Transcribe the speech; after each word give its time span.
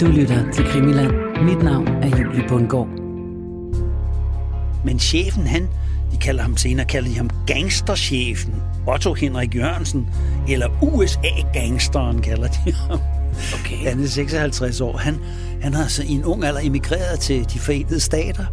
Du 0.00 0.06
lytter 0.06 0.52
til 0.52 0.64
Krimiland. 0.64 1.12
Mit 1.44 1.62
navn 1.62 1.86
er 1.86 2.18
Julie 2.18 2.48
Bundgaard. 2.48 2.88
Men 4.84 4.98
chefen, 4.98 5.46
han, 5.46 5.68
de 6.12 6.16
kalder 6.16 6.42
ham 6.42 6.56
senere, 6.56 6.86
kalder 6.86 7.08
de 7.08 7.16
ham 7.16 7.30
gangsterchefen. 7.46 8.54
Otto 8.86 9.14
Henrik 9.14 9.54
Jørgensen, 9.54 10.08
eller 10.48 10.68
USA-gangsteren 10.82 12.22
kalder 12.22 12.48
de 12.48 12.72
ham. 12.72 12.98
Okay. 13.60 13.76
Han 13.76 14.02
er 14.02 14.06
56 14.06 14.80
år. 14.80 14.96
Han, 14.96 15.18
han 15.62 15.74
har 15.74 15.82
altså 15.82 16.02
i 16.02 16.10
en 16.12 16.24
ung 16.24 16.44
alder 16.44 16.60
emigreret 16.60 17.20
til 17.20 17.50
de 17.52 17.58
forenede 17.58 18.00
stater, 18.00 18.44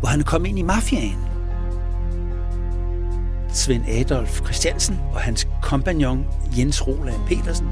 hvor 0.00 0.08
han 0.08 0.20
kommet 0.20 0.48
ind 0.48 0.58
i 0.58 0.62
mafiaen. 0.62 1.18
Svend 3.52 3.88
Adolf 3.88 4.40
Christiansen 4.44 4.98
og 5.12 5.20
hans 5.20 5.48
kompagnon 5.62 6.24
Jens 6.58 6.86
Roland 6.86 7.20
Petersen, 7.26 7.66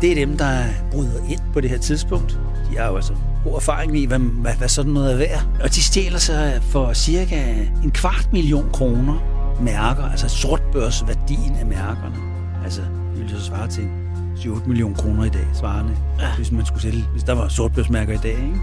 det 0.00 0.10
er 0.10 0.14
dem, 0.14 0.36
der 0.36 0.64
bryder 0.90 1.24
ind 1.28 1.40
på 1.52 1.60
det 1.60 1.70
her 1.70 1.78
tidspunkt. 1.78 2.38
De 2.72 2.78
har 2.78 2.88
jo 2.88 2.96
altså 2.96 3.14
god 3.44 3.54
erfaring 3.54 3.98
i, 3.98 4.04
hvad, 4.04 4.18
hvad, 4.18 4.54
hvad 4.54 4.68
sådan 4.68 4.92
noget 4.92 5.12
er 5.12 5.16
værd. 5.16 5.46
Og 5.62 5.74
de 5.74 5.82
stjæler 5.82 6.18
sig 6.18 6.60
for 6.62 6.92
cirka 6.92 7.54
en 7.84 7.90
kvart 7.90 8.28
million 8.32 8.70
kroner 8.72 9.14
mærker, 9.60 10.02
altså 10.02 10.28
sortbørsværdien 10.28 11.54
af 11.54 11.66
mærkerne. 11.66 12.16
Altså, 12.64 12.80
det 12.80 13.18
ville 13.18 13.30
så 13.30 13.44
svare 13.44 13.68
til 13.68 13.88
7-8 14.36 14.68
millioner 14.68 14.96
kroner 14.96 15.24
i 15.24 15.28
dag, 15.28 15.46
svarende, 15.54 15.96
ja. 16.20 16.36
hvis 16.36 16.52
man 16.52 16.66
skulle 16.66 16.82
sælge, 16.82 17.04
hvis 17.12 17.22
der 17.22 17.32
var 17.32 17.48
sortbørsmærker 17.48 18.12
i 18.14 18.16
dag, 18.22 18.32
ikke? 18.32 18.60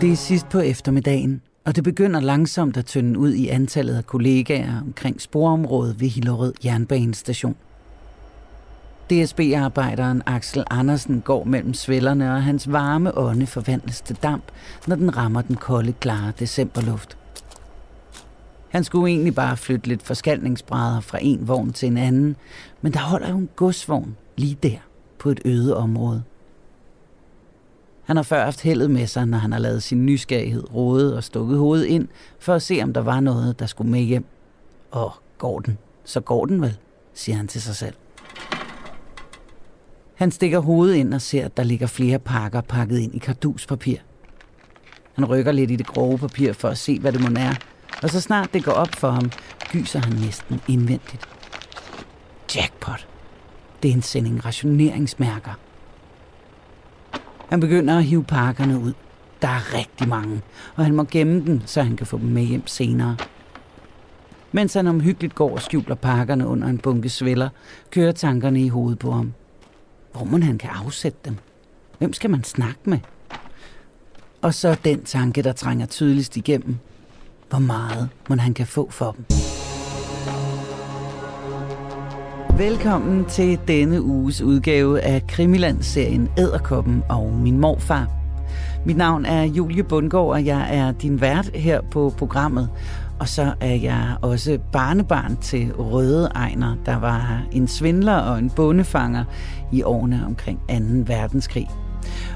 Det 0.00 0.12
er 0.12 0.16
sidst 0.16 0.48
på 0.48 0.58
eftermiddagen, 0.58 1.40
og 1.64 1.76
det 1.76 1.84
begynder 1.84 2.20
langsomt 2.20 2.76
at 2.76 2.86
tynde 2.86 3.18
ud 3.18 3.32
i 3.32 3.48
antallet 3.48 3.96
af 3.96 4.06
kollegaer 4.06 4.80
omkring 4.86 5.20
sporområdet 5.20 6.00
ved 6.00 6.08
Hillerød 6.08 6.52
Jernbanestation. 6.64 7.56
DSB-arbejderen 9.10 10.22
Axel 10.26 10.64
Andersen 10.70 11.20
går 11.20 11.44
mellem 11.44 11.74
svællerne, 11.74 12.34
og 12.34 12.42
hans 12.42 12.72
varme 12.72 13.18
ånde 13.18 13.46
forvandles 13.46 14.00
til 14.00 14.16
damp, 14.22 14.44
når 14.86 14.96
den 14.96 15.16
rammer 15.16 15.42
den 15.42 15.56
kolde, 15.56 15.92
klare 15.92 16.32
decemberluft. 16.38 17.16
Han 18.68 18.84
skulle 18.84 19.10
egentlig 19.10 19.34
bare 19.34 19.56
flytte 19.56 19.88
lidt 19.88 20.02
forskalningsbrædder 20.02 21.00
fra 21.00 21.18
en 21.22 21.48
vogn 21.48 21.72
til 21.72 21.86
en 21.86 21.96
anden, 21.96 22.36
men 22.82 22.92
der 22.92 22.98
holder 22.98 23.28
jo 23.28 23.36
en 23.36 23.48
godsvogn 23.56 24.16
lige 24.36 24.58
der 24.62 24.78
på 25.18 25.30
et 25.30 25.40
øde 25.44 25.76
område. 25.76 26.22
Han 28.04 28.16
har 28.16 28.22
før 28.22 28.44
haft 28.44 28.60
heldet 28.60 28.90
med 28.90 29.06
sig, 29.06 29.26
når 29.26 29.38
han 29.38 29.52
har 29.52 29.58
lavet 29.58 29.82
sin 29.82 30.06
nysgerrighed 30.06 30.74
råde 30.74 31.16
og 31.16 31.24
stukket 31.24 31.58
hovedet 31.58 31.86
ind, 31.86 32.08
for 32.38 32.54
at 32.54 32.62
se, 32.62 32.80
om 32.82 32.92
der 32.92 33.00
var 33.00 33.20
noget, 33.20 33.58
der 33.58 33.66
skulle 33.66 33.90
med 33.90 34.00
hjem. 34.00 34.24
Og 34.90 35.12
går 35.38 35.60
den, 35.60 35.78
så 36.04 36.20
går 36.20 36.46
den 36.46 36.62
vel, 36.62 36.76
siger 37.14 37.36
han 37.36 37.48
til 37.48 37.62
sig 37.62 37.76
selv. 37.76 37.94
Han 40.14 40.30
stikker 40.30 40.58
hovedet 40.58 40.94
ind 40.94 41.14
og 41.14 41.20
ser, 41.20 41.44
at 41.44 41.56
der 41.56 41.62
ligger 41.62 41.86
flere 41.86 42.18
pakker 42.18 42.60
pakket 42.60 42.98
ind 42.98 43.14
i 43.14 43.18
karduspapir. 43.18 43.96
Han 45.14 45.24
rykker 45.24 45.52
lidt 45.52 45.70
i 45.70 45.76
det 45.76 45.86
grove 45.86 46.18
papir 46.18 46.52
for 46.52 46.68
at 46.68 46.78
se, 46.78 46.98
hvad 46.98 47.12
det 47.12 47.20
må 47.20 47.28
er, 47.40 47.54
og 48.02 48.10
så 48.10 48.20
snart 48.20 48.52
det 48.52 48.64
går 48.64 48.72
op 48.72 48.94
for 48.94 49.10
ham, 49.10 49.30
gyser 49.72 49.98
han 49.98 50.12
næsten 50.12 50.60
indvendigt. 50.68 51.28
Jackpot. 52.56 53.08
Det 53.82 53.90
er 53.90 53.94
en 53.94 54.02
sending 54.02 54.44
rationeringsmærker. 54.44 55.52
Han 57.48 57.60
begynder 57.60 57.98
at 57.98 58.04
hive 58.04 58.24
pakkerne 58.24 58.78
ud. 58.78 58.92
Der 59.42 59.48
er 59.48 59.74
rigtig 59.78 60.08
mange, 60.08 60.42
og 60.76 60.84
han 60.84 60.94
må 60.94 61.04
gemme 61.04 61.46
dem, 61.46 61.60
så 61.66 61.82
han 61.82 61.96
kan 61.96 62.06
få 62.06 62.18
dem 62.18 62.28
med 62.28 62.42
hjem 62.42 62.66
senere. 62.66 63.16
Mens 64.52 64.74
han 64.74 64.86
omhyggeligt 64.86 65.34
går 65.34 65.50
og 65.50 65.62
skjuler 65.62 65.94
pakkerne 65.94 66.46
under 66.46 66.68
en 66.68 66.78
bunke 66.78 67.08
sveller, 67.08 67.48
kører 67.90 68.12
tankerne 68.12 68.60
i 68.60 68.68
hovedet 68.68 68.98
på 68.98 69.12
ham. 69.12 69.32
Hvor 70.14 70.24
man 70.24 70.42
han 70.42 70.58
kan 70.58 70.70
afsætte 70.70 71.18
dem? 71.24 71.36
Hvem 71.98 72.12
skal 72.12 72.30
man 72.30 72.44
snakke 72.44 72.80
med? 72.84 72.98
Og 74.42 74.54
så 74.54 74.76
den 74.84 75.04
tanke, 75.04 75.42
der 75.42 75.52
trænger 75.52 75.86
tydeligst 75.86 76.36
igennem. 76.36 76.76
Hvor 77.48 77.58
meget 77.58 78.08
man 78.28 78.40
han 78.40 78.54
kan 78.54 78.66
få 78.66 78.90
for 78.90 79.12
dem? 79.12 79.24
Velkommen 82.58 83.24
til 83.24 83.58
denne 83.68 84.02
uges 84.02 84.40
udgave 84.40 85.00
af 85.00 85.26
Krimiland-serien 85.26 86.28
Æderkoppen 86.38 87.02
og 87.08 87.32
min 87.32 87.58
morfar. 87.58 88.08
Mit 88.86 88.96
navn 88.96 89.26
er 89.26 89.42
Julie 89.42 89.84
Bundgaard, 89.84 90.28
og 90.28 90.44
jeg 90.44 90.76
er 90.76 90.92
din 90.92 91.20
vært 91.20 91.50
her 91.54 91.80
på 91.80 92.14
programmet. 92.18 92.68
Og 93.24 93.28
så 93.28 93.54
er 93.60 93.74
jeg 93.74 94.16
også 94.22 94.58
barnebarn 94.72 95.36
til 95.36 95.72
Røde 95.72 96.30
Ejner, 96.34 96.76
der 96.86 96.98
var 96.98 97.42
en 97.52 97.68
svindler 97.68 98.16
og 98.16 98.38
en 98.38 98.50
bondefanger 98.50 99.24
i 99.72 99.82
årene 99.82 100.22
omkring 100.26 100.58
2. 100.58 100.74
verdenskrig. 101.06 101.70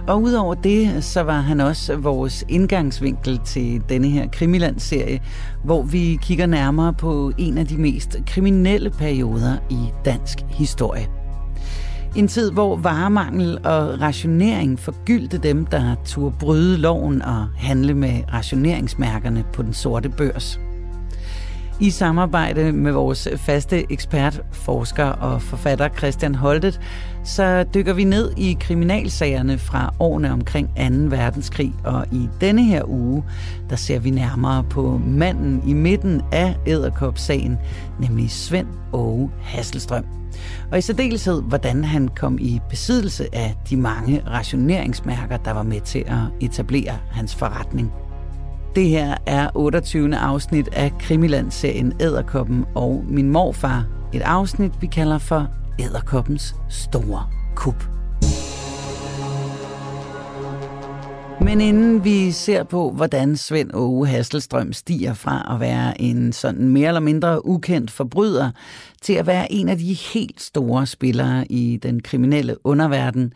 Og 0.07 0.23
udover 0.23 0.55
det, 0.55 1.05
så 1.05 1.23
var 1.23 1.41
han 1.41 1.61
også 1.61 1.97
vores 1.97 2.45
indgangsvinkel 2.49 3.41
til 3.45 3.83
denne 3.89 4.09
her 4.09 4.29
Krimiland-serie, 4.33 5.21
hvor 5.65 5.83
vi 5.83 6.19
kigger 6.23 6.47
nærmere 6.47 6.93
på 6.93 7.33
en 7.39 7.59
af 7.59 7.67
de 7.67 7.77
mest 7.77 8.17
kriminelle 8.27 8.91
perioder 8.91 9.57
i 9.71 9.93
dansk 10.05 10.39
historie. 10.51 11.07
En 12.17 12.29
tid, 12.29 12.51
hvor 12.51 12.77
varemangel 12.77 13.59
og 13.67 14.01
rationering 14.01 14.79
forgyldte 14.79 15.39
dem, 15.39 15.67
der 15.67 15.95
turde 16.05 16.35
bryde 16.41 16.79
loven 16.79 17.23
og 17.23 17.47
handle 17.57 17.95
med 17.95 18.21
rationeringsmærkerne 18.33 19.45
på 19.53 19.63
den 19.63 19.73
sorte 19.73 20.09
børs. 20.09 20.61
I 21.81 21.91
samarbejde 21.91 22.73
med 22.73 22.93
vores 22.93 23.29
faste 23.37 23.93
ekspert, 23.93 24.43
forsker 24.53 25.05
og 25.05 25.43
forfatter 25.43 25.89
Christian 25.89 26.35
Holtet, 26.35 26.81
så 27.25 27.65
dykker 27.75 27.93
vi 27.93 28.05
ned 28.05 28.33
i 28.37 28.57
kriminalsagerne 28.61 29.59
fra 29.59 29.95
årene 30.01 30.33
omkring 30.33 30.69
2. 30.69 30.83
verdenskrig, 31.17 31.73
og 31.85 32.07
i 32.13 32.29
denne 32.41 32.65
her 32.65 32.83
uge, 32.89 33.25
der 33.71 33.77
ser 33.77 33.99
vi 33.99 34.11
nærmere 34.11 34.65
på 34.71 35.01
manden 35.07 35.63
i 35.67 35.73
midten 35.73 36.23
af 36.33 36.57
Æderkop-sagen, 36.67 37.59
nemlig 38.01 38.31
Svend 38.31 38.69
Åge 38.93 39.31
Hasselstrøm. 39.43 40.05
Og 40.73 40.79
i 40.79 40.81
særdeleshed, 40.81 41.43
hvordan 41.43 41.85
han 41.85 42.09
kom 42.09 42.39
i 42.41 42.61
besiddelse 42.71 43.27
af 43.33 43.57
de 43.71 43.77
mange 43.77 44.23
rationeringsmærker, 44.27 45.37
der 45.37 45.53
var 45.53 45.63
med 45.63 45.81
til 45.81 46.05
at 46.07 46.19
etablere 46.41 46.99
hans 47.11 47.35
forretning. 47.35 47.93
Det 48.77 48.89
her 48.89 49.17
er 49.27 49.51
28. 49.55 50.17
afsnit 50.17 50.69
af 50.73 50.93
Krimiland-serien 51.01 51.93
Æderkoppen 52.01 52.65
og 52.75 53.05
min 53.09 53.31
morfar. 53.31 53.87
Et 54.15 54.23
afsnit, 54.23 54.73
vi 54.81 54.87
kalder 54.87 55.19
for 55.19 55.49
Æderkoppens 55.81 56.55
store 56.69 57.27
kup. 57.55 57.85
Men 61.41 61.61
inden 61.61 62.05
vi 62.05 62.31
ser 62.33 62.63
på, 62.63 62.91
hvordan 62.91 63.37
Svend 63.37 63.71
Åge 63.75 64.07
Hasselstrøm 64.07 64.73
stiger 64.73 65.15
fra 65.15 65.55
at 65.55 65.61
være 65.61 66.01
en 66.01 66.33
sådan 66.33 66.69
mere 66.69 66.89
eller 66.89 67.01
mindre 67.01 67.47
ukendt 67.47 67.91
forbryder, 67.91 68.51
til 69.03 69.13
at 69.13 69.27
være 69.27 69.53
en 69.53 69.69
af 69.69 69.79
de 69.79 69.93
helt 69.93 70.43
store 70.43 70.87
spillere 70.87 71.53
i 71.53 71.77
den 71.83 72.01
kriminelle 72.01 72.67
underverden, 72.67 73.33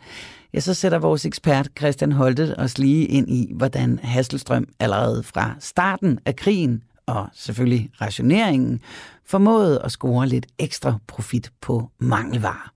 ja, 0.53 0.59
så 0.59 0.73
sætter 0.73 0.99
vores 0.99 1.25
ekspert 1.25 1.69
Christian 1.77 2.11
Holte 2.11 2.55
os 2.57 2.77
lige 2.77 3.05
ind 3.05 3.29
i, 3.29 3.51
hvordan 3.55 3.99
Hasselstrøm 4.03 4.67
allerede 4.79 5.23
fra 5.23 5.55
starten 5.59 6.19
af 6.25 6.35
krigen, 6.35 6.83
og 7.05 7.27
selvfølgelig 7.33 7.89
rationeringen, 8.01 8.81
formåede 9.25 9.81
at 9.83 9.91
score 9.91 10.27
lidt 10.27 10.45
ekstra 10.59 10.99
profit 11.07 11.51
på 11.61 11.89
mangelvarer. 11.99 12.73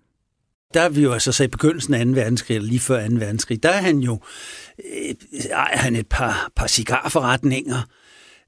Der 0.73 0.81
er 0.81 0.89
vi 0.89 1.01
jo 1.01 1.13
altså 1.13 1.31
så 1.31 1.43
i 1.43 1.47
begyndelsen 1.47 1.93
af 1.93 2.05
2. 2.05 2.11
verdenskrig, 2.11 2.55
eller 2.55 2.67
lige 2.67 2.79
før 2.79 3.07
2. 3.07 3.15
verdenskrig, 3.15 3.63
der 3.63 3.69
er 3.69 3.81
han 3.81 3.99
jo 3.99 4.19
øh, 4.79 5.15
ejer 5.51 5.77
han 5.77 5.95
et 5.95 6.07
par, 6.07 6.49
par 6.55 6.67
cigarforretninger, 6.67 7.81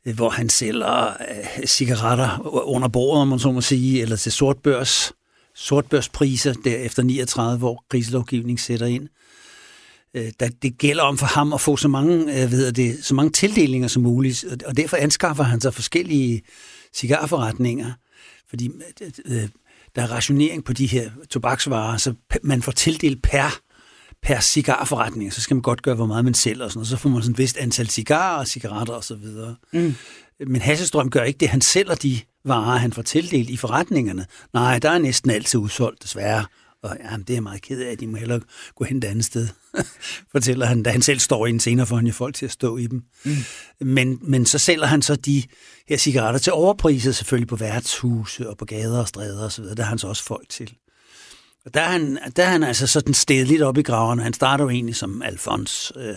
øh, 0.06 0.16
hvor 0.16 0.30
han 0.30 0.50
sælger 0.50 1.08
øh, 1.08 1.66
cigaretter 1.66 2.48
under 2.68 2.88
bordet, 2.88 3.22
om 3.22 3.28
man 3.28 3.40
så 3.40 3.52
må 3.52 3.62
sige, 3.62 4.02
eller 4.02 4.16
til 4.16 4.32
sortbørs, 4.32 5.14
sortbørspriser 5.56 6.54
der 6.54 6.78
efter 6.78 7.04
39, 7.04 7.58
hvor 7.58 7.84
krigslovgivning 7.90 8.60
sætter 8.60 8.86
ind. 8.86 9.08
Øh, 10.14 10.32
der, 10.40 10.50
det 10.62 10.78
gælder 10.78 11.04
om 11.04 11.18
for 11.18 11.26
ham 11.26 11.54
at 11.54 11.62
få 11.62 11.78
så 11.78 11.88
mange, 11.88 12.44
øh, 12.44 12.52
ved 12.52 12.72
det, 12.72 13.06
så 13.06 13.14
mange 13.16 13.32
tildelinger 13.32 13.88
som 13.88 14.04
muligt, 14.04 14.46
og 14.66 14.78
derfor 14.78 14.98
anskaffer 14.98 15.44
han 15.44 15.62
sig 15.62 15.74
forskellige 15.74 16.42
cigarforretninger, 16.94 17.94
fordi 18.50 18.70
øh, 19.26 19.50
der 19.96 20.02
er 20.02 20.12
rationering 20.12 20.64
på 20.64 20.74
de 20.74 20.86
her 20.86 21.10
tobaksvarer, 21.30 21.98
så 21.98 22.14
man 22.44 22.62
får 22.62 22.72
tildelt 22.72 23.22
per 23.24 23.60
per 24.24 24.40
cigarforretning, 24.40 25.34
så 25.34 25.42
skal 25.42 25.56
man 25.56 25.62
godt 25.62 25.82
gøre, 25.82 25.96
hvor 25.96 26.06
meget 26.06 26.26
man 26.26 26.34
sælger, 26.34 26.64
og 26.64 26.72
sådan, 26.72 26.80
og 26.80 26.86
så 26.86 26.98
får 26.98 27.10
man 27.10 27.22
sådan 27.22 27.32
et 27.32 27.38
vist 27.38 27.58
antal 27.58 27.90
cigarer, 27.90 28.46
cigaretter 28.46 28.94
og 28.94 29.04
så 29.04 29.16
videre. 29.16 29.56
Mm. 29.74 29.96
Men 30.48 30.62
Hasselstrøm 30.62 31.10
gør 31.10 31.24
ikke 31.24 31.38
det. 31.38 31.50
Han 31.50 31.62
sælger 31.62 31.96
de 31.96 32.20
varer, 32.46 32.78
han 32.78 32.94
får 32.94 33.02
tildelt 33.02 33.50
i 33.50 33.58
forretningerne. 33.58 34.26
Nej, 34.54 34.80
der 34.80 34.90
er 34.90 34.98
næsten 34.98 35.32
altid 35.32 35.60
udsolgt, 35.60 36.04
desværre. 36.04 36.46
Og 36.84 36.98
jamen, 37.04 37.20
det 37.20 37.30
er 37.30 37.36
jeg 37.36 37.44
meget 37.44 37.62
ked 37.62 37.82
af, 37.82 37.92
at 37.92 38.00
de 38.00 38.08
må 38.08 38.18
hellere 38.18 38.42
gå 38.76 38.84
hen 38.84 38.98
et 38.98 39.04
andet 39.04 39.26
sted, 39.26 39.48
fortæller 40.32 40.66
han, 40.66 40.84
da 40.84 40.90
han 40.90 41.02
selv 41.02 41.20
står 41.20 41.46
i 41.46 41.50
en 41.50 41.60
senere 41.60 41.86
for 41.86 41.96
han 41.96 42.08
jo 42.08 42.14
folk 42.14 42.36
til 42.36 42.46
at 42.46 42.52
stå 42.52 42.78
i 42.78 42.88
dem. 42.88 43.04
Mm. 43.26 43.36
Men, 43.80 44.20
men 44.22 44.46
så 44.46 44.58
sælger 44.58 44.86
han 44.86 45.02
så 45.02 45.16
de 45.16 45.44
her 45.88 45.98
cigaretter 45.98 46.40
til 46.40 46.54
overpriser, 46.54 47.12
selvfølgelig 47.12 47.48
på 47.48 47.56
værtshuse 47.56 48.50
og 48.50 48.58
på 48.58 48.66
gader 48.66 49.00
og 49.00 49.08
stræder 49.08 49.46
osv., 49.46 49.64
der 49.64 49.84
har 49.84 49.90
han 49.90 49.98
så 49.98 50.08
også 50.08 50.24
folk 50.24 50.50
til. 50.50 50.74
Og 51.66 51.74
der 51.74 51.82
er 51.82 51.90
han, 51.90 52.20
der 52.36 52.44
er 52.44 52.50
han 52.50 52.64
altså 52.64 52.88
sådan 52.88 53.14
sted 53.14 53.46
lidt 53.46 53.62
op 53.62 53.78
i 53.78 53.82
graven. 53.82 54.20
Han 54.20 54.34
starter 54.34 54.64
jo 54.64 54.70
egentlig 54.70 54.96
som 54.96 55.22
Alfons, 55.22 55.92
øh, 55.96 56.16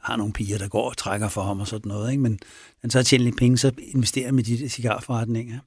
har 0.00 0.16
nogle 0.16 0.32
piger, 0.32 0.58
der 0.58 0.68
går 0.68 0.88
og 0.88 0.96
trækker 0.96 1.28
for 1.28 1.42
ham 1.42 1.60
og 1.60 1.68
sådan 1.68 1.88
noget. 1.88 2.10
Ikke? 2.10 2.22
Men 2.22 2.38
han 2.80 2.90
så 2.90 3.02
tjener 3.02 3.24
lidt 3.24 3.36
penge, 3.36 3.58
så 3.58 3.72
investerer 3.78 4.32
med 4.32 4.44
de 4.44 4.68
cigarforretninger. 4.68 5.58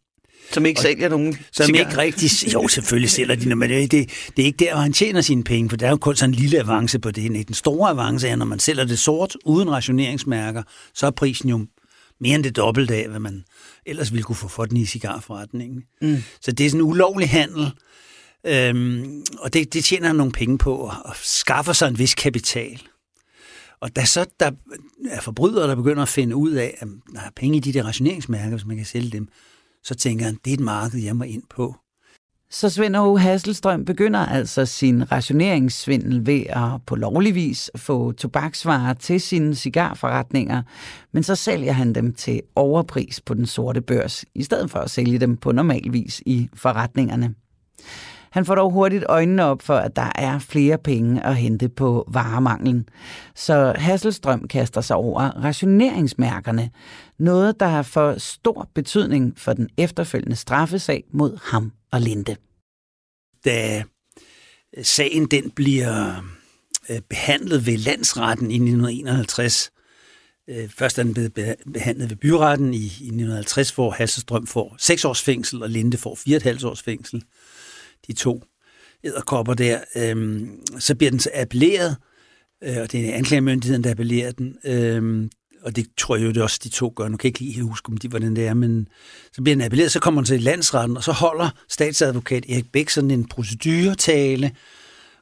Som 0.51 0.65
ikke 0.65 0.81
sælger 0.81 1.09
nogen 1.09 1.37
Som 1.51 1.65
cigar. 1.65 1.79
ikke 1.79 1.97
rigtig... 1.97 2.53
Jo, 2.53 2.67
selvfølgelig 2.67 3.09
sælger 3.09 3.35
de, 3.35 3.55
men 3.55 3.69
det, 3.69 3.91
det, 3.91 4.09
det 4.37 4.41
er 4.41 4.45
ikke 4.45 4.65
der, 4.65 4.73
hvor 4.73 4.81
han 4.81 4.93
tjener 4.93 5.21
sine 5.21 5.43
penge, 5.43 5.69
for 5.69 5.77
der 5.77 5.85
er 5.85 5.89
jo 5.89 5.97
kun 5.97 6.15
sådan 6.15 6.29
en 6.33 6.39
lille 6.39 6.59
avance 6.59 6.99
på 6.99 7.11
det. 7.11 7.47
Den 7.47 7.53
store 7.53 7.89
avance 7.89 8.27
er, 8.27 8.35
når 8.35 8.45
man 8.45 8.59
sælger 8.59 8.83
det 8.85 8.99
sort, 8.99 9.37
uden 9.45 9.71
rationeringsmærker, 9.71 10.63
så 10.93 11.05
er 11.05 11.11
prisen 11.11 11.49
jo 11.49 11.65
mere 12.21 12.35
end 12.35 12.43
det 12.43 12.55
dobbelte 12.55 12.95
af, 12.95 13.09
hvad 13.09 13.19
man 13.19 13.43
ellers 13.85 14.11
ville 14.11 14.23
kunne 14.23 14.35
få 14.35 14.47
for 14.47 14.65
den 14.65 14.77
i 14.77 14.85
cigarforretningen. 14.85 15.83
Mm. 16.01 16.23
Så 16.41 16.51
det 16.51 16.65
er 16.65 16.69
sådan 16.69 16.81
en 16.81 16.89
ulovlig 16.89 17.29
handel, 17.29 17.71
øhm, 18.47 19.23
og 19.39 19.53
det, 19.53 19.73
det 19.73 19.83
tjener 19.83 20.07
han 20.07 20.15
nogle 20.15 20.31
penge 20.31 20.57
på, 20.57 20.75
og 20.75 21.15
skaffer 21.23 21.73
sig 21.73 21.87
en 21.87 21.99
vis 21.99 22.15
kapital. 22.15 22.81
Og 23.81 23.95
da 23.95 24.05
så 24.05 24.25
der 24.39 24.51
er 25.09 25.21
forbrydere, 25.21 25.67
der 25.67 25.75
begynder 25.75 26.01
at 26.01 26.09
finde 26.09 26.35
ud 26.35 26.51
af, 26.51 26.77
at 26.79 26.87
der 27.13 27.19
er 27.19 27.29
penge 27.35 27.57
i 27.57 27.59
de 27.59 27.73
der 27.73 27.83
rationeringsmærker, 27.83 28.49
hvis 28.49 28.65
man 28.65 28.77
kan 28.77 28.85
sælge 28.85 29.09
dem, 29.09 29.27
så 29.87 29.95
tænker 29.95 30.25
han, 30.25 30.37
det 30.45 30.51
er 30.51 30.53
et 30.53 30.59
marked, 30.59 30.99
jeg 30.99 31.15
må 31.15 31.23
ind 31.23 31.43
på. 31.49 31.75
Så 32.49 32.69
Svend 32.69 32.95
O. 32.95 33.15
Hasselstrøm 33.15 33.85
begynder 33.85 34.19
altså 34.19 34.65
sin 34.65 35.11
rationeringssvindel 35.11 36.25
ved 36.25 36.43
at 36.49 36.85
på 36.85 36.95
lovlig 36.95 37.35
vis 37.35 37.71
få 37.75 38.11
tobaksvarer 38.11 38.93
til 38.93 39.21
sine 39.21 39.55
cigarforretninger, 39.55 40.63
men 41.11 41.23
så 41.23 41.35
sælger 41.35 41.71
han 41.71 41.95
dem 41.95 42.13
til 42.13 42.41
overpris 42.55 43.21
på 43.21 43.33
den 43.33 43.45
sorte 43.45 43.81
børs, 43.81 44.25
i 44.35 44.43
stedet 44.43 44.71
for 44.71 44.79
at 44.79 44.89
sælge 44.89 45.19
dem 45.19 45.37
på 45.37 45.51
normal 45.51 45.93
vis 45.93 46.21
i 46.25 46.49
forretningerne. 46.53 47.33
Han 48.37 48.45
får 48.45 48.55
dog 48.55 48.71
hurtigt 48.71 49.03
øjnene 49.09 49.43
op 49.43 49.61
for, 49.61 49.75
at 49.75 49.95
der 49.95 50.11
er 50.15 50.39
flere 50.39 50.77
penge 50.77 51.25
at 51.25 51.35
hente 51.35 51.69
på 51.69 52.09
varemanglen. 52.13 52.89
Så 53.35 53.73
Hasselstrøm 53.77 54.47
kaster 54.47 54.81
sig 54.81 54.95
over 54.95 55.21
rationeringsmærkerne, 55.21 56.69
noget 57.19 57.59
der 57.59 57.67
har 57.67 57.81
for 57.81 58.15
stor 58.17 58.69
betydning 58.75 59.33
for 59.37 59.53
den 59.53 59.69
efterfølgende 59.77 60.35
straffesag 60.35 61.03
mod 61.11 61.39
ham 61.43 61.71
og 61.91 62.01
Linde. 62.01 62.35
Da 63.45 63.83
sagen 64.81 65.25
den 65.25 65.51
bliver 65.51 66.23
øh, 66.89 66.99
behandlet 67.09 67.65
ved 67.65 67.77
landsretten 67.77 68.51
i 68.51 68.55
1951, 68.55 69.71
øh, 70.49 70.69
Først 70.69 70.99
er 70.99 71.03
den 71.03 71.13
blevet 71.13 71.33
behandlet 71.73 72.09
ved 72.09 72.17
byretten 72.17 72.73
i 72.73 72.85
1950, 72.85 73.71
hvor 73.71 73.91
Hasselstrøm 73.91 74.47
får 74.47 74.75
6 74.79 75.05
års 75.05 75.21
fængsel, 75.21 75.63
og 75.63 75.69
Linde 75.69 75.97
får 75.97 76.15
4,5 76.59 76.67
års 76.67 76.81
fængsel 76.81 77.23
de 78.07 78.13
to 78.13 78.43
æderkopper 79.03 79.53
der, 79.53 79.79
øhm, 79.95 80.49
så 80.79 80.95
bliver 80.95 81.11
den 81.11 81.19
så 81.19 81.29
appelleret, 81.33 81.95
øh, 82.63 82.77
og 82.77 82.91
det 82.91 83.09
er 83.09 83.13
anklagemyndigheden, 83.13 83.83
der 83.83 83.91
appellerer 83.91 84.31
den, 84.31 84.57
øhm, 84.65 85.29
og 85.61 85.75
det 85.75 85.87
tror 85.97 86.15
jeg 86.15 86.25
jo 86.25 86.31
det 86.31 86.43
også, 86.43 86.59
de 86.63 86.69
to 86.69 86.93
gør. 86.95 87.07
Nu 87.07 87.17
kan 87.17 87.27
jeg 87.27 87.41
ikke 87.41 87.53
lige 87.53 87.63
huske, 87.63 87.89
om 87.89 87.97
de, 87.97 88.07
hvordan 88.07 88.35
det 88.35 88.47
er, 88.47 88.53
men 88.53 88.87
så 89.33 89.41
bliver 89.41 89.55
den 89.55 89.65
appelleret, 89.65 89.91
så 89.91 89.99
kommer 89.99 90.21
den 90.21 90.25
til 90.25 90.41
landsretten, 90.41 90.97
og 90.97 91.03
så 91.03 91.11
holder 91.11 91.49
statsadvokat 91.69 92.45
Erik 92.49 92.71
Bæk 92.71 92.89
sådan 92.89 93.11
en 93.11 93.27
proceduretale, 93.27 94.51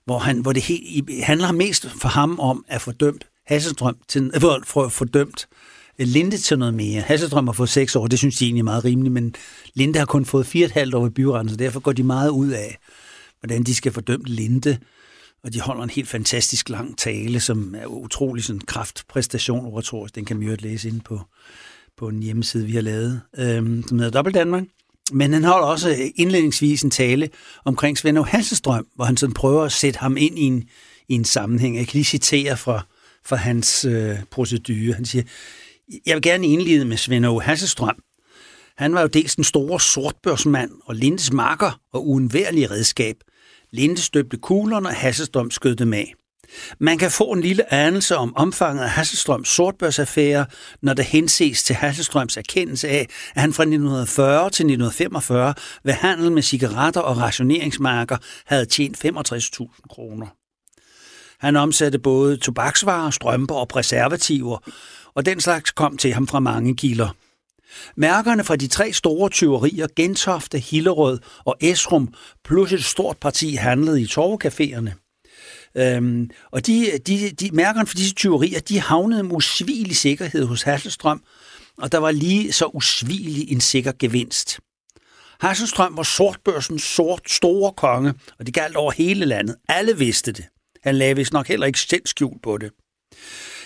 hvor, 0.05 0.19
han, 0.19 0.39
hvor 0.39 0.53
det 0.53 0.63
helt, 0.63 1.23
handler 1.23 1.51
mest 1.51 1.89
for 1.89 2.09
ham 2.09 2.39
om 2.39 2.65
at 2.67 2.81
få 2.81 2.91
dømt 2.91 3.27
Hasselstrøm 3.47 3.97
til, 4.07 4.31
øh, 4.35 4.41
for, 4.41 4.61
for, 4.63 4.87
for 4.87 5.05
dømt 5.05 5.47
Øh, 5.99 6.07
Linde 6.07 6.37
til 6.37 6.59
noget 6.59 6.73
mere. 6.73 7.01
Hasselstrøm 7.01 7.47
har 7.47 7.53
fået 7.53 7.69
seks 7.69 7.95
år, 7.95 8.07
det 8.07 8.19
synes 8.19 8.37
de 8.37 8.45
egentlig 8.45 8.59
er 8.59 8.63
meget 8.63 8.85
rimeligt, 8.85 9.13
men 9.13 9.35
Linde 9.73 9.99
har 9.99 10.05
kun 10.05 10.25
fået 10.25 10.47
fire 10.47 10.65
et 10.65 10.71
halvt 10.71 10.95
år 10.95 11.03
ved 11.03 11.11
byretten, 11.11 11.49
så 11.49 11.55
derfor 11.55 11.79
går 11.79 11.91
de 11.91 12.03
meget 12.03 12.29
ud 12.29 12.49
af, 12.49 12.77
hvordan 13.39 13.63
de 13.63 13.75
skal 13.75 13.91
fordømme 13.91 14.25
Linde. 14.25 14.77
Og 15.43 15.53
de 15.53 15.61
holder 15.61 15.83
en 15.83 15.89
helt 15.89 16.07
fantastisk 16.07 16.69
lang 16.69 16.97
tale, 16.97 17.39
som 17.39 17.75
er 17.77 17.85
utrolig 17.85 18.43
sådan 18.43 18.59
kraftpræstation 18.59 19.65
oratorisk. 19.65 20.15
Den 20.15 20.25
kan 20.25 20.37
man 20.37 20.47
jo 20.47 20.55
læse 20.59 20.87
ind 20.87 21.01
på, 21.01 21.21
på 21.97 22.07
en 22.07 22.23
hjemmeside, 22.23 22.65
vi 22.65 22.73
har 22.73 22.81
lavet, 22.81 23.21
øhm, 23.37 23.83
som 23.87 23.99
hedder 23.99 24.11
Dobbelt 24.11 24.35
Danmark. 24.35 24.63
Men 25.11 25.33
han 25.33 25.43
holder 25.43 25.67
også 25.67 26.11
indledningsvis 26.15 26.81
en 26.81 26.91
tale 26.91 27.29
omkring 27.65 27.97
Svend 27.97 28.17
Hasselstrøm, 28.17 28.87
hvor 28.95 29.05
han 29.05 29.17
sådan 29.17 29.33
prøver 29.33 29.63
at 29.63 29.71
sætte 29.71 29.99
ham 29.99 30.17
ind 30.17 30.39
i 30.39 30.41
en, 30.41 30.63
i 31.09 31.13
en 31.13 31.25
sammenhæng. 31.25 31.77
Jeg 31.77 31.87
kan 31.87 31.93
lige 31.93 32.03
citere 32.03 32.57
fra, 32.57 32.85
fra 33.25 33.35
hans 33.35 33.85
øh, 33.85 34.15
procedure. 34.31 34.93
Han 34.93 35.05
siger, 35.05 35.23
jeg 36.05 36.15
vil 36.15 36.21
gerne 36.21 36.47
indlede 36.47 36.85
med 36.85 36.97
Svend 36.97 37.25
Aage 37.25 37.41
Hasselstrøm. 37.41 37.95
Han 38.77 38.93
var 38.93 39.01
jo 39.01 39.07
dels 39.07 39.35
den 39.35 39.43
store 39.43 39.79
sortbørsmand 39.79 40.71
og 40.85 40.95
Lindes 40.95 41.33
marker 41.33 41.79
og 41.93 42.07
uundværlige 42.07 42.71
redskab. 42.71 43.15
Linde 43.71 44.01
støbte 44.01 44.37
kuglerne, 44.37 44.89
og 44.89 44.95
Hasselstrøm 44.95 45.51
skød 45.51 45.75
dem 45.75 45.93
af. 45.93 46.13
Man 46.79 46.97
kan 46.97 47.11
få 47.11 47.31
en 47.31 47.41
lille 47.41 47.73
anelse 47.73 48.17
om 48.17 48.35
omfanget 48.35 48.83
af 48.83 48.89
Hasselstrøms 48.89 49.47
sortbørsaffære, 49.47 50.45
når 50.81 50.93
der 50.93 51.03
henses 51.03 51.63
til 51.63 51.75
Hasselstrøms 51.75 52.37
erkendelse 52.37 52.87
af, 52.87 53.07
at 53.35 53.41
han 53.41 53.53
fra 53.53 53.63
1940 53.63 54.39
til 54.39 54.63
1945 54.63 55.53
ved 55.83 55.93
handel 55.93 56.31
med 56.31 56.41
cigaretter 56.41 57.01
og 57.01 57.17
rationeringsmarker 57.17 58.17
havde 58.45 58.65
tjent 58.65 59.05
65.000 59.05 59.81
kroner. 59.89 60.27
Han 61.39 61.55
omsatte 61.55 61.99
både 61.99 62.37
tobaksvarer, 62.37 63.09
strømper 63.09 63.55
og 63.55 63.67
preservativer, 63.67 64.57
og 65.15 65.25
den 65.25 65.41
slags 65.41 65.71
kom 65.71 65.97
til 65.97 66.13
ham 66.13 66.27
fra 66.27 66.39
mange 66.39 66.75
kilder. 66.75 67.09
Mærkerne 67.95 68.43
fra 68.43 68.55
de 68.55 68.67
tre 68.67 68.93
store 68.93 69.29
tyverier, 69.29 69.87
Gentofte, 69.95 70.59
Hillerød 70.59 71.19
og 71.45 71.55
Esrum, 71.61 72.13
plus 72.43 72.73
et 72.73 72.83
stort 72.83 73.17
parti 73.17 73.53
handlede 73.53 74.01
i 74.01 74.05
torvecaféerne. 74.05 74.91
Øhm, 75.77 76.29
og 76.51 76.67
de, 76.67 76.99
de, 77.07 77.29
de, 77.29 77.49
mærkerne 77.51 77.87
for 77.87 77.95
disse 77.95 78.13
tyverier, 78.13 78.59
de 78.59 78.79
havnede 78.79 79.23
med 79.23 79.35
usvigelig 79.35 79.95
sikkerhed 79.95 80.45
hos 80.45 80.61
Hasselstrøm, 80.61 81.23
og 81.77 81.91
der 81.91 81.97
var 81.97 82.11
lige 82.11 82.53
så 82.53 82.65
usvigelig 82.65 83.51
en 83.51 83.61
sikker 83.61 83.91
gevinst. 83.99 84.59
Hasselstrøm 85.39 85.97
var 85.97 86.03
sortbørsens 86.03 86.83
sort 86.83 87.31
store 87.31 87.73
konge, 87.77 88.13
og 88.39 88.45
det 88.45 88.53
galt 88.53 88.75
over 88.75 88.91
hele 88.91 89.25
landet. 89.25 89.55
Alle 89.69 89.97
vidste 89.97 90.31
det. 90.31 90.45
Han 90.83 90.95
lagde 90.95 91.15
vist 91.15 91.33
nok 91.33 91.47
heller 91.47 91.65
ikke 91.65 91.79
selv 91.79 92.01
skjul 92.05 92.39
på 92.43 92.57
det. 92.57 92.71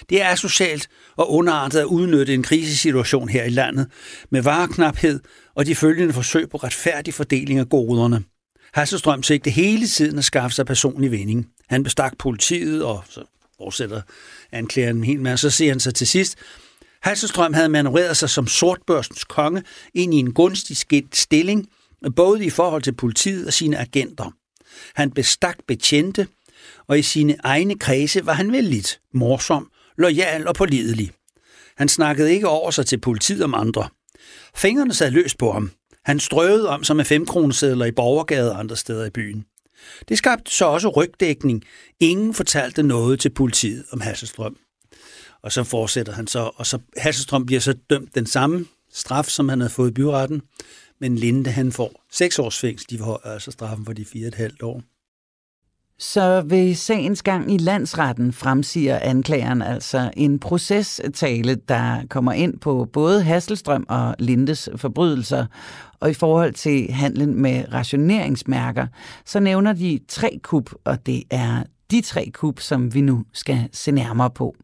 Det 0.10 0.22
er 0.22 0.36
socialt 0.36 0.88
og 1.16 1.32
underartet 1.32 1.80
at 1.80 1.86
udnytte 1.86 2.34
en 2.34 2.44
krisesituation 2.44 3.30
her 3.30 3.44
i 3.44 3.50
landet 3.50 3.88
med 4.30 4.42
vareknaphed 4.42 5.20
og 5.56 5.66
de 5.66 5.76
følgende 5.76 6.14
forsøg 6.14 6.50
på 6.50 6.58
retfærdig 6.58 7.14
fordeling 7.14 7.60
af 7.60 7.70
goderne. 7.70 8.24
Hasselstrøm 8.74 9.24
sigte 9.24 9.50
hele 9.50 9.88
tiden 9.88 10.18
at 10.18 10.26
skaffe 10.26 10.56
sig 10.56 10.66
personlig 10.66 11.12
vinding. 11.12 11.48
Han 11.70 11.84
bestak 11.84 12.18
politiet, 12.20 12.84
og 12.84 13.04
så 13.10 13.24
fortsætter 13.58 14.02
anklageren 14.52 14.98
en 14.98 15.04
hel 15.04 15.22
masse. 15.22 15.52
Så 15.52 15.58
siger 15.58 15.72
han 15.72 15.80
sig 15.80 15.96
til 15.96 16.08
sidst, 16.08 16.38
Hasselstrøm 17.02 17.54
havde 17.54 17.70
manøvreret 17.70 18.18
sig 18.18 18.30
som 18.30 18.48
sortbørsens 18.48 19.24
konge 19.24 19.64
ind 19.94 20.14
i 20.14 20.18
en 20.18 20.34
gunstig 20.34 20.78
stilling, 21.14 21.68
både 22.16 22.46
i 22.46 22.50
forhold 22.50 22.82
til 22.82 22.96
politiet 22.96 23.48
og 23.48 23.54
sine 23.54 23.78
agenter. 23.78 24.32
Han 24.96 25.12
bestak 25.12 25.58
betjente, 25.68 26.28
og 26.88 27.00
i 27.00 27.02
sine 27.02 27.36
egne 27.44 27.80
kredse 27.80 28.26
var 28.26 28.34
han 28.34 28.52
vel 28.52 28.64
lidt 28.64 29.00
morsom, 29.14 29.72
lojal 30.00 30.48
og 30.48 30.56
pålidelig. 30.56 31.12
Han 31.78 31.88
snakkede 31.88 32.34
ikke 32.34 32.48
over 32.48 32.72
sig 32.72 32.86
til 32.86 33.00
politiet 33.00 33.44
om 33.44 33.54
andre. 33.54 33.90
Fingrene 34.56 34.94
sad 34.94 35.12
løst 35.12 35.38
på 35.38 35.52
ham. 35.52 35.72
Han 36.06 36.20
strøede 36.20 36.70
om 36.70 36.84
sig 36.84 36.96
med 36.96 37.06
femkronesedler 37.06 37.86
i 37.86 37.92
borgergade 37.92 38.52
og 38.52 38.60
andre 38.60 38.76
steder 38.76 39.06
i 39.06 39.10
byen. 39.10 39.46
Det 40.10 40.18
skabte 40.18 40.52
så 40.52 40.66
også 40.66 40.90
rygdækning. 40.90 41.64
Ingen 42.00 42.34
fortalte 42.34 42.84
noget 42.84 43.20
til 43.20 43.30
politiet 43.30 43.86
om 43.92 44.02
Hasselstrøm. 44.02 44.58
Og 45.44 45.52
så 45.52 45.64
fortsætter 45.64 46.14
han 46.14 46.28
så, 46.28 46.52
og 46.56 46.66
så 46.66 46.80
Hasselstrøm 46.98 47.46
bliver 47.46 47.62
så 47.62 47.74
dømt 47.90 48.16
den 48.16 48.26
samme 48.26 48.66
straf, 48.94 49.26
som 49.26 49.50
han 49.50 49.60
havde 49.60 49.72
fået 49.72 49.90
i 49.90 49.94
byretten, 49.94 50.42
men 51.02 51.16
Linde 51.16 51.52
han 51.52 51.72
får 51.72 52.06
seks 52.12 52.40
års 52.40 52.60
fængsel, 52.60 52.90
de 52.90 52.98
får 52.98 53.22
altså 53.28 53.52
straffen 53.52 53.86
for 53.86 53.94
de 53.94 54.06
fire 54.06 54.28
et 54.28 54.36
halvt 54.36 54.64
år. 54.64 54.82
Så 56.02 56.42
ved 56.42 56.76
sagens 56.76 57.22
gang 57.22 57.54
i 57.54 57.58
landsretten 57.58 58.34
fremsiger 58.34 59.00
anklageren 59.02 59.62
altså 59.62 60.12
en 60.18 60.40
procestale, 60.40 61.56
der 61.56 62.02
kommer 62.10 62.34
ind 62.34 62.60
på 62.60 62.90
både 62.94 63.24
Hasselstrøm 63.24 63.86
og 63.90 64.16
Lindes 64.20 64.70
forbrydelser. 64.76 65.46
Og 66.00 66.10
i 66.10 66.14
forhold 66.14 66.54
til 66.54 66.92
handlen 66.92 67.42
med 67.42 67.74
rationeringsmærker, 67.74 68.88
så 69.26 69.40
nævner 69.40 69.74
de 69.74 70.00
tre 70.08 70.40
kub, 70.44 70.70
og 70.84 71.06
det 71.06 71.24
er 71.30 71.64
de 71.92 72.02
tre 72.02 72.32
kub, 72.34 72.60
som 72.60 72.94
vi 72.94 73.02
nu 73.02 73.26
skal 73.34 73.70
se 73.74 73.92
nærmere 73.92 74.30
på. 74.30 74.56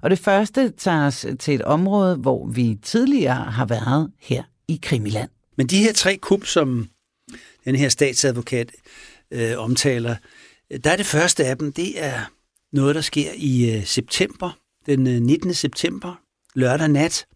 Og 0.00 0.10
det 0.10 0.18
første 0.18 0.70
tager 0.70 1.06
os 1.06 1.26
til 1.38 1.54
et 1.54 1.62
område, 1.62 2.16
hvor 2.16 2.46
vi 2.46 2.78
tidligere 2.82 3.34
har 3.34 3.66
været 3.66 4.10
her 4.20 4.42
i 4.68 4.80
Krimiland. 4.82 5.28
Men 5.56 5.66
de 5.66 5.78
her 5.78 5.92
tre 5.92 6.16
kub, 6.16 6.44
som 6.44 6.88
den 7.64 7.76
her 7.76 7.88
statsadvokat 7.88 8.72
øh, 9.30 9.52
omtaler, 9.56 10.16
der 10.84 10.90
er 10.90 10.96
det 10.96 11.06
første 11.06 11.44
af 11.44 11.58
dem, 11.58 11.72
det 11.72 12.04
er 12.04 12.20
noget, 12.72 12.94
der 12.94 13.00
sker 13.00 13.30
i 13.36 13.70
øh, 13.76 13.84
september, 13.86 14.50
den 14.86 15.00
19. 15.22 15.48
Øh, 15.50 15.54
september, 15.54 16.20
lørdag 16.54 16.88
nat. 16.88 17.26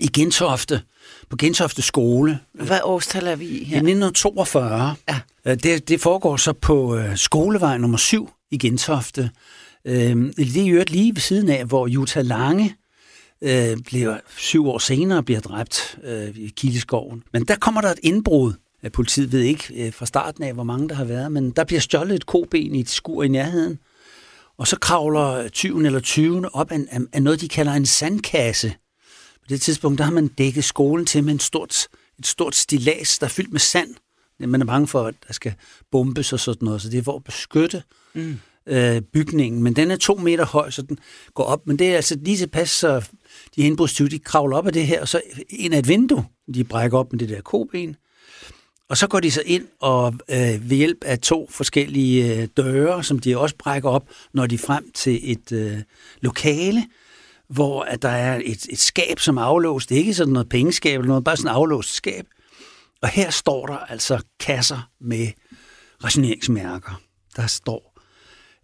i 0.00 0.06
Gentofte, 0.08 0.82
på 1.30 1.36
Gentofte 1.36 1.82
skole. 1.82 2.40
Hvad 2.54 2.80
årstal 2.84 3.26
er 3.26 3.36
vi 3.36 3.44
i 3.44 3.48
I 3.48 3.64
her? 3.64 3.76
1942. 3.76 4.94
Ja. 5.08 5.20
Øh, 5.46 5.56
Det, 5.62 5.88
det 5.88 6.00
foregår 6.00 6.36
så 6.36 6.52
på 6.52 7.00
skolevej 7.14 7.78
nummer 7.78 7.98
7 7.98 8.30
i 8.50 8.58
Gentofte. 8.58 9.30
Øh, 9.84 10.16
det 10.36 10.56
er 10.56 10.62
i 10.64 10.68
øvrigt 10.68 10.90
lige 10.90 11.14
ved 11.14 11.20
siden 11.20 11.48
af, 11.48 11.64
hvor 11.64 11.86
Jutta 11.86 12.20
Lange 12.22 12.74
bliver 13.84 14.18
syv 14.36 14.66
år 14.68 14.78
senere 14.78 15.22
bliver 15.22 15.40
dræbt 15.40 15.98
i 16.34 16.52
Kildeskoven. 16.56 17.22
Men 17.32 17.44
der 17.44 17.56
kommer 17.56 17.80
der 17.80 17.90
et 17.90 17.98
indbrud. 18.02 18.52
Øh, 18.84 18.92
Politiet 18.92 19.32
ved 19.32 19.40
ikke 19.40 19.86
øh, 19.86 19.92
fra 19.92 20.06
starten 20.06 20.44
af, 20.44 20.54
hvor 20.54 20.64
mange 20.64 20.88
der 20.88 20.94
har 20.94 21.04
været, 21.04 21.32
men 21.32 21.50
der 21.50 21.64
bliver 21.64 21.80
stjålet 21.80 22.14
et 22.14 22.26
koben 22.26 22.74
i 22.74 22.80
et 22.80 22.88
skur 22.88 23.22
i 23.22 23.28
nærheden. 23.28 23.78
Og 24.58 24.66
så 24.66 24.78
kravler 24.78 25.48
tyven 25.48 25.86
eller 25.86 26.00
tyvene 26.00 26.54
op 26.54 26.72
af, 26.72 26.78
af, 26.90 27.00
af 27.12 27.22
noget, 27.22 27.40
de 27.40 27.48
kalder 27.48 27.72
en 27.72 27.86
sandkasse. 27.86 28.74
På 29.40 29.46
det 29.48 29.60
tidspunkt, 29.60 29.98
der 29.98 30.04
har 30.04 30.12
man 30.12 30.28
dækket 30.28 30.64
skolen 30.64 31.06
til 31.06 31.24
med 31.24 31.32
en 31.32 31.38
stort, 31.38 31.88
et 32.18 32.26
stort 32.26 32.54
stilas, 32.54 33.18
der 33.18 33.26
er 33.26 33.30
fyldt 33.30 33.52
med 33.52 33.60
sand. 33.60 33.94
Man 34.38 34.60
er 34.60 34.66
bange 34.66 34.86
for, 34.86 35.04
at 35.04 35.14
der 35.28 35.32
skal 35.32 35.54
bombes 35.90 36.32
og 36.32 36.40
sådan 36.40 36.66
noget, 36.66 36.82
så 36.82 36.88
det 36.88 36.98
er 36.98 37.02
for 37.02 37.16
at 37.16 37.24
beskytte 37.24 37.82
mm. 38.14 38.38
øh, 38.66 39.00
bygningen. 39.00 39.62
Men 39.62 39.76
den 39.76 39.90
er 39.90 39.96
to 39.96 40.14
meter 40.14 40.46
høj, 40.46 40.70
så 40.70 40.82
den 40.82 40.98
går 41.34 41.44
op. 41.44 41.66
Men 41.66 41.78
det 41.78 41.92
er 41.92 41.96
altså 41.96 42.18
lige 42.22 42.36
tilpas, 42.36 42.70
så 42.70 43.08
de 43.56 43.62
indbrudstyve, 43.62 44.08
de 44.08 44.18
kravler 44.18 44.56
op 44.56 44.66
af 44.66 44.72
det 44.72 44.86
her, 44.86 45.00
og 45.00 45.08
så 45.08 45.20
ind 45.50 45.74
af 45.74 45.78
et 45.78 45.88
vindue, 45.88 46.26
de 46.54 46.64
brækker 46.64 46.98
op 46.98 47.12
med 47.12 47.18
det 47.20 47.28
der 47.28 47.40
koben. 47.40 47.96
Og 48.88 48.96
så 48.96 49.06
går 49.06 49.20
de 49.20 49.30
så 49.30 49.42
ind 49.46 49.66
og 49.80 50.14
øh, 50.30 50.70
ved 50.70 50.76
hjælp 50.76 51.04
af 51.04 51.18
to 51.18 51.48
forskellige 51.50 52.36
øh, 52.36 52.48
døre, 52.56 53.04
som 53.04 53.18
de 53.18 53.38
også 53.38 53.56
brækker 53.58 53.88
op, 53.90 54.08
når 54.32 54.46
de 54.46 54.54
er 54.54 54.58
frem 54.58 54.90
til 54.94 55.32
et 55.32 55.52
øh, 55.52 55.78
lokale, 56.20 56.86
hvor 57.48 57.82
at 57.82 58.02
der 58.02 58.08
er 58.08 58.40
et, 58.44 58.66
et 58.70 58.78
skab, 58.78 59.18
som 59.18 59.36
er 59.36 59.42
aflåst. 59.42 59.88
Det 59.88 59.94
er 59.94 59.98
ikke 59.98 60.14
sådan 60.14 60.32
noget 60.32 60.48
pengeskab 60.48 60.98
eller 60.98 61.08
noget, 61.08 61.24
bare 61.24 61.36
sådan 61.36 61.50
et 61.50 61.54
aflåst 61.54 61.94
skab. 61.94 62.26
Og 63.02 63.08
her 63.08 63.30
står 63.30 63.66
der 63.66 63.76
altså 63.76 64.22
kasser 64.40 64.90
med 65.00 65.28
rationeringsmærker. 66.04 67.00
Der 67.36 67.46
står 67.46 67.98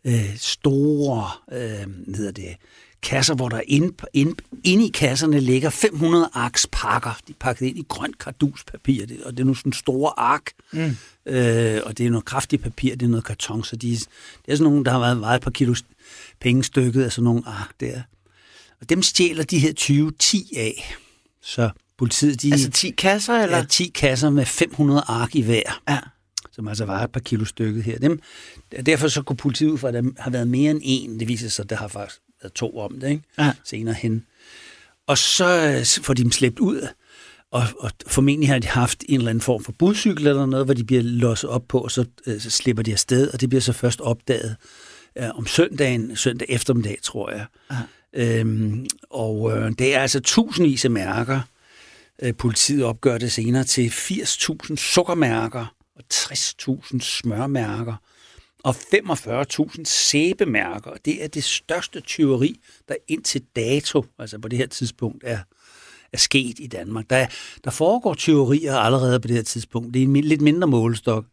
øh, 0.04 0.37
store 0.37 1.31
øh, 1.52 1.87
hvad 2.07 2.16
hedder 2.16 2.33
det, 2.33 2.57
kasser, 3.04 3.34
hvor 3.34 3.49
der 3.49 3.61
inde, 3.66 3.94
inde, 4.12 4.34
inde 4.64 4.87
i 4.87 4.90
kasserne 4.90 5.40
ligger 5.40 5.70
500 5.70 6.28
arks 6.32 6.66
pakker. 6.73 7.18
De 7.28 7.32
er 7.32 7.37
pakket 7.40 7.66
ind 7.66 7.78
i 7.78 7.84
grønt 7.88 8.18
karduspapir, 8.18 9.06
det, 9.06 9.23
og 9.25 9.32
det 9.32 9.40
er 9.40 9.44
nogle 9.44 9.58
sådan 9.58 9.73
store 9.73 10.12
ark. 10.16 10.50
Mm. 10.73 10.96
Øh, 11.26 11.80
og 11.84 11.99
det 11.99 12.06
er 12.06 12.11
noget 12.11 12.25
kraftigt 12.25 12.62
papir, 12.62 12.94
det 12.96 13.02
er 13.06 13.11
noget 13.11 13.25
karton, 13.25 13.64
så 13.64 13.76
de, 13.76 13.90
det 13.90 14.06
er 14.49 14.56
sådan 14.56 14.64
nogle, 14.64 14.84
der 14.84 14.90
har 14.90 14.99
været 15.00 15.20
vejet 15.20 15.37
et 15.37 15.42
par 15.42 15.50
kilo 15.50 15.75
penge 16.40 16.64
stykket 16.64 17.04
af 17.04 17.12
sådan 17.12 17.25
nogle 17.25 17.42
ark 17.46 17.70
der. 17.80 18.02
Og 18.80 18.88
dem 18.88 19.02
stjæler 19.02 19.44
de 19.44 19.58
her 19.58 19.73
20 19.73 20.12
10 20.18 20.52
af. 20.56 20.96
Så 21.42 21.70
politiet, 21.99 22.42
de... 22.42 22.52
Altså 22.52 22.70
10 22.70 22.90
kasser, 22.90 23.34
eller? 23.34 23.56
Ja, 23.56 23.64
10 23.64 23.88
kasser 23.94 24.30
med 24.30 24.46
500 24.46 25.02
ark 25.06 25.34
i 25.34 25.42
hver, 25.42 25.80
Ja. 25.88 25.99
som 26.52 26.68
altså 26.68 26.84
var 26.84 27.04
et 27.04 27.12
par 27.12 27.20
kilo 27.20 27.44
stykket 27.44 27.82
her. 27.84 27.99
Dem, 27.99 28.20
derfor 28.87 29.08
så 29.08 29.23
kunne 29.23 29.37
politiet 29.37 29.70
ud 29.70 29.78
fra, 29.78 29.88
at 29.88 29.94
der 29.94 30.02
har 30.18 30.30
været 30.30 30.49
mere 30.49 30.70
end 30.70 30.80
en. 30.82 31.20
Det 31.20 31.28
viser 31.28 31.49
sig, 31.49 31.62
at 31.62 31.70
der 31.70 31.76
har 31.76 31.88
faktisk 31.88 32.20
været 32.44 32.52
to 32.52 32.78
om 32.78 33.00
det, 33.00 33.10
ikke? 33.10 33.22
Ja. 33.38 33.52
senere 33.64 33.94
hen. 33.94 34.24
Og 35.06 35.18
så 35.18 35.74
øh, 35.78 36.04
får 36.04 36.14
de 36.14 36.22
dem 36.22 36.32
slæbt 36.32 36.58
ud, 36.58 36.88
og, 37.50 37.62
og 37.78 37.90
formentlig 38.06 38.48
har 38.48 38.58
de 38.58 38.66
haft 38.66 39.04
en 39.08 39.16
eller 39.16 39.30
anden 39.30 39.42
form 39.42 39.64
for 39.64 39.72
budcykel 39.72 40.26
eller 40.26 40.46
noget, 40.46 40.66
hvor 40.66 40.74
de 40.74 40.84
bliver 40.84 41.02
låst 41.02 41.44
op 41.44 41.62
på, 41.68 41.78
og 41.78 41.90
så, 41.90 42.04
øh, 42.26 42.40
så 42.40 42.50
slipper 42.50 42.82
de 42.82 42.92
afsted, 42.92 43.30
og 43.30 43.40
det 43.40 43.48
bliver 43.48 43.62
så 43.62 43.72
først 43.72 44.00
opdaget 44.00 44.56
øh, 45.18 45.38
om 45.38 45.46
søndagen, 45.46 46.16
søndag 46.16 46.46
eftermiddag, 46.50 46.98
tror 47.02 47.30
jeg. 47.30 47.46
Ja. 47.70 47.76
Øhm, 48.16 48.86
og 49.10 49.56
øh, 49.56 49.72
det 49.78 49.94
er 49.94 50.00
altså 50.00 50.20
tusindvis 50.20 50.84
af 50.84 50.90
mærker. 50.90 51.40
Øh, 52.22 52.34
politiet 52.34 52.84
opgør 52.84 53.18
det 53.18 53.32
senere 53.32 53.64
til 53.64 53.88
80.000 53.88 54.76
sukkermærker 54.76 55.74
og 55.96 56.02
60.000 56.14 57.00
smørmærker 57.00 57.94
og 58.64 58.75
45.000 58.76 59.85
sæbemærker. 59.85 60.90
Det 61.04 61.25
er 61.25 61.28
det 61.28 61.44
største 61.44 62.00
tyveri, 62.00 62.61
der 62.88 62.94
indtil 63.09 63.42
dato, 63.56 64.04
altså 64.18 64.38
på 64.38 64.49
det 64.49 64.59
her 64.59 64.66
tidspunkt, 64.66 65.25
er, 65.26 65.38
er 66.12 66.18
sket 66.18 66.59
i 66.59 66.66
Danmark. 66.66 67.11
Der, 67.11 67.16
er- 67.16 67.26
der 67.64 67.71
foregår 67.71 68.14
tyverier 68.14 68.75
allerede 68.76 69.21
på 69.21 69.28
det 69.28 69.37
her 69.37 69.42
tidspunkt. 69.42 69.94
Det 69.94 70.02
er 70.02 70.06
en 70.06 70.16
lidt 70.16 70.40
mindre 70.40 70.68
målestok, 70.68 71.25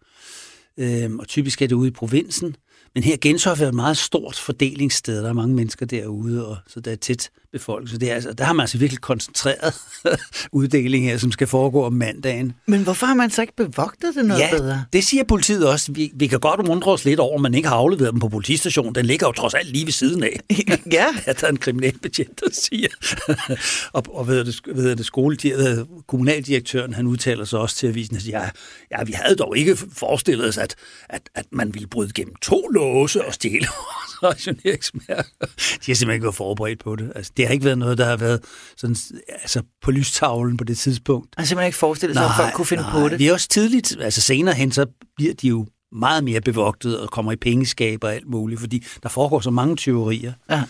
øhm, 0.78 1.20
og 1.20 1.28
typisk 1.28 1.62
er 1.62 1.68
det 1.68 1.76
ude 1.76 1.88
i 1.88 1.92
provinsen. 1.92 2.56
Men 2.94 3.04
her 3.04 3.18
Gentofte 3.22 3.64
er 3.64 3.68
et 3.68 3.74
meget 3.74 3.98
stort 3.98 4.36
fordelingssted. 4.36 5.24
Der 5.24 5.30
er 5.30 5.34
mange 5.34 5.56
mennesker 5.56 5.86
derude, 5.86 6.48
og 6.48 6.58
så 6.68 6.80
der 6.80 6.92
er 6.92 6.96
tæt 6.96 7.30
befolkning. 7.52 7.90
Så 7.90 7.98
det 7.98 8.12
er, 8.12 8.16
altså, 8.16 8.34
der 8.34 8.44
har 8.44 8.54
man 8.54 8.64
altså 8.64 8.78
virkelig 8.78 9.02
koncentreret 9.02 9.74
uddeling 10.52 11.06
her, 11.06 11.18
som 11.18 11.32
skal 11.32 11.48
foregå 11.48 11.86
om 11.86 11.94
mandagen. 11.94 12.54
Men 12.68 12.84
hvorfor 12.84 13.06
har 13.06 13.14
man 13.14 13.30
så 13.30 13.42
ikke 13.42 13.56
bevogtet 13.56 14.16
det 14.16 14.26
noget 14.26 14.42
ja, 14.42 14.50
bedre? 14.52 14.86
det 14.94 15.04
siger 15.04 15.24
politiet 15.24 15.68
også. 15.68 15.92
Vi, 15.92 16.12
vi 16.16 16.28
kan 16.28 16.40
godt 16.40 16.70
undre 16.70 16.92
os 16.92 17.06
lidt 17.06 17.20
over, 17.20 17.36
at 17.36 17.42
man 17.42 17.54
ikke 17.54 17.68
har 17.68 17.76
afleveret 17.76 18.12
dem 18.12 18.20
på 18.20 18.30
politistationen. 18.30 18.96
Den 18.96 19.06
ligger 19.06 19.28
jo 19.28 19.32
trods 19.32 19.54
alt 19.54 19.72
lige 19.72 19.86
ved 19.86 19.94
siden 19.94 20.24
af. 20.24 20.40
ja. 20.92 21.06
Ja, 21.28 21.34
der 21.34 21.46
er 21.46 21.52
en 21.52 21.58
kriminalbetjent, 21.58 22.40
der 22.40 22.50
siger. 22.54 22.90
og 23.98 24.04
og 24.10 24.28
ved 24.28 24.46
det, 24.46 24.62
ved 24.66 24.96
det 24.96 25.06
skole, 25.06 25.38
kommunaldirektøren, 26.08 26.94
han 26.94 27.08
udtaler 27.08 27.46
sig 27.46 27.60
også 27.60 27.76
til 27.76 27.88
avisen, 27.88 28.16
at 28.16 28.28
ja, 28.28 28.50
ja, 28.92 29.04
vi 29.04 29.12
havde 29.12 29.36
dog 29.36 29.58
ikke 29.58 29.78
forestillet 29.94 30.48
os, 30.48 30.58
at, 30.58 30.76
at, 31.10 31.22
at 31.36 31.46
man 31.52 31.74
ville 31.74 31.88
bryde 31.88 32.12
gennem 32.14 32.36
to 32.36 32.68
låse 32.68 33.26
og 33.26 33.34
stjæle 33.34 33.68
vores 33.68 34.24
rationeringsmærker. 34.24 35.24
De 35.40 35.48
har 35.48 35.78
simpelthen 35.78 36.12
ikke 36.12 36.24
været 36.24 36.36
forberedt 36.36 36.80
på 36.80 36.96
det. 36.96 37.12
Altså, 37.16 37.32
det 37.38 37.41
har 37.48 37.54
ikke 37.54 37.66
været 37.66 37.78
noget, 37.78 37.98
der 37.98 38.06
har 38.06 38.18
været 38.18 38.40
sådan, 38.78 38.96
altså, 39.30 39.62
på 39.82 39.92
lystavlen 39.92 40.58
på 40.58 40.64
det 40.64 40.78
tidspunkt. 40.78 41.34
Jeg 41.38 41.42
har 41.42 41.46
simpelthen 41.46 41.68
ikke 41.68 41.78
forestillet 41.78 42.18
sig, 42.18 42.26
at 42.26 42.32
folk 42.38 42.54
kunne 42.54 42.66
finde 42.66 42.84
nej. 42.84 42.92
på 42.92 43.10
det. 43.10 43.20
Vi 43.20 43.28
er 43.28 43.34
også 43.34 43.48
tidligt, 43.48 43.98
altså 44.02 44.22
senere 44.22 44.56
hen, 44.56 44.72
så 44.72 44.86
bliver 45.16 45.34
de 45.34 45.48
jo 45.48 45.68
meget 45.92 46.24
mere 46.24 46.42
bevogtet 46.42 47.00
og 47.00 47.10
kommer 47.10 47.32
i 47.32 47.36
pengeskab 47.36 48.04
og 48.04 48.16
alt 48.16 48.30
muligt, 48.30 48.60
fordi 48.60 48.84
der 49.04 49.10
foregår 49.10 49.40
så 49.40 49.52
mange 49.52 49.76
tyverier. 49.76 50.34
Ja. 50.50 50.64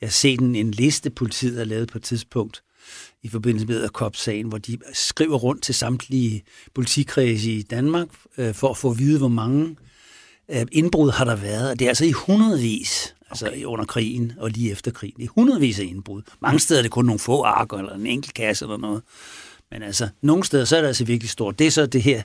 Jeg 0.00 0.06
har 0.06 0.10
set 0.10 0.40
en, 0.40 0.54
en 0.54 0.70
liste, 0.70 1.10
politiet 1.10 1.56
har 1.56 1.64
lavet 1.64 1.88
på 1.92 1.98
et 1.98 2.04
tidspunkt 2.04 2.62
i 3.22 3.28
forbindelse 3.28 3.66
med 3.66 3.76
Edderkop-sagen, 3.76 4.48
hvor 4.48 4.58
de 4.58 4.78
skriver 4.92 5.36
rundt 5.36 5.62
til 5.62 5.74
samtlige 5.74 6.42
politikredse 6.74 7.50
i 7.50 7.62
Danmark 7.62 8.08
øh, 8.38 8.54
for 8.54 8.70
at 8.70 8.76
få 8.76 8.90
at 8.90 8.98
vide, 8.98 9.18
hvor 9.18 9.28
mange 9.28 9.76
øh, 10.50 10.66
indbrud 10.72 11.10
har 11.10 11.24
der 11.24 11.36
været. 11.36 11.70
Og 11.70 11.78
det 11.78 11.84
er 11.84 11.88
altså 11.88 12.04
i 12.04 12.12
hundredvis, 12.12 13.14
altså 13.30 13.46
okay. 13.46 13.64
under 13.64 13.84
krigen 13.84 14.32
og 14.38 14.50
lige 14.50 14.70
efter 14.70 14.90
krigen. 14.90 15.14
Det 15.16 15.24
er 15.24 15.28
hundredvis 15.34 15.78
af 15.78 15.84
indbrud. 15.84 16.22
Mange 16.42 16.60
steder 16.60 16.80
er 16.80 16.82
det 16.82 16.90
kun 16.90 17.04
nogle 17.04 17.18
få 17.18 17.42
arker 17.42 17.78
eller 17.78 17.94
en 17.94 18.06
enkelt 18.06 18.34
kasse 18.34 18.64
eller 18.64 18.76
noget. 18.76 19.02
Men 19.70 19.82
altså, 19.82 20.08
nogle 20.22 20.44
steder 20.44 20.64
så 20.64 20.76
er 20.76 20.80
det 20.80 20.88
altså 20.88 21.04
virkelig 21.04 21.30
stort. 21.30 21.58
Det 21.58 21.66
er 21.66 21.70
så 21.70 21.86
det 21.86 22.02
her 22.02 22.22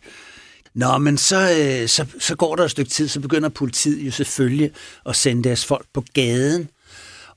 Nå, 0.76 0.98
men 0.98 1.18
så, 1.18 1.52
øh, 1.60 1.88
så, 1.90 2.06
så 2.20 2.36
går 2.36 2.56
der 2.56 2.64
et 2.64 2.72
stykke 2.72 2.92
tid, 2.92 3.08
så 3.08 3.20
begynder 3.20 3.50
politiet 3.50 4.06
jo 4.06 4.12
selvfølgelig 4.12 4.72
at 5.06 5.16
sende 5.16 5.44
deres 5.44 5.66
folk 5.66 5.86
på 5.94 6.04
gaden. 6.14 6.70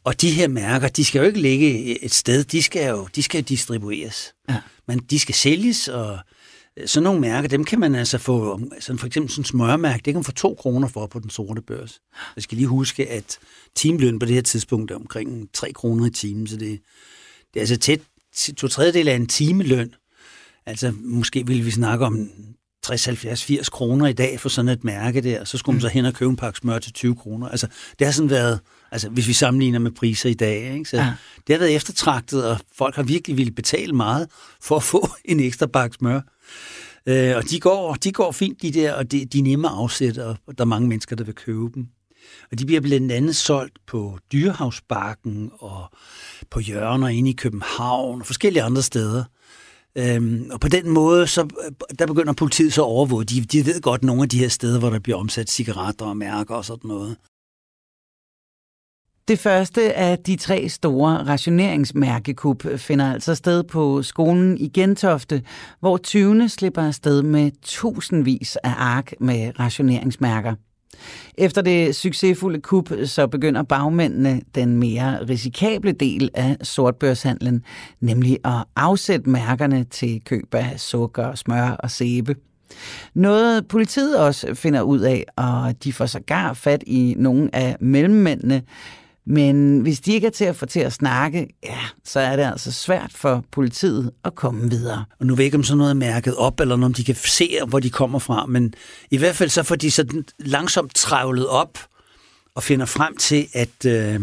Og 0.05 0.21
de 0.21 0.31
her 0.31 0.49
mærker, 0.49 0.89
de 0.89 1.05
skal 1.05 1.19
jo 1.19 1.25
ikke 1.25 1.41
ligge 1.41 2.05
et 2.05 2.15
sted, 2.15 2.45
de 2.45 2.63
skal 2.63 2.89
jo 2.89 3.09
de 3.15 3.23
skal 3.23 3.43
distribueres. 3.43 4.35
Ja. 4.49 4.57
Men 4.89 4.99
de 4.99 5.19
skal 5.19 5.35
sælges, 5.35 5.89
og 5.89 6.19
sådan 6.87 7.05
nogle 7.05 7.21
mærker, 7.21 7.49
dem 7.49 7.65
kan 7.65 7.81
man 7.81 7.95
altså 7.95 8.19
få, 8.19 8.61
sådan 8.81 8.99
for 8.99 9.07
eksempel 9.07 9.31
sådan 9.31 9.41
en 9.41 9.45
smørmærke, 9.45 9.97
det 9.97 10.05
kan 10.05 10.15
man 10.15 10.25
få 10.25 10.33
to 10.33 10.55
kroner 10.55 10.89
for 10.89 11.07
på 11.07 11.19
den 11.19 11.31
sorte 11.31 11.63
børs. 11.63 12.01
Jeg 12.37 12.43
skal 12.43 12.57
lige 12.57 12.69
huske, 12.69 13.11
at 13.11 13.39
timeløn 13.75 14.19
på 14.19 14.27
det 14.27 14.35
her 14.35 14.43
tidspunkt 14.43 14.91
er 14.91 14.97
omkring 14.97 15.49
3 15.53 15.73
kroner 15.73 16.07
i 16.07 16.11
timen, 16.11 16.47
så 16.47 16.57
det, 16.57 16.81
det 17.55 17.57
er 17.57 17.61
altså 17.61 17.77
tæt, 17.77 18.01
to 18.57 18.69
tredjedel 18.69 19.09
af 19.09 19.17
en 19.17 19.27
timeløn. 19.27 19.95
Altså, 20.67 20.93
måske 21.01 21.47
ville 21.47 21.65
vi 21.65 21.71
snakke 21.71 22.05
om 22.05 22.31
60, 22.87 23.05
70, 23.05 23.45
80 23.45 23.69
kroner 23.69 24.07
i 24.07 24.13
dag 24.13 24.41
for 24.41 24.49
sådan 24.49 24.69
et 24.69 24.85
mærke 24.85 25.21
der, 25.21 25.45
så 25.45 25.59
skulle 25.59 25.75
man 25.75 25.81
så 25.81 25.89
hen 25.89 26.05
og 26.05 26.15
købe 26.15 26.31
en 26.31 26.37
pakke 26.37 26.59
smør 26.59 26.79
til 26.79 26.93
20 26.93 27.17
kroner. 27.17 27.49
Altså, 27.49 27.67
det 27.99 28.07
har 28.07 28.13
sådan 28.13 28.31
været, 28.31 28.61
altså 28.93 29.09
hvis 29.09 29.29
vi 29.29 29.33
sammenligner 29.33 29.79
med 29.79 29.91
priser 29.91 30.29
i 30.29 30.35
dag, 30.35 30.75
ikke? 30.75 30.91
så 30.91 30.97
Ja. 30.97 31.03
ja. 31.03 31.13
det 31.47 31.55
har 31.55 31.59
været 31.59 31.75
eftertragtet, 31.75 32.45
og 32.45 32.59
folk 32.79 32.97
har 32.97 33.03
virkelig 33.03 33.37
ville 33.37 33.53
betale 33.53 33.93
meget 33.93 34.29
for 34.63 34.77
at 34.77 34.83
få 34.83 35.09
en 35.25 35.41
ekstra 35.41 35.67
pakke 35.67 35.97
smør. 35.99 36.21
Øh, 37.07 37.37
og 37.37 37.51
de 37.51 37.61
går, 37.61 37.95
de 37.95 38.13
går 38.13 38.33
fint, 38.33 38.63
de 38.63 38.71
der, 38.71 38.93
og 38.93 39.13
de, 39.13 39.25
de 39.25 39.39
er 39.39 39.43
nemme 39.43 39.69
at 39.69 39.75
afsætte, 39.75 40.25
og 40.27 40.39
der 40.59 40.65
er 40.65 40.65
mange 40.65 40.89
mennesker, 40.89 41.17
der 41.17 41.25
vil 41.25 41.35
købe 41.35 41.71
dem. 41.75 41.87
Og 42.53 42.59
de 42.59 42.67
bliver 42.67 42.81
blandt 42.81 43.13
andet 43.13 43.37
solgt 43.37 43.79
på 43.87 44.19
Dyrehavsbakken 44.33 45.51
og 45.59 45.91
på 46.51 46.61
hjørner 46.61 47.09
inde 47.09 47.31
i 47.31 47.33
København 47.33 48.21
og 48.21 48.27
forskellige 48.27 48.63
andre 48.63 48.83
steder. 48.83 49.25
Øhm, 49.99 50.51
og 50.53 50.61
på 50.61 50.69
den 50.69 50.91
måde, 50.91 51.27
så, 51.27 51.43
øh, 51.43 51.97
der 51.99 52.07
begynder 52.07 52.33
politiet 52.33 52.73
så 52.73 52.83
at 52.83 52.87
overvåge. 52.87 53.25
De, 53.25 53.41
de 53.41 53.67
ved 53.67 53.81
godt 53.81 54.03
nogle 54.03 54.23
af 54.23 54.29
de 54.29 54.39
her 54.39 54.49
steder, 54.49 54.79
hvor 54.79 54.91
der 54.91 54.99
bliver 54.99 55.19
omsat 55.19 55.51
cigaretter 55.51 56.07
og 56.07 56.17
mærker 56.17 56.55
og 56.55 56.65
sådan 56.65 56.89
noget. 56.89 57.17
Det 59.29 59.39
første 59.39 59.95
af 59.95 60.19
de 60.19 60.37
tre 60.37 60.69
store 60.69 61.17
rationeringsmærkekup 61.17 62.65
finder 62.77 63.13
altså 63.13 63.35
sted 63.35 63.63
på 63.63 64.03
skolen 64.03 64.59
i 64.59 64.69
Gentofte, 64.69 65.43
hvor 65.81 65.97
20. 65.97 66.49
slipper 66.49 66.83
afsted 66.83 67.23
med 67.23 67.51
tusindvis 67.63 68.57
af 68.57 68.75
ark 68.77 69.13
med 69.21 69.61
rationeringsmærker. 69.61 70.55
Efter 71.39 71.63
det 71.63 71.97
succesfulde 71.97 72.61
kup, 72.61 72.93
så 73.05 73.27
begynder 73.27 73.63
bagmændene 73.63 74.41
den 74.55 74.77
mere 74.77 75.25
risikable 75.29 75.93
del 75.93 76.31
af 76.35 76.57
sortbørshandlen, 76.63 77.63
nemlig 78.01 78.39
at 78.45 78.65
afsætte 78.77 79.31
mærkerne 79.31 79.85
til 79.85 80.23
køb 80.25 80.55
af 80.55 80.81
sukker, 80.81 81.35
smør 81.35 81.69
og 81.71 81.91
sæbe. 81.91 82.35
Noget 83.15 83.69
politiet 83.69 84.19
også 84.19 84.55
finder 84.55 84.83
ud 84.83 85.01
af, 85.01 85.25
og 85.37 85.85
de 85.85 85.93
får 85.93 86.07
sågar 86.07 86.53
fat 86.53 86.85
i 86.87 87.15
nogle 87.19 87.51
af 87.53 87.77
mellemmændene, 87.81 88.63
men 89.27 89.81
hvis 89.81 90.01
de 90.01 90.13
ikke 90.13 90.27
er 90.27 90.31
til 90.31 90.45
at 90.45 90.57
få 90.57 90.67
til 90.67 90.81
at 90.81 90.93
snakke, 90.93 91.49
ja, 91.65 91.79
så 92.05 92.21
er 92.21 92.37
det 92.37 92.43
altså 92.43 92.73
svært 92.73 93.13
for 93.15 93.45
politiet 93.53 94.11
at 94.25 94.35
komme 94.35 94.71
videre. 94.71 95.05
Og 95.21 95.27
nu 95.27 95.35
ved 95.35 95.43
jeg 95.43 95.47
ikke, 95.47 95.57
om 95.57 95.65
sådan 95.65 95.79
noget 95.79 95.91
er 95.91 95.95
mærket 95.95 96.37
op, 96.37 96.61
eller 96.61 96.85
om 96.85 96.95
de 96.95 97.05
kan 97.05 97.15
se, 97.15 97.59
hvor 97.69 97.81
de 97.81 97.91
kommer 97.91 98.19
fra, 98.19 98.47
men 98.47 98.75
i 99.11 99.17
hvert 99.17 99.37
fald 99.37 99.51
så 99.51 99.63
får 99.63 99.77
de 99.77 99.91
sådan 99.91 100.25
langsomt 100.39 100.95
travlet 100.95 101.49
op 101.49 101.79
og 102.55 102.63
finder 102.63 102.87
frem 102.87 103.17
til, 103.17 103.49
at, 103.53 103.87
øh, 103.87 104.21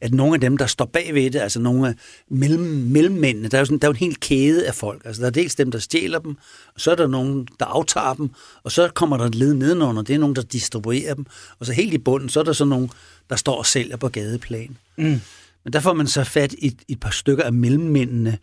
at 0.00 0.14
nogle 0.14 0.34
af 0.34 0.40
dem, 0.40 0.56
der 0.56 0.66
står 0.66 0.84
bagved 0.84 1.30
det, 1.30 1.38
altså 1.38 1.60
nogle 1.60 1.88
af 1.88 1.94
mellem, 2.30 2.60
mellemmændene, 2.62 3.48
der 3.48 3.56
er 3.56 3.60
jo, 3.60 3.64
sådan, 3.64 3.78
der 3.78 3.88
er 3.88 3.90
jo 3.90 3.92
en 3.92 3.96
hel 3.96 4.16
kæde 4.16 4.66
af 4.66 4.74
folk. 4.74 5.02
Altså 5.04 5.22
der 5.22 5.26
er 5.26 5.32
dels 5.32 5.54
dem, 5.54 5.70
der 5.70 5.78
stjæler 5.78 6.18
dem, 6.18 6.36
og 6.74 6.80
så 6.80 6.90
er 6.90 6.94
der 6.94 7.06
nogen, 7.06 7.48
der 7.60 7.66
aftager 7.66 8.14
dem, 8.14 8.30
og 8.62 8.72
så 8.72 8.88
kommer 8.94 9.16
der 9.16 9.24
et 9.24 9.34
led 9.34 9.54
nedenunder, 9.54 10.02
det 10.02 10.14
er 10.14 10.18
nogen, 10.18 10.36
der 10.36 10.42
distribuerer 10.42 11.14
dem, 11.14 11.26
og 11.58 11.66
så 11.66 11.72
helt 11.72 11.94
i 11.94 11.98
bunden, 11.98 12.28
så 12.28 12.40
er 12.40 12.44
der 12.44 12.52
så 12.52 12.64
nogen, 12.64 12.90
der 13.30 13.36
står 13.36 13.56
og 13.56 13.66
sælger 13.66 13.96
på 13.96 14.08
gadeplan. 14.08 14.76
Mm. 14.96 15.20
Men 15.64 15.72
der 15.72 15.80
får 15.80 15.92
man 15.92 16.06
så 16.06 16.24
fat 16.24 16.52
i 16.52 16.66
et, 16.66 16.76
et 16.88 17.00
par 17.00 17.10
stykker 17.10 17.44
af 17.44 17.52
mellemmændene, 17.52 18.38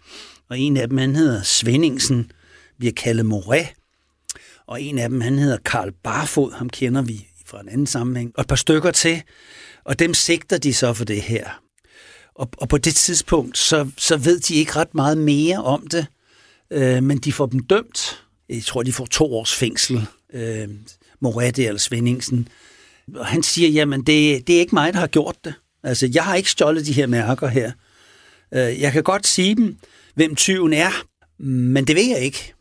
og 0.50 0.60
en 0.60 0.78
af 0.78 0.90
dem, 0.90 0.98
han 0.98 1.16
hedder 1.16 1.44
Svendingsen, 1.44 2.32
bliver 2.78 2.94
kaldet 2.94 3.26
Moret, 3.26 3.68
og 4.68 4.82
en 4.82 5.00
af 5.00 5.10
dem, 5.10 5.22
han 5.22 5.40
hedder 5.40 5.58
Karl 5.66 5.92
Barfod, 6.04 6.52
ham 6.52 6.70
kender 6.70 7.02
vi 7.02 7.28
fra 7.46 7.62
en 7.62 7.70
anden 7.70 7.88
sammenhæng, 7.88 8.32
og 8.36 8.42
et 8.42 8.48
par 8.48 8.56
stykker 8.56 8.92
til, 8.92 9.22
og 9.86 10.00
dem 10.00 10.14
sigter 10.14 10.58
de 10.58 10.74
så 10.74 10.94
for 10.94 11.06
det 11.06 11.22
her. 11.22 11.62
Og, 12.36 12.50
og 12.58 12.70
på 12.70 12.78
det 12.78 12.96
tidspunkt, 12.96 13.58
så, 13.58 13.90
så 13.98 14.18
ved 14.18 14.40
de 14.40 14.56
ikke 14.56 14.76
ret 14.76 14.96
meget 14.96 15.18
mere 15.18 15.64
om 15.64 15.88
det, 15.88 16.06
øh, 16.72 17.04
men 17.04 17.18
de 17.18 17.34
får 17.34 17.46
dem 17.46 17.60
dømt. 17.60 18.24
Jeg 18.50 18.64
tror, 18.64 18.84
de 18.84 18.94
får 18.94 19.06
to 19.06 19.34
års 19.34 19.54
fængsel, 19.54 20.08
øh, 20.34 20.70
Morette 21.20 21.66
eller 21.66 21.80
Svendingsen. 21.80 22.48
Og 23.16 23.26
han 23.26 23.44
siger, 23.44 23.70
jamen 23.70 24.00
det, 24.00 24.48
det 24.48 24.56
er 24.56 24.60
ikke 24.60 24.76
mig, 24.76 24.94
der 24.94 25.00
har 25.00 25.08
gjort 25.08 25.36
det. 25.44 25.54
Altså, 25.84 26.10
jeg 26.14 26.24
har 26.24 26.36
ikke 26.36 26.52
stjålet 26.52 26.86
de 26.86 26.94
her 26.94 27.08
mærker 27.08 27.48
her. 27.48 27.72
Øh, 28.54 28.82
jeg 28.82 28.92
kan 28.92 29.04
godt 29.04 29.28
sige 29.28 29.56
dem, 29.56 29.78
hvem 30.16 30.36
tyven 30.36 30.74
er, 30.74 30.92
men 31.44 31.88
det 31.88 31.96
ved 31.96 32.10
jeg 32.10 32.20
ikke. 32.20 32.54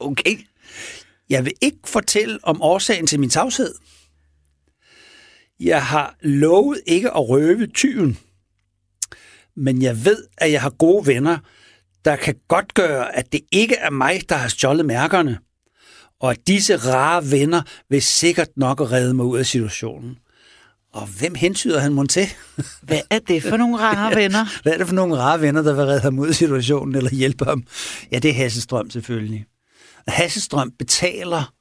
Okay. 0.00 0.38
Jeg 1.30 1.44
vil 1.44 1.52
ikke 1.60 1.78
fortælle 1.84 2.38
om 2.42 2.62
årsagen 2.62 3.06
til 3.06 3.20
min 3.20 3.30
tavshed. 3.30 3.74
Jeg 5.60 5.86
har 5.86 6.16
lovet 6.22 6.80
ikke 6.86 7.10
at 7.10 7.28
røve 7.28 7.66
tyven, 7.66 8.18
men 9.56 9.82
jeg 9.82 10.04
ved, 10.04 10.24
at 10.38 10.52
jeg 10.52 10.62
har 10.62 10.70
gode 10.70 11.06
venner, 11.06 11.38
der 12.04 12.16
kan 12.16 12.34
godt 12.48 12.74
gøre, 12.74 13.16
at 13.16 13.32
det 13.32 13.40
ikke 13.52 13.74
er 13.74 13.90
mig, 13.90 14.20
der 14.28 14.34
har 14.34 14.48
stjålet 14.48 14.86
mærkerne, 14.86 15.38
og 16.20 16.30
at 16.30 16.38
disse 16.46 16.76
rare 16.76 17.30
venner 17.30 17.62
vil 17.88 18.02
sikkert 18.02 18.48
nok 18.56 18.80
redde 18.80 19.14
mig 19.14 19.24
ud 19.24 19.38
af 19.38 19.46
situationen. 19.46 20.18
Og 20.92 21.06
hvem 21.06 21.34
hentyder 21.34 21.80
han 21.80 21.92
mon 21.92 22.08
til? 22.08 22.26
Hvad 22.82 23.00
er 23.10 23.18
det 23.18 23.42
for 23.42 23.56
nogle 23.56 23.76
rare 23.76 24.16
venner? 24.16 24.46
Hvad 24.62 24.72
er 24.72 24.78
det 24.78 24.86
for 24.86 24.94
nogle 24.94 25.16
rare 25.16 25.40
venner, 25.40 25.62
der 25.62 25.74
vil 25.74 25.84
redde 25.84 26.00
ham 26.00 26.18
ud 26.18 26.28
af 26.28 26.34
situationen 26.34 26.94
eller 26.94 27.10
hjælpe 27.10 27.44
ham? 27.44 27.64
Ja, 28.12 28.18
det 28.18 28.30
er 28.30 28.34
Hasselstrøm 28.34 28.90
selvfølgelig. 28.90 29.44
Hasselstrøm 30.08 30.72
betaler 30.78 31.52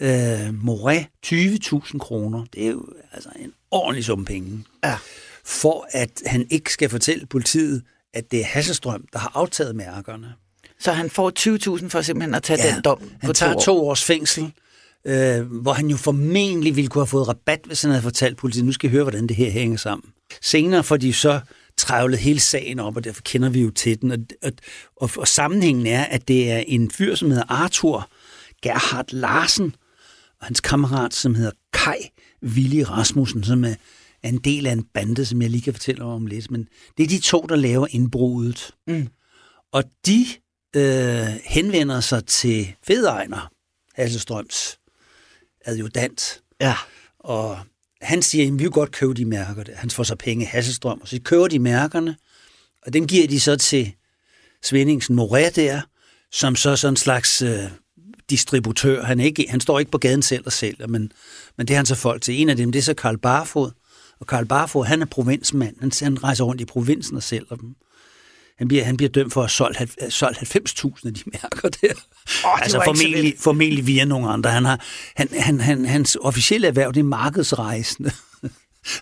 øh, 0.00 0.64
Moret 0.64 1.06
20.000 1.26 1.98
kroner. 1.98 2.44
Det 2.54 2.66
er 2.66 2.70
jo 2.70 2.86
altså 3.12 3.28
en 3.40 3.52
ordentlig 3.70 4.04
sum 4.04 4.24
penge. 4.24 4.64
Ja. 4.84 4.98
For 5.44 5.86
at 5.90 6.22
han 6.26 6.46
ikke 6.50 6.72
skal 6.72 6.88
fortælle 6.88 7.26
politiet, 7.26 7.82
at 8.14 8.30
det 8.30 8.40
er 8.40 8.44
Hasselstrøm, 8.44 9.04
der 9.12 9.18
har 9.18 9.32
aftaget 9.34 9.76
mærkerne. 9.76 10.34
Så 10.80 10.92
han 10.92 11.10
får 11.10 11.32
20.000 11.78 11.88
for 11.88 12.02
simpelthen 12.02 12.34
at 12.34 12.42
tage 12.42 12.60
ja, 12.64 12.74
den 12.74 12.82
dom 12.82 12.98
på 12.98 13.06
han 13.20 13.34
tager 13.34 13.52
to, 13.52 13.58
år. 13.58 13.62
to 13.62 13.88
års 13.88 14.04
fængsel, 14.04 14.52
øh, 15.04 15.40
hvor 15.40 15.72
han 15.72 15.86
jo 15.86 15.96
formentlig 15.96 16.76
ville 16.76 16.88
kunne 16.88 17.02
have 17.02 17.06
fået 17.06 17.28
rabat, 17.28 17.60
hvis 17.64 17.82
han 17.82 17.90
havde 17.90 18.02
fortalt 18.02 18.36
politiet, 18.36 18.64
nu 18.64 18.72
skal 18.72 18.90
I 18.90 18.92
høre, 18.92 19.02
hvordan 19.02 19.26
det 19.26 19.36
her 19.36 19.50
hænger 19.50 19.76
sammen. 19.76 20.12
Senere 20.42 20.84
får 20.84 20.96
de 20.96 21.12
så 21.12 21.40
trævlet 21.76 22.18
hele 22.18 22.40
sagen 22.40 22.78
op, 22.78 22.96
og 22.96 23.04
derfor 23.04 23.22
kender 23.22 23.48
vi 23.48 23.60
jo 23.60 23.70
til 23.70 24.00
den. 24.00 24.10
Og, 24.10 24.18
og, 24.42 24.52
og, 24.96 25.10
og 25.16 25.28
sammenhængen 25.28 25.86
er, 25.86 26.04
at 26.04 26.28
det 26.28 26.50
er 26.50 26.58
en 26.58 26.90
fyr, 26.90 27.14
som 27.14 27.30
hedder 27.30 27.52
Arthur 27.52 28.10
Gerhard 28.62 29.12
Larsen, 29.12 29.74
og 30.40 30.46
hans 30.46 30.60
kammerat, 30.60 31.14
som 31.14 31.34
hedder 31.34 31.52
Kai 31.72 32.10
Willy 32.42 32.80
Rasmussen, 32.80 33.44
som 33.44 33.64
er 33.64 33.74
en 34.22 34.38
del 34.38 34.66
af 34.66 34.72
en 34.72 34.84
bande, 34.94 35.24
som 35.24 35.42
jeg 35.42 35.50
lige 35.50 35.62
kan 35.62 35.72
fortælle 35.72 36.04
om 36.04 36.26
lidt. 36.26 36.50
Men 36.50 36.68
det 36.96 37.04
er 37.04 37.08
de 37.08 37.18
to, 37.18 37.46
der 37.48 37.56
laver 37.56 37.86
indbruddet. 37.90 38.70
Mm. 38.86 39.08
Og 39.72 39.84
de 40.06 40.26
øh, 40.76 41.26
henvender 41.44 42.00
sig 42.00 42.26
til 42.26 42.74
Fedejner, 42.82 43.52
Hasselstrøms 43.94 44.78
adjudant. 45.64 46.42
Ja. 46.60 46.74
Og 47.18 47.58
han 48.02 48.22
siger, 48.22 48.46
at 48.46 48.52
vi 48.52 48.58
vil 48.58 48.70
godt 48.70 48.92
købe 48.92 49.14
de 49.14 49.24
mærker. 49.24 49.62
Der. 49.62 49.76
Han 49.76 49.90
får 49.90 50.02
så 50.02 50.16
penge 50.16 50.46
Hasselstrøm, 50.46 51.00
og 51.00 51.08
så 51.08 51.20
køber 51.24 51.48
de 51.48 51.58
mærkerne, 51.58 52.16
og 52.86 52.92
den 52.92 53.06
giver 53.06 53.28
de 53.28 53.40
så 53.40 53.56
til 53.56 53.94
Svendingsen 54.62 55.16
Moret 55.16 55.56
der, 55.56 55.80
som 56.32 56.56
så 56.56 56.76
sådan 56.76 56.92
en 56.92 56.96
slags 56.96 57.42
øh, 57.42 57.64
distributør. 58.30 59.04
Han, 59.04 59.20
er 59.20 59.24
ikke, 59.24 59.46
han 59.48 59.60
står 59.60 59.78
ikke 59.78 59.90
på 59.90 59.98
gaden 59.98 60.22
selv 60.22 60.42
og 60.46 60.52
sælger, 60.52 60.86
men, 60.86 61.12
men 61.56 61.68
det 61.68 61.74
er 61.74 61.78
han 61.78 61.86
så 61.86 61.94
folk 61.94 62.22
til. 62.22 62.40
En 62.40 62.48
af 62.48 62.56
dem, 62.56 62.72
det 62.72 62.78
er 62.78 62.82
så 62.82 62.94
Karl 62.94 63.16
Barfod. 63.16 63.70
Og 64.20 64.26
Karl 64.26 64.44
Barfod, 64.44 64.84
han 64.84 65.02
er 65.02 65.06
provinsmand. 65.06 65.76
Han, 65.80 65.92
han 66.02 66.24
rejser 66.24 66.44
rundt 66.44 66.60
i 66.60 66.64
provinsen 66.64 67.16
og 67.16 67.22
sælger 67.22 67.56
dem. 67.56 67.74
Han 68.58 68.68
bliver, 68.68 68.84
han 68.84 68.96
bliver 68.96 69.10
dømt 69.10 69.32
for 69.32 69.42
at 69.42 69.76
have 69.76 70.10
solgt, 70.10 70.38
90.000 70.38 71.06
af 71.06 71.14
de 71.14 71.22
mærker 71.32 71.68
der. 71.68 71.92
Oh, 72.44 72.62
altså 72.62 72.80
formentlig, 72.84 73.34
formentlig 73.38 73.86
via 73.86 74.04
nogle 74.04 74.28
andre. 74.28 74.50
Han 74.50 74.64
har, 74.64 74.80
han, 75.16 75.28
han, 75.32 75.60
han, 75.60 75.84
hans 75.84 76.16
officielle 76.20 76.66
erhverv, 76.66 76.92
det 76.92 77.00
er 77.00 77.04
markedsrejsende. 77.04 78.10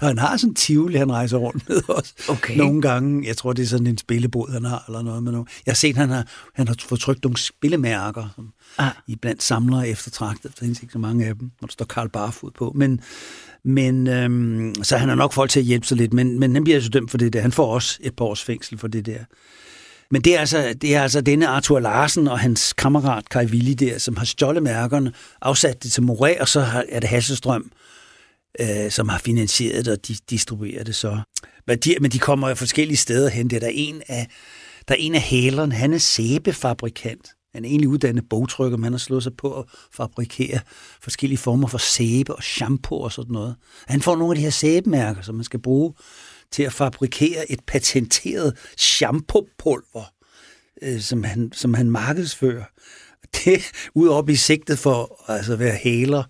Og 0.00 0.08
han 0.08 0.18
har 0.18 0.36
sådan 0.36 0.50
en 0.50 0.54
tivoli, 0.54 0.96
han 0.96 1.12
rejser 1.12 1.36
rundt 1.36 1.68
med 1.68 1.82
også. 1.88 2.14
Okay. 2.28 2.56
Nogle 2.56 2.82
gange, 2.82 3.26
jeg 3.26 3.36
tror, 3.36 3.52
det 3.52 3.62
er 3.62 3.66
sådan 3.66 3.86
en 3.86 3.98
spillebod, 3.98 4.52
han 4.52 4.64
har, 4.64 4.84
eller 4.88 5.02
noget 5.02 5.22
med 5.22 5.32
noget. 5.32 5.48
Jeg 5.66 5.72
har 5.72 5.76
set, 5.76 5.96
han 5.96 6.10
har, 6.10 6.26
han 6.54 6.68
har 6.68 6.76
fået 6.80 7.00
trykt 7.00 7.24
nogle 7.24 7.36
spillemærker, 7.36 8.28
som 8.34 8.52
ah. 8.78 8.90
i 9.06 9.16
blandt 9.16 9.42
samlere 9.42 9.88
eftertragtet. 9.88 10.42
Der 10.42 10.64
findes 10.64 10.82
ikke 10.82 10.92
så 10.92 10.98
mange 10.98 11.26
af 11.26 11.34
dem, 11.34 11.50
hvor 11.58 11.66
der 11.66 11.72
står 11.72 11.84
Karl 11.84 12.08
Barfod 12.08 12.50
på. 12.58 12.72
Men, 12.74 13.00
men 13.64 14.06
øhm, 14.06 14.74
så 14.82 14.96
han 14.96 15.08
har 15.08 15.16
nok 15.16 15.32
folk 15.32 15.50
til 15.50 15.60
at 15.60 15.66
hjælpe 15.66 15.86
sig 15.86 15.96
lidt, 15.96 16.12
men, 16.12 16.40
men 16.40 16.54
han 16.54 16.64
bliver 16.64 16.76
altså 16.76 16.90
dømt 16.90 17.10
for 17.10 17.18
det 17.18 17.32
der. 17.32 17.40
Han 17.40 17.52
får 17.52 17.74
også 17.74 17.98
et 18.00 18.16
par 18.16 18.24
års 18.24 18.42
fængsel 18.42 18.78
for 18.78 18.88
det 18.88 19.06
der. 19.06 19.18
Men 20.10 20.22
det 20.22 20.34
er, 20.36 20.40
altså, 20.40 20.74
det 20.80 20.94
er 20.94 21.02
altså 21.02 21.20
denne 21.20 21.48
Arthur 21.48 21.78
Larsen 21.78 22.28
og 22.28 22.38
hans 22.38 22.72
kammerat 22.72 23.28
Kai 23.28 23.46
Willi 23.46 23.74
der, 23.74 23.98
som 23.98 24.16
har 24.16 24.24
stjålet 24.24 24.62
mærkerne, 24.62 25.12
afsat 25.42 25.82
det 25.82 25.92
til 25.92 26.02
Moret, 26.02 26.38
og 26.38 26.48
så 26.48 26.84
er 26.88 27.00
det 27.00 27.08
Hasselstrøm, 27.08 27.70
øh, 28.60 28.90
som 28.90 29.08
har 29.08 29.18
finansieret 29.18 29.84
det, 29.84 29.92
og 29.92 30.08
de 30.08 30.16
distribuerer 30.30 30.84
det 30.84 30.94
så. 30.94 31.20
Men 31.66 31.78
de, 31.78 31.94
men 32.00 32.10
de 32.10 32.18
kommer 32.18 32.48
jo 32.48 32.54
forskellige 32.54 32.96
steder 32.96 33.28
hen. 33.28 33.50
Det 33.50 33.56
er 33.56 33.60
der 33.60 33.70
en 33.72 34.02
af, 34.08 34.28
der 34.88 34.94
er 34.94 34.98
en 34.98 35.14
af 35.14 35.20
hælerne, 35.20 35.74
han 35.74 35.92
er 35.92 35.98
sæbefabrikant. 35.98 37.28
Han 37.54 37.64
er 37.64 37.68
egentlig 37.68 37.88
uddannet 37.88 38.28
bogtrykker, 38.30 38.78
men 38.78 38.84
han 38.84 38.92
har 38.92 38.98
slået 38.98 39.22
sig 39.22 39.32
på 39.38 39.58
at 39.58 39.64
fabrikere 39.92 40.60
forskellige 41.02 41.38
former 41.38 41.68
for 41.68 41.78
sæbe 41.78 42.34
og 42.34 42.42
shampoo 42.42 43.00
og 43.00 43.12
sådan 43.12 43.32
noget. 43.32 43.56
Han 43.86 44.02
får 44.02 44.16
nogle 44.16 44.32
af 44.32 44.36
de 44.36 44.42
her 44.42 44.50
sæbemærker, 44.50 45.22
som 45.22 45.34
man 45.34 45.44
skal 45.44 45.62
bruge 45.62 45.94
til 46.52 46.62
at 46.62 46.72
fabrikere 46.72 47.50
et 47.50 47.60
patenteret 47.66 48.58
shampoo-pulver, 48.76 50.12
øh, 50.82 51.00
som, 51.00 51.24
han, 51.24 51.52
som 51.52 51.74
han 51.74 51.90
markedsfører. 51.90 52.64
Det 53.44 53.62
ud 53.94 54.08
op 54.08 54.28
i 54.28 54.36
sigtet 54.36 54.78
for 54.78 55.24
altså, 55.28 55.52
at 55.52 55.58
være 55.58 55.74
hæler, 55.74 56.22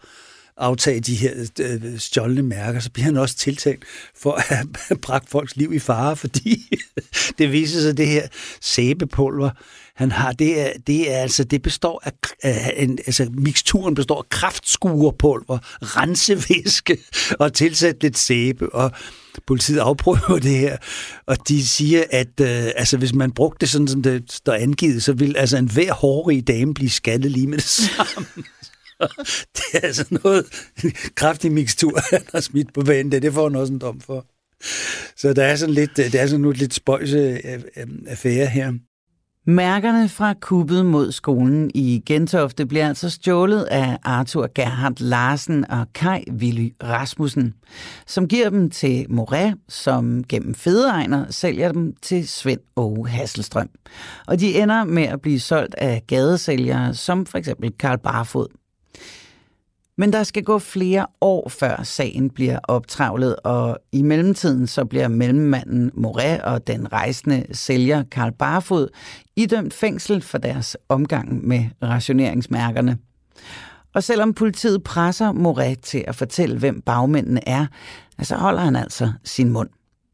aftage 0.56 1.00
de 1.00 1.14
her 1.14 1.32
øh, 1.60 1.98
stjålne 1.98 2.42
mærker, 2.42 2.80
så 2.80 2.90
bliver 2.90 3.04
han 3.04 3.16
også 3.16 3.36
tiltalt 3.36 3.84
for 4.16 4.32
at 4.32 4.42
have 4.42 4.66
bragt 5.06 5.30
folks 5.30 5.56
liv 5.56 5.72
i 5.72 5.78
fare, 5.78 6.16
fordi 6.16 6.70
det 7.38 7.52
viser 7.52 7.80
sig, 7.80 7.90
at 7.90 7.96
det 7.96 8.06
her 8.06 8.26
sæbepulver, 8.60 9.50
han 9.96 10.12
har, 10.12 10.32
det 10.32 10.60
er, 10.60 10.72
det 10.86 11.12
er 11.12 11.18
altså, 11.18 11.44
det 11.44 11.62
består 11.62 12.02
af, 12.04 12.12
af 12.42 12.74
en, 12.76 12.98
altså 13.06 13.28
miksturen 13.32 13.94
består 13.94 14.18
af 14.18 14.28
kraftskuerpulver, 14.28 15.58
rensevæske 15.82 16.98
og 17.40 17.52
tilsat 17.52 18.02
lidt 18.02 18.18
sæbe, 18.18 18.74
og 18.74 18.92
politiet 19.46 19.78
afprøver 19.78 20.38
det 20.38 20.58
her, 20.58 20.76
og 21.26 21.48
de 21.48 21.66
siger, 21.66 22.04
at 22.10 22.40
øh, 22.40 22.70
altså, 22.76 22.96
hvis 22.96 23.14
man 23.14 23.32
brugte 23.32 23.58
det 23.60 23.68
sådan, 23.68 23.88
som 23.88 24.02
det 24.02 24.32
står 24.32 24.52
angivet, 24.52 25.02
så 25.02 25.12
vil 25.12 25.36
altså 25.36 25.56
en 25.56 25.70
hver 25.70 25.92
hårrig 25.92 26.46
dame 26.46 26.74
blive 26.74 26.90
skaldet 26.90 27.30
lige 27.30 27.46
med 27.46 27.58
det 27.58 27.64
samme. 27.64 28.26
det 29.56 29.64
er 29.74 29.80
altså 29.80 30.06
noget 30.10 30.46
kraftig 31.14 31.52
mikstur, 31.52 32.00
han 32.10 32.22
har 32.32 32.40
smidt 32.40 32.74
på 32.74 32.80
banen. 32.80 33.12
Det, 33.12 33.22
det 33.22 33.32
får 33.32 33.48
han 33.48 33.56
også 33.56 33.72
en 33.72 33.78
dom 33.78 34.00
for. 34.00 34.26
Så 35.16 35.32
der 35.32 35.44
er 35.44 35.56
sådan 35.56 35.74
lidt, 35.74 35.98
øh, 35.98 36.04
det 36.12 36.20
er 36.20 36.26
sådan 36.26 36.40
nu 36.40 36.50
lidt 36.50 36.74
spøjse 36.74 37.40
øh, 37.44 37.60
øh, 37.76 37.86
affære 38.06 38.46
her. 38.46 38.72
Mærkerne 39.48 40.08
fra 40.08 40.34
kuppet 40.40 40.86
mod 40.86 41.12
skolen 41.12 41.70
i 41.74 42.02
Gentofte 42.06 42.66
bliver 42.66 42.88
altså 42.88 43.10
stjålet 43.10 43.62
af 43.62 43.98
Arthur 44.04 44.50
Gerhard 44.54 45.00
Larsen 45.00 45.70
og 45.70 45.86
Kai 45.94 46.24
Willy 46.30 46.74
Rasmussen, 46.82 47.54
som 48.06 48.28
giver 48.28 48.50
dem 48.50 48.70
til 48.70 49.06
Moret, 49.08 49.54
som 49.68 50.24
gennem 50.24 50.54
fedeegner 50.54 51.30
sælger 51.30 51.72
dem 51.72 51.94
til 52.02 52.28
Svend 52.28 52.60
Åge 52.76 53.08
Hasselstrøm. 53.08 53.68
Og 54.26 54.40
de 54.40 54.58
ender 54.58 54.84
med 54.84 55.04
at 55.04 55.20
blive 55.20 55.40
solgt 55.40 55.74
af 55.74 56.02
gadesælgere, 56.06 56.94
som 56.94 57.26
for 57.26 57.38
eksempel 57.38 57.72
Karl 57.78 57.98
Barfod. 57.98 58.46
Men 59.98 60.12
der 60.12 60.22
skal 60.22 60.44
gå 60.44 60.58
flere 60.58 61.06
år, 61.20 61.48
før 61.48 61.82
sagen 61.82 62.30
bliver 62.30 62.58
optravlet, 62.62 63.36
og 63.36 63.78
i 63.92 64.02
mellemtiden 64.02 64.66
så 64.66 64.84
bliver 64.84 65.08
mellemmanden 65.08 65.90
Moret 65.94 66.42
og 66.42 66.66
den 66.66 66.92
rejsende 66.92 67.46
sælger 67.52 68.04
Karl 68.10 68.32
Barfod 68.32 68.88
idømt 69.36 69.74
fængsel 69.74 70.22
for 70.22 70.38
deres 70.38 70.76
omgang 70.88 71.46
med 71.46 71.64
rationeringsmærkerne. 71.82 72.98
Og 73.94 74.02
selvom 74.02 74.34
politiet 74.34 74.82
presser 74.82 75.32
Moret 75.32 75.80
til 75.80 76.04
at 76.06 76.14
fortælle, 76.14 76.58
hvem 76.58 76.80
bagmændene 76.80 77.48
er, 77.48 77.66
så 78.22 78.36
holder 78.36 78.60
han 78.60 78.76
altså 78.76 79.12
sin 79.24 79.48
mund. 79.48 79.68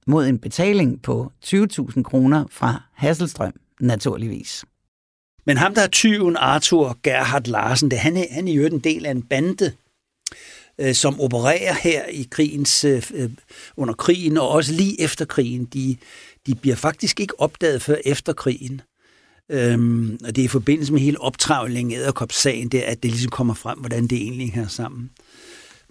Mod 0.06 0.26
en 0.26 0.38
betaling 0.38 1.02
på 1.02 1.32
20.000 1.44 2.02
kroner 2.02 2.44
fra 2.50 2.82
Hasselstrøm, 2.94 3.52
naturligvis. 3.80 4.64
Men 5.46 5.56
ham, 5.56 5.74
der 5.74 5.82
er 5.82 5.86
tyven, 5.86 6.36
Arthur 6.36 6.98
Gerhard 7.02 7.46
Larsen, 7.46 7.90
det, 7.90 7.98
han, 7.98 8.16
er, 8.16 8.24
han 8.30 8.48
er 8.48 8.52
jo 8.52 8.66
en 8.66 8.78
del 8.78 9.06
af 9.06 9.10
en 9.10 9.22
bande, 9.22 9.72
øh, 10.78 10.94
som 10.94 11.20
opererer 11.20 11.74
her 11.74 12.06
i 12.06 12.28
krigens, 12.30 12.84
øh, 12.84 13.10
øh, 13.14 13.30
under 13.76 13.94
krigen, 13.94 14.36
og 14.36 14.48
også 14.48 14.72
lige 14.72 15.00
efter 15.00 15.24
krigen. 15.24 15.64
De, 15.64 15.96
de 16.46 16.54
bliver 16.54 16.76
faktisk 16.76 17.20
ikke 17.20 17.40
opdaget 17.40 17.82
før 17.82 17.96
efter 18.04 18.32
krigen. 18.32 18.80
Øhm, 19.50 20.18
og 20.24 20.36
det 20.36 20.42
er 20.42 20.44
i 20.44 20.48
forbindelse 20.48 20.92
med 20.92 21.00
hele 21.00 21.20
optravlingen 21.20 22.00
af 22.00 22.12
sagen 22.30 22.68
det, 22.68 22.80
at 22.80 23.02
det 23.02 23.10
ligesom 23.10 23.30
kommer 23.30 23.54
frem, 23.54 23.78
hvordan 23.78 24.06
det 24.06 24.18
egentlig 24.18 24.52
hænger 24.52 24.68
sammen. 24.68 25.10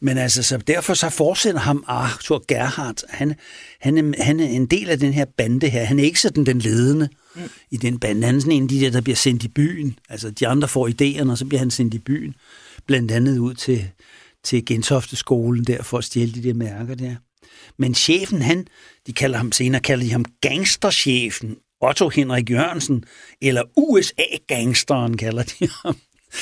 Men 0.02 0.18
altså, 0.18 0.44
så 0.44 0.58
derfor 0.58 0.94
så 0.94 1.10
fortsætter 1.10 1.60
ham 1.60 1.84
Arthur 1.88 2.44
Gerhardt. 2.48 3.04
Han, 3.10 3.36
han, 3.80 3.98
er, 3.98 4.24
han 4.24 4.40
er 4.40 4.48
en 4.48 4.66
del 4.66 4.90
af 4.90 5.00
den 5.00 5.14
her 5.14 5.26
bande 5.38 5.70
her. 5.70 5.84
Han 5.84 6.00
er 6.00 6.04
ikke 6.04 6.22
sådan 6.22 6.46
den 6.46 6.60
ledende 6.60 7.10
mm. 7.36 7.42
i 7.72 7.78
den 7.78 8.00
bande. 8.00 8.28
Han 8.28 8.36
er 8.36 8.40
sådan 8.40 8.54
en 8.54 8.64
af 8.64 8.70
de 8.70 8.80
der, 8.80 8.90
der 8.90 9.02
bliver 9.02 9.16
sendt 9.16 9.44
i 9.44 9.48
byen. 9.48 10.00
Altså, 10.10 10.32
de 10.32 10.48
andre 10.48 10.68
får 10.68 10.90
idéerne, 10.90 11.32
og 11.32 11.38
så 11.38 11.46
bliver 11.46 11.60
han 11.60 11.72
sendt 11.72 11.94
i 11.94 12.00
byen. 12.00 12.36
Blandt 12.88 13.12
andet 13.12 13.38
ud 13.38 13.54
til, 13.54 13.90
til 14.44 14.66
Gentofte 14.66 15.16
skolen 15.16 15.64
der 15.64 15.84
for 15.84 15.98
at 15.98 16.04
stjæle 16.04 16.32
de 16.32 16.44
der 16.44 16.54
mærker 16.54 16.96
der. 16.96 17.16
Men 17.78 17.96
chefen, 17.96 18.42
han, 18.42 18.68
de 19.08 19.14
kalder 19.14 19.38
ham 19.38 19.52
senere, 19.52 19.82
kalder 19.82 20.06
de 20.06 20.12
ham 20.12 20.26
gangsterchefen, 20.42 21.58
Otto 21.82 22.10
Henrik 22.10 22.50
Jørgensen, 22.50 23.04
eller 23.42 23.64
USA-gangsteren 23.78 25.18
kalder 25.18 25.44
de 25.44 25.68
ham. 25.84 25.96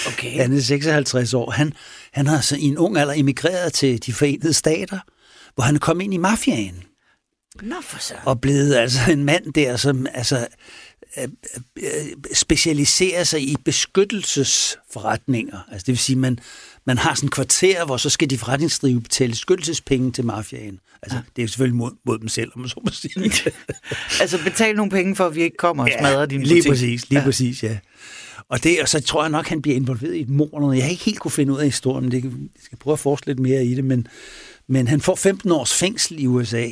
Okay. 0.08 0.41
Han 0.41 0.54
er 0.54 0.62
56 0.62 1.34
år. 1.34 1.52
Han, 1.52 1.73
han 2.12 2.28
har 2.28 2.41
så 2.41 2.56
i 2.56 2.63
en 2.63 2.78
ung 2.78 2.97
alder 2.97 3.13
emigreret 3.13 3.73
til 3.73 4.06
de 4.06 4.13
forenede 4.13 4.54
stater, 4.54 4.99
hvor 5.56 5.63
han 5.63 5.80
kommet 5.80 6.04
ind 6.04 6.13
i 6.13 6.17
mafiaen. 6.17 6.84
Nå 7.62 7.75
for 7.84 7.99
så. 7.99 8.13
Og 8.25 8.41
blevet 8.41 8.75
altså 8.75 8.99
en 9.12 9.23
mand 9.23 9.54
der, 9.54 9.78
som 9.78 10.08
altså, 10.13 10.47
øh, 11.17 11.28
øh, 11.78 11.84
specialiserer 12.34 13.23
sig 13.23 13.41
i 13.41 13.56
beskyttelsesforretninger. 13.65 15.60
Altså 15.71 15.86
det 15.86 15.91
vil 15.91 15.97
sige, 15.97 16.15
man, 16.15 16.39
man 16.86 16.97
har 16.97 17.13
sådan 17.13 17.28
en 17.28 17.32
kvarter, 17.32 17.86
hvor 17.86 17.97
så 17.97 18.10
skal 18.10 18.30
de 18.30 18.38
forretningsdrive 18.38 19.02
betale 19.02 19.32
beskyttelsespenge 19.32 20.12
til 20.12 20.25
mafiaen. 20.25 20.80
Altså, 21.02 21.17
ja. 21.17 21.23
det 21.36 21.43
er 21.43 21.47
selvfølgelig 21.47 21.78
mod, 21.78 21.91
mod 22.06 22.19
dem 22.19 22.28
selv, 22.28 22.52
om 22.56 22.62
man 22.62 22.69
så 22.69 22.82
må 22.86 22.91
sige. 22.91 23.32
altså 24.21 24.43
betale 24.43 24.78
nogle 24.78 24.91
penge 24.91 25.15
for, 25.15 25.25
at 25.25 25.36
vi 25.36 25.41
ikke 25.41 25.58
kommer 25.58 25.84
og 25.84 25.89
ja, 25.89 25.99
smadrer 25.99 26.25
din 26.25 26.39
butik. 26.39 26.54
lige 26.54 26.69
præcis, 26.69 27.10
lige 27.10 27.19
ja. 27.19 27.25
præcis, 27.25 27.63
ja. 27.63 27.78
Og, 28.49 28.63
det, 28.63 28.81
og 28.81 28.89
så 28.89 29.01
tror 29.01 29.23
jeg 29.23 29.29
nok, 29.29 29.47
han 29.47 29.62
bliver 29.62 29.75
involveret 29.75 30.15
i 30.15 30.21
et 30.21 30.29
mord. 30.29 30.73
Jeg 30.75 30.83
har 30.83 30.89
ikke 30.89 31.03
helt 31.03 31.19
kunne 31.19 31.31
finde 31.31 31.53
ud 31.53 31.59
af 31.59 31.65
historien, 31.65 32.03
men 32.03 32.12
det, 32.12 32.23
jeg 32.23 32.31
skal 32.63 32.77
prøve 32.77 32.93
at 32.93 32.99
forske 32.99 33.27
lidt 33.27 33.39
mere 33.39 33.65
i 33.65 33.75
det. 33.75 33.83
Men, 33.83 34.07
men 34.67 34.88
han 34.88 35.01
får 35.01 35.15
15 35.15 35.51
års 35.51 35.73
fængsel 35.73 36.19
i 36.23 36.27
USA. 36.27 36.65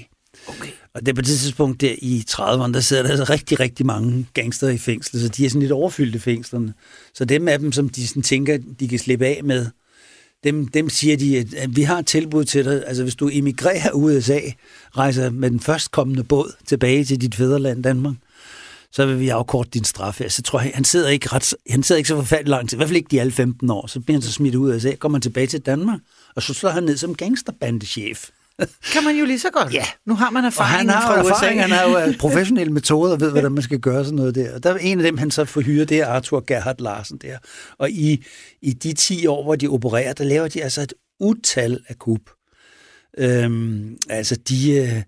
Okay. 0.48 0.70
Og 0.94 1.02
det 1.02 1.08
er 1.08 1.14
på 1.14 1.22
det 1.22 1.40
tidspunkt 1.40 1.82
der 1.82 1.96
i 1.98 2.24
30'erne, 2.30 2.74
der 2.74 2.80
sidder 2.80 3.04
der 3.04 3.10
altså 3.10 3.24
rigtig, 3.24 3.60
rigtig 3.60 3.86
mange 3.86 4.28
gangster 4.34 4.70
i 4.70 4.78
fængsel, 4.78 5.22
så 5.22 5.28
de 5.28 5.46
er 5.46 5.50
sådan 5.50 5.62
lidt 5.62 5.72
overfyldte 5.72 6.20
fængslerne. 6.20 6.74
Så 7.14 7.26
dem 7.26 7.48
af 7.48 7.60
dem, 7.60 7.72
som 7.72 7.90
de 7.90 8.08
sådan 8.08 8.24
tænker, 8.24 8.58
de 8.80 8.88
kan 8.88 9.00
slippe 9.00 9.26
af 9.26 9.42
med, 9.44 9.66
dem, 10.44 10.68
dem 10.68 10.90
siger 10.90 11.18
de, 11.18 11.38
at 11.38 11.76
vi 11.76 11.82
har 11.82 12.00
et 12.00 12.06
tilbud 12.06 12.46
til 12.46 12.66
dig. 12.66 12.84
Altså 12.88 13.04
hvis 13.04 13.16
du 13.16 13.30
emigrerer 13.34 13.92
USA, 13.92 14.40
rejser 14.98 15.30
med 15.30 15.52
den 15.52 15.60
førstkommende 15.60 16.24
båd 16.24 16.56
tilbage 16.66 17.06
til 17.06 17.22
dit 17.22 17.36
fædreland 17.36 17.84
Danmark, 17.84 18.16
så 18.98 19.06
vil 19.06 19.20
vi 19.20 19.30
afkorte 19.30 19.70
din 19.70 19.84
straf. 19.84 20.22
Altså, 20.22 20.42
tror 20.42 20.62
jeg, 20.62 20.72
han 20.76 20.84
sidder 20.84 21.10
ikke 21.10 21.30
ret, 21.34 21.54
han 21.70 21.84
sidder 21.84 21.98
ikke 21.98 22.08
så 22.08 22.16
forfærdelig 22.16 22.50
lang 22.50 22.70
tid, 22.70 22.76
i 22.76 22.78
hvert 22.78 22.90
fald 22.90 22.98
ikke 22.98 23.08
de 23.12 23.22
alle 23.22 23.32
15 23.32 23.70
år. 23.70 23.88
Så 23.88 24.00
bliver 24.00 24.16
han 24.16 24.22
så 24.22 24.32
smidt 24.32 24.56
ud 24.56 24.70
af 24.70 24.76
USA, 24.76 24.96
kommer 24.96 25.18
han 25.18 25.22
tilbage 25.22 25.48
til 25.48 25.60
Danmark, 25.60 26.00
og 26.36 26.44
så 26.44 26.54
slår 26.54 26.70
han 26.70 26.84
ned 26.84 26.98
som 26.98 27.16
gangsterbandechef. 27.16 28.30
Kan 28.94 29.04
man 29.04 29.16
jo 29.16 29.26
lige 29.26 29.40
så 29.40 29.50
godt. 29.54 29.74
Ja. 29.74 29.86
Nu 30.06 30.16
har 30.16 30.30
man 30.30 30.46
erfaring 30.46 30.72
og 30.74 30.78
han 30.78 30.90
har 30.90 31.24
fra 31.24 31.30
erfaring, 31.30 31.62
han 31.62 31.72
har 31.72 31.84
jo 31.84 32.14
professionelle 32.20 32.74
metoder 32.74 33.14
og 33.14 33.22
ved, 33.22 33.32
hvordan 33.32 33.52
man 33.52 33.64
skal 33.64 33.80
gøre 33.80 34.04
sådan 34.04 34.16
noget 34.16 34.36
der. 34.36 34.56
Og 34.56 34.64
der 34.64 34.74
er 34.74 34.78
en 34.78 35.00
af 35.00 35.04
dem, 35.04 35.18
han 35.18 35.32
så 35.32 35.46
får 35.46 35.62
hyret, 35.62 35.90
det 35.90 36.00
er 36.00 36.08
Arthur 36.08 36.44
Gerhard 36.48 36.82
Larsen 36.82 37.18
der. 37.18 37.38
Og 37.78 37.90
i, 37.90 38.26
i 38.62 38.74
de 38.74 38.94
10 38.94 39.28
år, 39.28 39.44
hvor 39.44 39.56
de 39.56 39.68
opererer, 39.68 40.14
der 40.14 40.24
laver 40.24 40.48
de 40.48 40.64
altså 40.64 40.82
et 40.82 40.94
utal 41.20 41.80
af 41.88 42.00
kub. 42.00 42.30
Øhm, 43.18 43.98
altså 44.10 44.36
de... 44.36 44.72
Øh, 44.72 45.02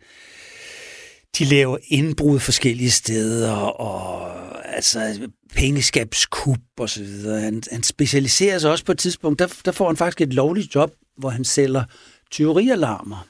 de 1.37 1.45
laver 1.45 1.77
indbrud 1.87 2.39
forskellige 2.39 2.91
steder, 2.91 3.51
og 3.55 4.31
altså 4.75 5.29
pengeskabskub 5.55 6.57
og 6.79 6.89
så 6.89 7.03
videre. 7.03 7.41
Han, 7.41 7.63
han 7.71 7.83
specialiserer 7.83 8.59
sig 8.59 8.71
også 8.71 8.85
på 8.85 8.91
et 8.91 8.97
tidspunkt, 8.97 9.39
der, 9.39 9.47
der 9.65 9.71
får 9.71 9.87
han 9.87 9.97
faktisk 9.97 10.21
et 10.21 10.33
lovligt 10.33 10.75
job, 10.75 10.91
hvor 11.17 11.29
han 11.29 11.43
sælger 11.45 11.83
tyverialarmer. 12.31 13.27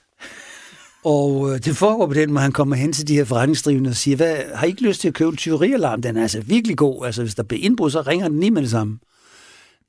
Og 1.04 1.54
øh, 1.54 1.60
det 1.60 1.78
foregår 1.78 2.08
på 2.08 2.14
den 2.14 2.32
måde, 2.32 2.42
han 2.42 2.52
kommer 2.52 2.76
hen 2.76 2.94
til 2.94 3.08
de 3.08 3.14
her 3.14 3.26
forretningsdrivende 3.26 3.90
og 3.90 3.96
siger, 3.96 4.18
Hvad, 4.18 4.38
har 4.54 4.66
I 4.66 4.70
ikke 4.70 4.82
lyst 4.82 5.02
til 5.02 5.08
at 5.08 5.14
købe 5.14 5.30
en 5.30 5.38
tyverialarm? 5.38 6.02
Den 6.02 6.18
er 6.18 6.22
altså 6.22 6.42
virkelig 6.42 6.78
god. 6.78 7.06
Altså, 7.06 7.22
hvis 7.22 7.36
der 7.36 7.44
bliver 7.44 7.64
indbrud, 7.64 7.92
så 7.92 8.02
ringer 8.02 8.28
den 8.28 8.40
lige 8.40 8.52
med 8.52 8.62
det 8.62 8.72
samme. 8.72 9.00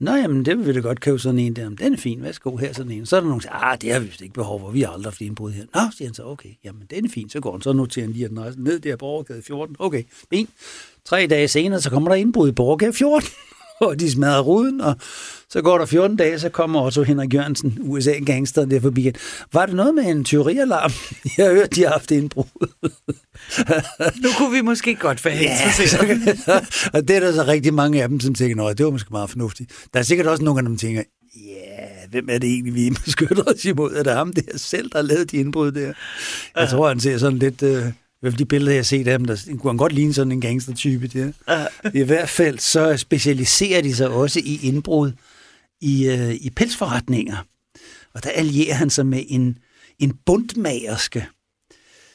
Nå, 0.01 0.15
jamen, 0.15 0.45
det 0.45 0.59
vil 0.59 0.67
vi 0.67 0.73
da 0.73 0.81
godt 0.81 1.01
købe 1.01 1.19
sådan 1.19 1.39
en 1.39 1.57
der. 1.57 1.69
Den 1.69 1.93
er 1.93 1.97
fin, 1.97 2.23
værsgo, 2.23 2.57
her 2.57 2.73
sådan 2.73 2.93
en. 2.93 3.07
Så 3.07 3.17
er 3.17 3.21
der 3.21 3.29
nogen, 3.29 3.41
der 3.41 3.43
siger, 3.43 3.65
ah, 3.65 3.81
det 3.81 3.93
har 3.93 4.01
vi 4.01 4.13
ikke 4.23 4.35
behov 4.35 4.61
for, 4.61 4.71
vi 4.71 4.81
har 4.81 4.89
aldrig 4.89 5.07
haft 5.07 5.21
indbrud 5.21 5.53
her. 5.53 5.65
Nå, 5.75 5.81
siger 5.97 6.09
han 6.09 6.15
så, 6.15 6.25
okay, 6.25 6.49
jamen, 6.65 6.83
den 6.91 7.05
er 7.05 7.09
fin, 7.09 7.29
så 7.29 7.41
går 7.41 7.53
han, 7.53 7.61
så 7.61 7.73
noterer 7.73 8.07
han 8.07 8.13
lige 8.13 8.29
den 8.29 8.55
ned 8.57 8.81
der 8.81 8.97
på 8.97 9.07
overgade 9.07 9.43
14. 9.43 9.77
Okay, 9.79 10.03
fint. 10.31 10.51
Tre 11.05 11.27
dage 11.27 11.49
senere, 11.49 11.81
så 11.81 11.91
kommer 11.91 12.09
der 12.09 12.17
indbrud 12.17 12.49
i 12.49 12.53
Borgade 12.53 12.93
14 12.93 13.29
og 13.81 14.01
de 14.01 14.11
smadrer 14.11 14.41
ruden, 14.41 14.81
og 14.81 14.97
så 15.51 15.63
går 15.63 15.79
der 15.79 15.87
14 15.87 16.17
dage, 16.17 16.39
så 16.39 16.49
kommer 16.49 16.83
Otto 16.83 17.03
Henrik 17.03 17.35
Jørgensen, 17.35 17.79
USA-gangster, 17.81 18.65
der 18.65 18.81
forbi. 18.81 19.11
Var 19.53 19.67
det 19.67 19.75
noget 19.75 19.95
med 19.95 20.05
en 20.05 20.25
tyverialarm? 20.25 20.93
Jeg 21.37 21.47
har 21.47 21.55
hørt, 21.55 21.75
de 21.75 21.83
har 21.83 21.91
haft 21.91 22.11
indbrud. 22.11 22.45
nu 24.23 24.29
kunne 24.39 24.53
vi 24.53 24.61
måske 24.61 24.95
godt 24.95 25.25
være 25.25 25.37
ja, 25.37 25.59
og 26.95 27.09
det 27.09 27.17
er 27.17 27.21
der 27.21 27.33
så 27.33 27.45
rigtig 27.47 27.75
mange 27.75 28.03
af 28.03 28.09
dem, 28.09 28.21
som 28.21 28.35
tænker, 28.35 28.65
at 28.65 28.79
det 28.79 28.87
var 28.87 28.93
måske 28.93 29.09
meget 29.11 29.31
fornuftigt. 29.31 29.73
Der 29.95 29.99
er 29.99 30.05
sikkert 30.05 30.27
også 30.27 30.45
nogle 30.45 30.59
af 30.59 30.65
dem, 30.65 30.73
der 30.73 30.79
tænker, 30.79 31.03
ja, 31.37 32.07
hvem 32.11 32.29
er 32.31 32.39
det 32.39 32.51
egentlig, 32.51 32.75
vi 32.75 32.91
beskytter 33.05 33.43
os 33.43 33.65
imod? 33.65 33.93
Er 33.93 34.03
det 34.03 34.13
ham 34.13 34.33
der 34.33 34.43
selv, 34.57 34.91
der 34.91 34.99
har 34.99 35.03
lavet 35.03 35.31
de 35.31 35.37
indbrud 35.37 35.73
der? 35.73 35.93
Jeg 36.57 36.69
tror, 36.69 36.89
han 36.89 37.01
ser 37.01 37.19
sådan 37.19 37.39
lidt... 37.39 37.63
Øh, 37.63 37.85
hvert 38.21 38.39
de 38.39 38.45
billeder, 38.45 38.73
jeg 38.73 38.79
har 38.79 38.85
set 38.85 39.09
af 39.09 39.19
dem, 39.19 39.27
der 39.27 39.37
kunne 39.59 39.71
han 39.71 39.77
godt 39.77 39.93
ligne 39.93 40.15
sådan 40.15 40.33
en 40.33 40.41
gangstertype. 40.41 41.07
Der. 41.07 41.33
I 41.95 42.03
hvert 42.03 42.29
fald 42.29 42.59
så 42.59 42.97
specialiserer 42.97 43.83
de 43.83 43.95
sig 43.95 44.09
også 44.09 44.41
i 44.45 44.61
indbrud 44.63 45.13
i, 45.81 46.09
øh, 46.09 46.35
i 46.35 46.51
pelsforretninger. 46.51 47.37
Og 48.15 48.25
der 48.25 48.31
allierer 48.31 48.75
han 48.75 48.91
sig 48.91 49.07
med 49.07 49.25
en, 49.29 49.59
en 49.99 50.19
bundmagerske, 50.27 51.27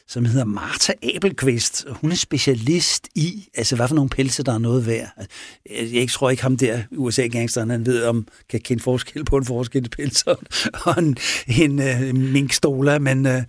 som 0.07 0.25
hedder 0.25 0.45
Martha 0.45 0.93
Abelqvist. 1.15 1.85
Hun 1.89 2.11
er 2.11 2.15
specialist 2.15 3.07
i, 3.15 3.47
altså 3.53 3.75
hvad 3.75 3.87
for 3.87 3.95
nogle 3.95 4.09
pelse, 4.09 4.43
der 4.43 4.53
er 4.53 4.57
noget 4.57 4.87
værd. 4.87 5.27
Jeg, 5.69 5.93
jeg 5.93 6.09
tror 6.09 6.29
ikke 6.29 6.43
ham 6.43 6.57
der, 6.57 6.83
USA-gangsteren, 6.91 7.69
han 7.69 7.85
ved, 7.85 8.03
om 8.03 8.27
kan 8.49 8.61
kende 8.61 8.83
forskel 8.83 9.25
på 9.25 9.37
en 9.37 9.45
forskel 9.45 9.89
pels 9.89 10.23
og 10.85 10.97
en, 10.97 11.17
en, 11.47 11.79
en 11.79 12.31
minkstoler, 12.31 12.99
men, 12.99 13.25
øh, 13.25 13.43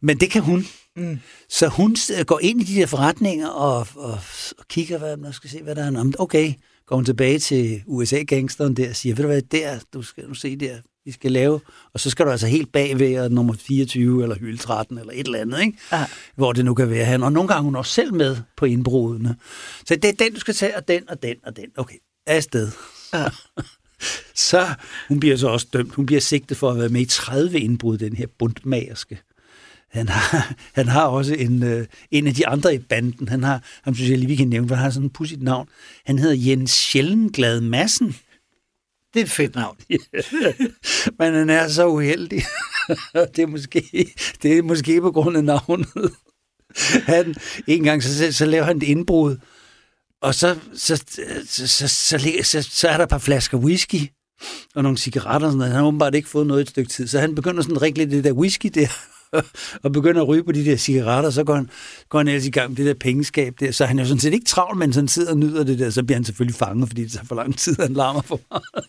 men 0.00 0.20
det 0.20 0.30
kan 0.30 0.42
hun. 0.42 0.66
Mm. 0.96 1.18
Så 1.48 1.68
hun 1.68 1.96
går 2.26 2.40
ind 2.42 2.60
i 2.60 2.64
de 2.64 2.80
der 2.80 2.86
forretninger 2.86 3.48
og, 3.48 3.86
og, 3.96 4.18
og 4.58 4.68
kigger, 4.68 4.98
hvad 4.98 5.16
man 5.16 5.32
skal 5.32 5.50
se, 5.50 5.62
hvad 5.62 5.74
der 5.74 5.84
er. 5.84 6.00
Om. 6.00 6.14
Okay, 6.18 6.52
går 6.86 6.96
hun 6.96 7.04
tilbage 7.04 7.38
til 7.38 7.82
USA-gangsteren 7.86 8.76
der 8.76 8.88
og 8.88 8.96
siger, 8.96 9.14
ved 9.14 9.24
du 9.24 9.28
hvad, 9.28 9.42
der, 9.42 9.78
du 9.94 10.02
skal 10.02 10.24
nu 10.28 10.34
se 10.34 10.56
der, 10.56 10.76
vi 11.04 11.12
skal 11.12 11.32
lave, 11.32 11.60
og 11.92 12.00
så 12.00 12.10
skal 12.10 12.26
du 12.26 12.30
altså 12.30 12.46
helt 12.46 12.72
bagved 12.72 13.28
nummer 13.28 13.54
24 13.54 14.22
eller 14.22 14.36
hylde 14.36 14.56
13 14.56 14.98
eller 14.98 15.12
et 15.12 15.26
eller 15.26 15.38
andet, 15.38 15.60
ikke? 15.60 15.78
Aha. 15.90 16.04
hvor 16.34 16.52
det 16.52 16.64
nu 16.64 16.74
kan 16.74 16.90
være 16.90 17.04
han. 17.04 17.22
Og 17.22 17.32
nogle 17.32 17.48
gange 17.48 17.62
hun 17.62 17.76
også 17.76 17.92
selv 17.92 18.14
med 18.14 18.36
på 18.56 18.64
indbrudene. 18.64 19.36
Så 19.86 19.96
det 19.96 20.04
er 20.04 20.12
den, 20.12 20.34
du 20.34 20.40
skal 20.40 20.54
tage, 20.54 20.76
og 20.76 20.88
den, 20.88 21.10
og 21.10 21.22
den, 21.22 21.36
og 21.46 21.56
den. 21.56 21.66
Okay, 21.76 21.96
afsted. 22.26 22.70
så 24.50 24.66
hun 25.08 25.20
bliver 25.20 25.36
så 25.36 25.48
også 25.48 25.66
dømt. 25.72 25.94
Hun 25.94 26.06
bliver 26.06 26.20
sigtet 26.20 26.56
for 26.56 26.70
at 26.70 26.78
været 26.78 26.92
med 26.92 27.00
i 27.00 27.04
30 27.04 27.60
indbrud, 27.60 27.98
den 27.98 28.16
her 28.16 28.26
bundmagerske 28.38 29.18
han 29.96 30.08
har, 30.08 30.54
han 30.78 30.88
har 30.88 31.06
også 31.06 31.34
en, 31.34 31.62
øh, 31.62 31.86
en 32.10 32.26
af 32.26 32.34
de 32.34 32.46
andre 32.46 32.74
i 32.74 32.78
banden. 32.78 33.28
Han 33.28 33.42
har, 33.42 33.62
ham 33.82 33.94
synes 33.94 34.10
jeg 34.10 34.18
lige, 34.18 34.28
vi 34.28 34.36
kan 34.36 34.48
nævne, 34.48 34.68
for 34.68 34.74
han 34.74 34.82
har 34.82 34.90
sådan 34.90 35.06
en 35.06 35.10
pudsigt 35.10 35.42
navn. 35.42 35.68
Han 36.06 36.18
hedder 36.18 36.50
Jens 36.50 36.70
Sjællenglad 36.70 37.60
Madsen. 37.60 38.16
Det 39.14 39.20
er 39.20 39.24
et 39.24 39.30
fedt 39.30 39.54
navn. 39.54 39.76
Men 41.18 41.34
han 41.34 41.50
er 41.50 41.68
så 41.68 41.88
uheldig. 41.88 42.42
det, 43.36 43.38
er 43.38 43.46
måske, 43.46 44.12
det 44.42 44.58
er 44.58 44.62
måske 44.62 45.00
på 45.00 45.12
grund 45.12 45.36
af 45.36 45.44
navnet. 45.44 46.12
Han, 47.02 47.34
en 47.66 47.82
gang 47.82 48.02
så, 48.02 48.32
så 48.32 48.46
laver 48.46 48.64
han 48.64 48.76
et 48.76 48.82
indbrud, 48.82 49.36
og 50.22 50.34
så, 50.34 50.58
så, 50.74 50.96
så, 50.96 51.66
så, 51.66 51.88
så, 51.88 52.18
så, 52.42 52.62
så 52.62 52.88
er 52.88 52.96
der 52.96 53.04
et 53.04 53.10
par 53.10 53.18
flasker 53.18 53.58
whisky 53.58 54.00
og 54.74 54.82
nogle 54.82 54.98
cigaretter 54.98 55.46
og 55.46 55.52
sådan 55.52 55.58
noget. 55.58 55.72
Han 55.72 55.80
har 55.80 55.86
åbenbart 55.86 56.14
ikke 56.14 56.28
fået 56.28 56.46
noget 56.46 56.60
et 56.60 56.68
stykke 56.68 56.90
tid, 56.90 57.06
så 57.06 57.20
han 57.20 57.34
begynder 57.34 57.62
sådan 57.62 57.82
rigtig 57.82 58.04
lidt 58.06 58.16
det 58.16 58.24
der 58.24 58.32
whisky 58.32 58.70
der, 58.74 58.88
og 59.84 59.92
begynder 59.92 60.22
at 60.22 60.28
ryge 60.28 60.44
på 60.44 60.52
de 60.52 60.64
der 60.64 60.76
cigaretter, 60.76 61.30
så 61.30 61.44
går 61.44 61.54
han, 61.54 61.70
går 62.08 62.18
han 62.18 62.28
ellers 62.28 62.46
i 62.46 62.50
gang 62.50 62.70
med 62.70 62.76
det 62.76 62.86
der 62.86 62.94
pengeskab 62.94 63.54
der. 63.60 63.72
Så 63.72 63.86
han 63.86 63.98
er 63.98 64.02
jo 64.02 64.08
sådan 64.08 64.20
set 64.20 64.32
ikke 64.32 64.46
travl, 64.46 64.76
men 64.76 64.92
han 64.92 65.08
sidder 65.08 65.30
og 65.30 65.38
nyder 65.38 65.64
det 65.64 65.78
der, 65.78 65.90
så 65.90 66.04
bliver 66.04 66.16
han 66.16 66.24
selvfølgelig 66.24 66.56
fanget, 66.56 66.88
fordi 66.88 67.02
det 67.02 67.12
tager 67.12 67.24
for 67.24 67.34
lang 67.34 67.58
tid, 67.58 67.76
han 67.80 67.92
larmer 67.92 68.22
for 68.22 68.40
meget. 68.50 68.86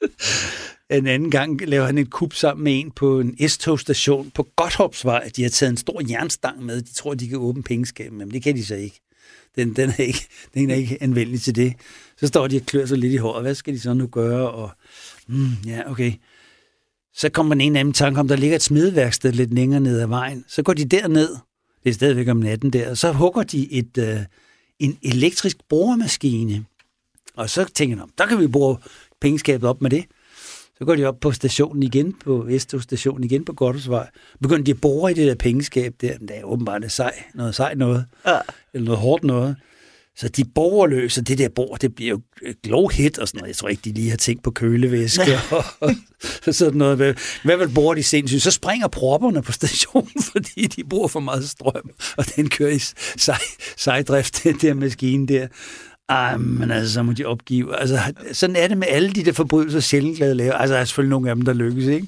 En 0.90 1.06
anden 1.06 1.30
gang 1.30 1.60
laver 1.60 1.86
han 1.86 1.98
et 1.98 2.10
kup 2.10 2.34
sammen 2.34 2.64
med 2.64 2.80
en 2.80 2.90
på 2.90 3.20
en 3.20 3.48
S-togstation 3.48 4.30
på 4.30 4.48
Godthopsvej. 4.56 5.30
De 5.36 5.42
har 5.42 5.50
taget 5.50 5.70
en 5.70 5.76
stor 5.76 6.02
jernstang 6.10 6.64
med. 6.64 6.82
De 6.82 6.94
tror, 6.94 7.14
de 7.14 7.28
kan 7.28 7.38
åbne 7.38 7.62
pengeskabet, 7.62 8.18
men 8.18 8.30
det 8.30 8.42
kan 8.42 8.56
de 8.56 8.64
så 8.64 8.74
ikke. 8.74 9.00
Den, 9.56 9.76
den, 9.76 9.90
er 9.90 10.02
ikke, 10.02 10.26
den 10.54 10.70
er 10.70 10.74
ikke 10.74 10.98
anvendelig 11.00 11.40
til 11.40 11.54
det. 11.54 11.74
Så 12.16 12.26
står 12.26 12.46
de 12.46 12.56
og 12.56 12.66
klør 12.66 12.86
sig 12.86 12.98
lidt 12.98 13.12
i 13.12 13.16
håret. 13.16 13.42
Hvad 13.42 13.54
skal 13.54 13.74
de 13.74 13.80
så 13.80 13.94
nu 13.94 14.06
gøre? 14.06 14.50
Og, 14.50 14.70
mm, 15.26 15.52
ja, 15.66 15.90
okay. 15.90 16.12
Så 17.18 17.28
kommer 17.28 17.48
man 17.48 17.60
en 17.60 17.76
anden 17.76 17.94
tanke 17.94 18.20
om, 18.20 18.28
der 18.28 18.36
ligger 18.36 18.56
et 18.56 18.62
smedeværksted 18.62 19.32
lidt 19.32 19.54
længere 19.54 19.80
ned 19.80 20.00
ad 20.00 20.06
vejen. 20.06 20.44
Så 20.48 20.62
går 20.62 20.72
de 20.72 20.84
derned. 20.84 21.36
Det 21.84 21.90
er 21.90 21.94
stadigvæk 21.94 22.28
om 22.28 22.36
natten 22.36 22.70
der. 22.70 22.90
Og 22.90 22.98
så 22.98 23.12
hugger 23.12 23.42
de 23.42 23.72
et, 23.72 23.98
øh, 23.98 24.16
en 24.78 24.98
elektrisk 25.02 25.56
boremaskine. 25.68 26.64
Og 27.36 27.50
så 27.50 27.64
tænker 27.74 27.96
de, 27.96 28.10
der 28.18 28.26
kan 28.26 28.40
vi 28.40 28.46
bruge 28.46 28.76
pengeskabet 29.20 29.68
op 29.68 29.82
med 29.82 29.90
det. 29.90 30.04
Så 30.78 30.84
går 30.84 30.94
de 30.94 31.04
op 31.04 31.20
på 31.20 31.32
stationen 31.32 31.82
igen, 31.82 32.12
på 32.12 32.36
Vesto-stationen 32.46 33.24
igen 33.24 33.44
på 33.44 33.52
Goddersvej. 33.52 34.10
Begynder 34.42 34.64
de 34.64 34.70
at 34.70 34.80
bore 34.80 35.10
i 35.10 35.14
det 35.14 35.26
der 35.26 35.34
pengeskab 35.34 35.94
der. 36.00 36.12
Men 36.18 36.28
det 36.28 36.38
er 36.38 36.44
åbenbart 36.44 36.80
noget 36.80 36.92
sej, 36.92 37.24
noget 37.34 37.54
sej 37.54 37.74
noget. 37.74 38.04
Ja. 38.26 38.38
Eller 38.74 38.84
noget 38.84 39.00
hårdt 39.00 39.24
noget. 39.24 39.56
Så 40.18 40.28
de 40.28 40.44
borgerløse, 40.54 41.22
det 41.22 41.38
der 41.38 41.48
bor, 41.48 41.76
det 41.76 41.94
bliver 41.94 42.10
jo 42.10 42.20
glow 42.62 42.88
hit 42.88 43.18
og 43.18 43.28
sådan 43.28 43.38
noget. 43.38 43.48
Jeg 43.48 43.56
tror 43.56 43.68
ikke, 43.68 43.82
de 43.84 43.92
lige 43.92 44.10
har 44.10 44.16
tænkt 44.16 44.42
på 44.42 44.50
kølevæske 44.50 45.38
og, 45.50 45.64
og 45.80 45.94
sådan 46.54 46.78
noget. 46.78 47.18
Hvad 47.44 47.56
vil 47.56 47.68
bor 47.68 47.94
de 47.94 48.02
sindssygt? 48.02 48.42
Så 48.42 48.50
springer 48.50 48.88
propperne 48.88 49.42
på 49.42 49.52
stationen, 49.52 50.22
fordi 50.32 50.66
de 50.66 50.84
bruger 50.84 51.08
for 51.08 51.20
meget 51.20 51.48
strøm, 51.48 51.90
og 52.16 52.24
den 52.36 52.48
kører 52.48 52.70
i 52.70 52.78
sej, 53.18 53.38
sejdrift, 53.76 54.44
den 54.44 54.58
der 54.62 54.74
maskine 54.74 55.26
der. 55.26 55.46
Ej, 56.08 56.36
men 56.36 56.70
altså, 56.70 56.92
så 56.92 57.02
må 57.02 57.12
de 57.12 57.24
opgive. 57.24 57.80
Altså, 57.80 57.98
sådan 58.32 58.56
er 58.56 58.68
det 58.68 58.78
med 58.78 58.86
alle 58.90 59.10
de 59.10 59.24
der 59.24 59.32
forbrydelser, 59.32 59.80
sjældent 59.80 60.16
glade 60.16 60.34
laver. 60.34 60.52
Altså, 60.52 60.74
der 60.74 60.80
er 60.80 60.84
selvfølgelig 60.84 61.10
nogle 61.10 61.30
af 61.30 61.36
dem, 61.36 61.44
der 61.44 61.52
lykkes, 61.52 61.86
ikke? 61.86 62.06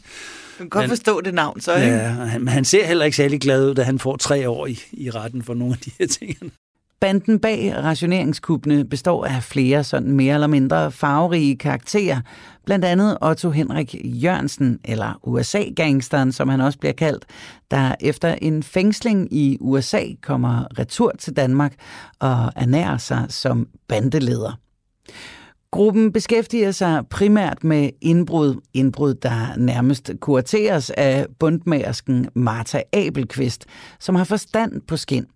Du 0.59 0.65
kan 0.65 0.69
godt 0.69 0.83
men, 0.83 0.89
forstå 0.89 1.21
det 1.21 1.35
navn, 1.35 1.61
så, 1.61 1.75
ikke? 1.75 1.87
Ja, 1.87 2.39
men 2.39 2.49
han 2.49 2.65
ser 2.65 2.87
heller 2.87 3.05
ikke 3.05 3.17
særlig 3.17 3.41
glad 3.41 3.69
ud, 3.69 3.75
da 3.75 3.83
han 3.83 3.99
får 3.99 4.17
tre 4.17 4.49
år 4.49 4.67
i, 4.67 4.79
i 4.93 5.11
retten 5.11 5.43
for 5.43 5.55
nogle 5.55 5.75
af 5.75 5.79
de 5.79 5.91
her 5.99 6.07
ting. 6.07 6.53
Banden 7.01 7.39
bag 7.39 7.75
rationeringskubbene 7.77 8.85
består 8.85 9.25
af 9.25 9.43
flere 9.43 9.85
sådan 9.85 10.13
mere 10.13 10.35
eller 10.35 10.47
mindre 10.47 10.93
farverige 10.93 11.57
karakterer, 11.57 12.21
blandt 12.67 12.85
andet 12.85 13.19
Otto 13.23 13.51
Henrik 13.51 13.95
Jørgensen, 14.05 14.79
eller 14.85 15.21
USA-gangsteren, 15.23 16.33
som 16.33 16.49
han 16.49 16.61
også 16.61 16.79
bliver 16.79 16.93
kaldt, 16.93 17.25
der 17.71 17.95
efter 18.01 18.35
en 18.43 18.63
fængsling 18.63 19.33
i 19.33 19.59
USA 19.61 20.03
kommer 20.23 20.79
retur 20.79 21.13
til 21.19 21.37
Danmark 21.37 21.75
og 22.19 22.53
ernærer 22.57 22.97
sig 22.97 23.27
som 23.29 23.69
bandeleder. 23.89 24.59
Gruppen 25.73 26.13
beskæftiger 26.13 26.71
sig 26.71 27.03
primært 27.11 27.65
med 27.65 27.91
indbrud, 28.01 28.61
indbrud, 28.75 29.15
der 29.15 29.57
nærmest 29.57 30.11
kurateres 30.21 30.91
af 30.91 31.27
bundmærsken 31.39 32.29
Martha 32.35 32.83
Abelqvist, 32.93 33.67
som 34.01 34.15
har 34.15 34.25
forstand 34.25 34.81
på 34.89 34.97
skin, 34.97 35.27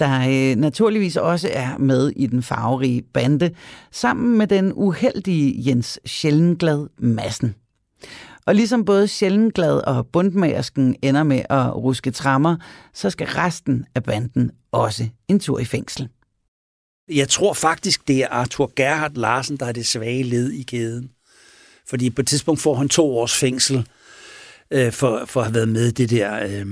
der 0.00 0.20
øh, 0.20 0.56
naturligvis 0.56 1.16
også 1.16 1.48
er 1.52 1.78
med 1.78 2.12
i 2.16 2.26
den 2.26 2.42
farverige 2.42 3.02
bande, 3.02 3.50
sammen 3.92 4.38
med 4.38 4.46
den 4.46 4.72
uheldige 4.74 5.70
Jens 5.70 6.00
Sjællenglad 6.06 6.86
Massen. 6.98 7.54
Og 8.46 8.54
ligesom 8.54 8.84
både 8.84 9.08
Sjællenglad 9.08 9.86
og 9.86 10.06
bundmærsken 10.06 10.96
ender 11.02 11.22
med 11.22 11.42
at 11.50 11.76
ruske 11.76 12.10
trammer, 12.10 12.56
så 12.94 13.10
skal 13.10 13.26
resten 13.26 13.84
af 13.94 14.02
banden 14.02 14.50
også 14.72 15.08
en 15.28 15.40
tur 15.40 15.58
i 15.58 15.64
fængsel. 15.64 16.08
Jeg 17.10 17.28
tror 17.28 17.54
faktisk, 17.54 18.08
det 18.08 18.22
er 18.22 18.28
Arthur 18.28 18.72
Gerhard 18.76 19.14
Larsen, 19.14 19.56
der 19.56 19.66
er 19.66 19.72
det 19.72 19.86
svage 19.86 20.22
led 20.22 20.50
i 20.50 20.62
kæden. 20.62 21.10
Fordi 21.88 22.10
på 22.10 22.20
et 22.20 22.26
tidspunkt 22.26 22.60
får 22.60 22.74
han 22.74 22.88
to 22.88 23.18
års 23.18 23.34
fængsel 23.34 23.86
øh, 24.70 24.92
for, 24.92 25.24
for 25.26 25.40
at 25.40 25.46
have 25.46 25.54
været 25.54 25.68
med 25.68 25.86
i 25.86 25.90
det 25.90 26.10
der 26.10 26.46
øh, 26.46 26.66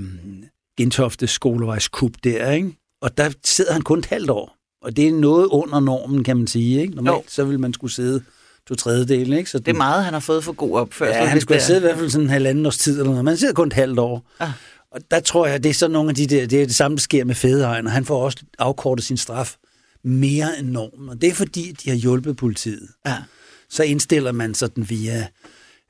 Gentofte 0.79 1.27
skolevejskup 1.27 2.12
der, 2.24 2.51
ikke? 2.51 2.77
Og 3.03 3.18
der 3.18 3.31
sidder 3.44 3.72
han 3.72 3.83
kun 3.83 3.98
et 3.98 4.07
halvt 4.07 4.31
år. 4.31 4.57
Og 4.83 4.96
det 4.96 5.09
er 5.09 5.12
noget 5.12 5.46
under 5.46 5.81
normen, 5.81 6.24
kan 6.24 6.37
man 6.37 6.46
sige. 6.46 6.81
Ikke? 6.81 6.94
Normalt 6.94 7.16
jo. 7.16 7.22
så 7.29 7.44
vil 7.44 7.61
man 7.61 7.72
skulle 7.72 7.92
sidde 7.92 8.22
to 8.68 8.74
tredjedele. 8.74 9.38
Ikke? 9.38 9.51
Så 9.51 9.59
det 9.59 9.68
er 9.68 9.77
meget, 9.77 10.05
han 10.05 10.12
har 10.12 10.20
fået 10.20 10.44
for 10.44 10.53
god 10.53 10.79
opførsel. 10.79 11.16
Ja, 11.16 11.24
han 11.24 11.40
skulle 11.40 11.59
have 11.59 11.66
siddet 11.66 11.81
i 11.81 11.85
hvert 11.85 11.98
fald 11.98 12.11
sådan 12.11 12.27
en 12.27 12.31
halvanden 12.31 12.66
års 12.66 12.79
tid 12.79 12.92
eller 12.92 13.11
noget. 13.11 13.24
Man 13.24 13.37
sidder 13.37 13.55
kun 13.55 13.66
et 13.66 13.72
halvt 13.72 13.98
år. 13.98 14.27
Ah. 14.40 14.51
Og 14.92 15.01
der 15.11 15.20
tror 15.20 15.46
jeg, 15.46 15.62
det 15.62 15.70
er 15.70 15.74
sådan 15.74 15.92
nogle 15.92 16.09
af 16.09 16.14
de 16.14 16.27
der, 16.27 16.46
det 16.46 16.62
er 16.62 16.66
det 16.66 16.74
samme, 16.74 16.96
der 16.96 17.01
sker 17.01 17.24
med 17.24 17.35
Fedeegn, 17.35 17.87
og 17.87 17.92
han 17.92 18.05
får 18.05 18.24
også 18.24 18.38
afkortet 18.59 19.05
sin 19.05 19.16
straf 19.16 19.57
mere 20.04 20.58
end 20.58 20.68
normen. 20.68 21.08
Og 21.08 21.20
det 21.20 21.28
er 21.28 21.34
fordi, 21.34 21.72
de 21.72 21.90
har 21.90 21.96
hjulpet 21.96 22.37
politiet. 22.37 22.88
Ja. 23.06 23.16
Så 23.70 23.82
indstiller 23.82 24.32
man 24.32 24.54
sådan 24.54 24.90
via 24.90 25.26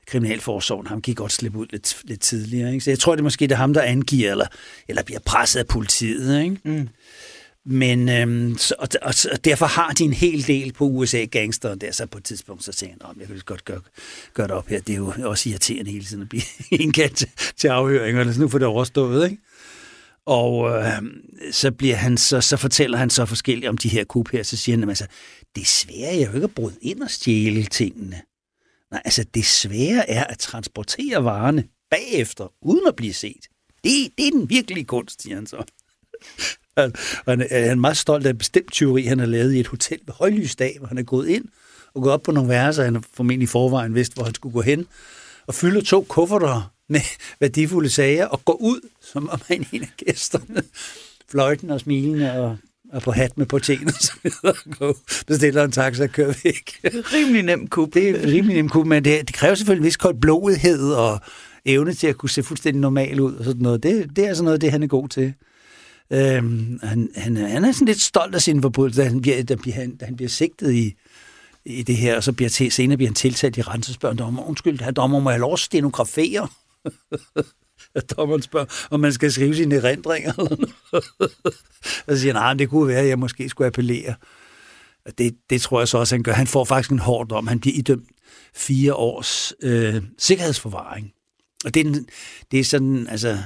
Kriminalforsorgen. 0.07 0.87
Han 0.87 1.01
kan 1.01 1.15
godt 1.15 1.31
slippe 1.31 1.57
ud 1.57 1.67
lidt, 1.69 1.97
lidt 2.03 2.21
tidligere. 2.21 2.73
Ikke? 2.73 2.83
Så 2.83 2.91
jeg 2.91 2.99
tror, 2.99 3.15
det 3.15 3.19
er 3.19 3.23
måske 3.23 3.47
det 3.47 3.51
er 3.51 3.57
ham, 3.57 3.73
der 3.73 3.81
angiver, 3.81 4.31
eller, 4.31 4.47
eller 4.87 5.03
bliver 5.03 5.19
presset 5.19 5.59
af 5.59 5.67
politiet. 5.67 6.43
Ikke? 6.43 6.57
Mm. 6.63 6.89
Men 7.65 8.09
øhm, 8.09 8.57
så, 8.57 8.75
og, 8.79 8.87
og, 9.01 9.13
og 9.31 9.45
derfor 9.45 9.65
har 9.65 9.91
de 9.91 10.03
en 10.03 10.13
hel 10.13 10.47
del 10.47 10.73
på 10.73 10.85
USA-gangster, 10.85 11.75
der 11.75 11.91
så 11.91 12.05
på 12.05 12.17
et 12.17 12.23
tidspunkt 12.23 12.63
så 12.63 12.71
siger 12.71 12.91
han, 12.91 13.19
jeg 13.19 13.27
kan 13.27 13.41
godt 13.45 13.65
gøre, 13.65 13.81
gøre 14.33 14.47
det 14.47 14.55
op 14.55 14.67
her. 14.67 14.81
Det 14.81 14.93
er 14.93 14.97
jo 14.97 15.13
også 15.23 15.49
irriterende 15.49 15.91
hele 15.91 16.05
tiden 16.05 16.21
at 16.21 16.29
blive 16.29 16.43
indkaldt 16.81 17.15
til, 17.15 17.29
til 17.57 17.67
afhøringer, 17.67 18.31
så 18.31 18.41
nu 18.41 18.47
får 18.47 18.57
det 18.57 18.67
overstået, 18.67 19.31
ikke? 19.31 19.43
Og 20.29 20.69
øh, 20.69 21.01
så, 21.51 21.71
bliver 21.71 21.95
han, 21.95 22.17
så, 22.17 22.41
så 22.41 22.57
fortæller 22.57 22.97
han 22.97 23.09
så 23.09 23.25
forskelligt 23.25 23.69
om 23.69 23.77
de 23.77 23.89
her 23.89 24.03
kup 24.03 24.29
her, 24.31 24.43
så 24.43 24.57
siger 24.57 24.77
han, 24.77 24.89
altså, 24.89 25.07
det 25.55 25.67
svære 25.67 26.21
er 26.21 26.25
jo 26.25 26.33
ikke 26.33 26.43
at 26.43 26.55
bryde 26.55 26.77
ind 26.81 27.01
og 27.01 27.09
stjæle 27.09 27.63
tingene. 27.63 28.21
Nej, 28.91 29.01
altså 29.05 29.25
det 29.33 29.45
svære 29.45 30.09
er 30.09 30.23
at 30.23 30.37
transportere 30.37 31.23
varerne 31.23 31.63
bagefter, 31.91 32.53
uden 32.61 32.87
at 32.87 32.95
blive 32.95 33.13
set. 33.13 33.47
Det, 33.83 33.91
det 34.17 34.27
er 34.27 34.31
den 34.31 34.49
virkelige 34.49 34.85
kunst, 34.85 35.21
siger 35.21 35.35
han 35.35 35.47
så. 35.47 35.57
og 37.25 37.31
han 37.31 37.47
er 37.49 37.75
meget 37.75 37.97
stolt 37.97 38.25
af 38.25 38.29
en 38.29 38.37
bestemt 38.37 38.73
teori, 38.73 39.03
han 39.03 39.19
har 39.19 39.25
lavet 39.25 39.53
i 39.53 39.59
et 39.59 39.67
hotel 39.67 39.99
ved 40.05 40.13
højlysdag, 40.13 40.75
hvor 40.79 40.87
han 40.87 40.97
er 40.97 41.03
gået 41.03 41.27
ind 41.27 41.45
og 41.93 42.01
gået 42.01 42.13
op 42.13 42.23
på 42.23 42.31
nogle 42.31 42.49
værelser, 42.49 42.83
han 42.83 42.95
har 42.95 43.03
formentlig 43.13 43.43
i 43.43 43.47
forvejen 43.47 43.95
vidst, 43.95 44.13
hvor 44.13 44.23
han 44.23 44.35
skulle 44.35 44.53
gå 44.53 44.61
hen, 44.61 44.87
og 45.47 45.55
fylde 45.55 45.81
to 45.81 46.05
kufferter 46.09 46.71
med 46.89 47.01
værdifulde 47.39 47.89
sager, 47.89 48.25
og 48.25 48.45
gå 48.45 48.53
ud, 48.53 48.79
som 49.01 49.29
om 49.29 49.41
han 49.47 49.65
en 49.71 49.81
af 49.81 49.91
gæsterne, 49.97 50.63
fløjten 51.29 51.69
og 51.69 51.79
smilende 51.79 52.33
og 52.33 52.57
og 52.91 53.01
på 53.01 53.11
hat 53.11 53.37
med 53.37 53.45
porten 53.45 53.87
og 53.87 53.93
så 53.93 54.13
videre, 54.23 54.93
bestiller 55.27 55.63
en 55.63 55.71
taxa 55.71 56.03
og 56.03 56.09
kører 56.09 56.33
væk. 56.43 56.79
Rimelig 57.13 57.43
nem 57.43 57.67
kub. 57.67 57.93
Det 57.93 58.09
er 58.09 58.27
rimelig 58.27 58.55
nem 58.55 58.69
kub, 58.69 58.85
men 58.85 59.05
det, 59.05 59.27
det 59.27 59.35
kræver 59.35 59.55
selvfølgelig 59.55 59.81
en 59.81 59.85
vis 59.85 59.97
kold 59.97 60.21
blodhed 60.21 60.91
og 60.91 61.19
evne 61.65 61.93
til 61.93 62.07
at 62.07 62.17
kunne 62.17 62.29
se 62.29 62.43
fuldstændig 62.43 62.81
normal 62.81 63.19
ud 63.19 63.33
og 63.33 63.45
sådan 63.45 63.61
noget. 63.61 63.83
Det, 63.83 64.15
det 64.15 64.27
er 64.27 64.33
sådan 64.33 64.45
noget, 64.45 64.61
det 64.61 64.71
han 64.71 64.83
er 64.83 64.87
god 64.87 65.09
til. 65.09 65.33
Øhm, 66.11 66.79
han, 66.83 67.09
han, 67.15 67.37
han 67.37 67.65
er 67.65 67.71
sådan 67.71 67.87
lidt 67.87 68.01
stolt 68.01 68.35
af 68.35 68.41
sin 68.41 68.61
forbrydelse, 68.61 69.01
da 69.01 69.07
han 69.07 69.21
bliver, 69.21 69.43
da 69.43 69.55
bliver, 69.55 69.75
han, 69.75 69.95
da 69.95 70.05
han 70.05 70.15
bliver 70.15 70.29
sigtet 70.29 70.73
i, 70.73 70.95
i 71.65 71.83
det 71.83 71.97
her, 71.97 72.15
og 72.15 72.23
så 72.23 72.31
bliver 72.31 72.49
til, 72.49 72.71
senere 72.71 72.97
bliver 72.97 73.09
han 73.09 73.15
tilsat 73.15 73.57
i 73.57 73.61
rensespørg. 73.61 74.17
Dommer, 74.17 74.49
undskyld, 74.49 74.79
her 74.79 74.91
dommer, 74.91 75.19
må 75.19 75.29
jeg 75.29 75.39
lov 75.39 75.53
at 75.53 75.59
stenografere? 75.59 76.47
At 77.95 78.17
dommeren 78.17 78.41
spørger, 78.41 78.87
om 78.91 78.99
man 78.99 79.13
skal 79.13 79.31
skrive 79.31 79.55
sine 79.55 79.75
erindringer 79.75 80.33
eller 80.37 80.55
noget. 80.55 80.73
og 82.07 82.15
så 82.15 82.19
siger 82.19 82.33
han, 82.33 82.41
nej, 82.41 82.53
det 82.53 82.69
kunne 82.69 82.87
være, 82.87 82.99
at 82.99 83.07
jeg 83.07 83.19
måske 83.19 83.49
skulle 83.49 83.67
appellere. 83.67 84.15
Og 85.05 85.17
det, 85.17 85.35
det 85.49 85.61
tror 85.61 85.79
jeg 85.79 85.87
så 85.87 85.97
også, 85.97 86.15
han 86.15 86.23
gør. 86.23 86.33
Han 86.33 86.47
får 86.47 86.65
faktisk 86.65 86.91
en 86.91 86.99
hård 86.99 87.27
dom. 87.27 87.47
Han 87.47 87.59
bliver 87.59 87.77
idømt 87.77 88.09
fire 88.55 88.93
års 88.93 89.53
øh, 89.63 90.03
sikkerhedsforvaring. 90.17 91.11
Og 91.65 91.73
det 91.73 91.87
er, 91.87 91.99
det 92.51 92.59
er 92.59 92.63
sådan, 92.63 93.07
altså, 93.07 93.37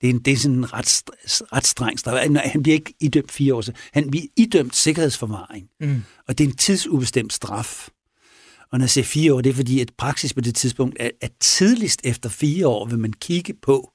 det 0.00 0.10
er, 0.10 0.18
det 0.18 0.32
er 0.32 0.36
sådan 0.36 0.72
ret, 0.72 1.02
ret 1.52 1.66
streng 1.66 1.98
straf. 1.98 2.28
Han 2.36 2.62
bliver 2.62 2.74
ikke 2.74 2.94
idømt 3.00 3.32
fire 3.32 3.54
år, 3.54 3.64
han 3.92 4.10
bliver 4.10 4.26
idømt 4.36 4.76
sikkerhedsforvaring. 4.76 5.68
Mm. 5.80 6.02
Og 6.28 6.38
det 6.38 6.44
er 6.44 6.48
en 6.48 6.56
tidsubestemt 6.56 7.32
straf. 7.32 7.88
Og 8.72 8.78
når 8.78 8.82
jeg 8.82 8.90
siger 8.90 9.04
fire 9.04 9.34
år, 9.34 9.40
det 9.40 9.50
er 9.50 9.54
fordi, 9.54 9.80
at 9.80 9.90
praksis 9.98 10.34
på 10.34 10.40
det 10.40 10.54
tidspunkt 10.54 10.96
er, 11.00 11.10
at 11.20 11.32
tidligst 11.40 12.00
efter 12.04 12.28
fire 12.28 12.66
år 12.68 12.86
vil 12.86 12.98
man 12.98 13.12
kigge 13.12 13.54
på, 13.62 13.92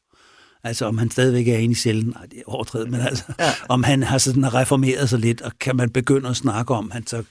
Altså 0.63 0.85
om 0.85 0.97
han 0.97 1.11
stadigvæk 1.11 1.47
er 1.47 1.57
inde 1.57 1.71
i 1.71 1.75
cellen, 1.75 2.07
nej, 2.15 2.25
det 2.25 2.39
er 2.39 2.43
overdrevet, 2.45 2.91
men 2.91 3.01
altså, 3.01 3.23
ja. 3.39 3.51
om 3.69 3.83
han 3.83 4.03
har 4.03 4.17
sådan 4.17 4.53
reformeret 4.53 5.09
sig 5.09 5.19
lidt, 5.19 5.41
og 5.41 5.51
kan 5.59 5.75
man 5.75 5.89
begynde 5.89 6.29
at 6.29 6.35
snakke 6.35 6.73
om, 6.73 6.91
han 6.91 7.07
så 7.07 7.23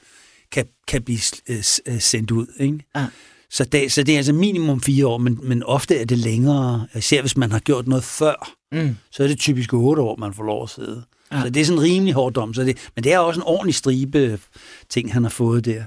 kan, 0.52 0.66
kan 0.88 1.02
blive 1.02 1.18
øh, 1.48 1.62
øh, 1.86 2.00
sendt 2.00 2.30
ud. 2.30 2.46
Ikke? 2.60 2.78
Ja. 2.96 3.06
Så, 3.50 3.64
det, 3.64 3.92
så 3.92 4.02
det 4.02 4.12
er 4.12 4.16
altså 4.16 4.32
minimum 4.32 4.80
fire 4.80 5.06
år, 5.06 5.18
men, 5.18 5.38
men 5.42 5.62
ofte 5.62 5.96
er 5.96 6.04
det 6.04 6.18
længere. 6.18 6.86
Især 6.96 7.20
hvis 7.20 7.36
man 7.36 7.52
har 7.52 7.58
gjort 7.58 7.88
noget 7.88 8.04
før, 8.04 8.56
mm. 8.72 8.96
så 9.10 9.22
er 9.22 9.28
det 9.28 9.38
typisk 9.38 9.72
otte 9.72 10.02
år, 10.02 10.16
man 10.16 10.34
får 10.34 10.44
lov 10.44 10.62
at 10.62 10.70
sidde. 10.70 11.02
Ja. 11.32 11.42
Så 11.42 11.50
det 11.50 11.60
er 11.60 11.64
sådan 11.64 11.78
en 11.78 11.84
rimelig 11.84 12.14
hård 12.14 12.32
dom. 12.32 12.54
Så 12.54 12.64
det, 12.64 12.78
men 12.94 13.04
det 13.04 13.12
er 13.12 13.18
også 13.18 13.40
en 13.40 13.46
ordentlig 13.46 13.74
stribe 13.74 14.38
ting, 14.88 15.12
han 15.12 15.22
har 15.22 15.30
fået 15.30 15.64
der. 15.64 15.84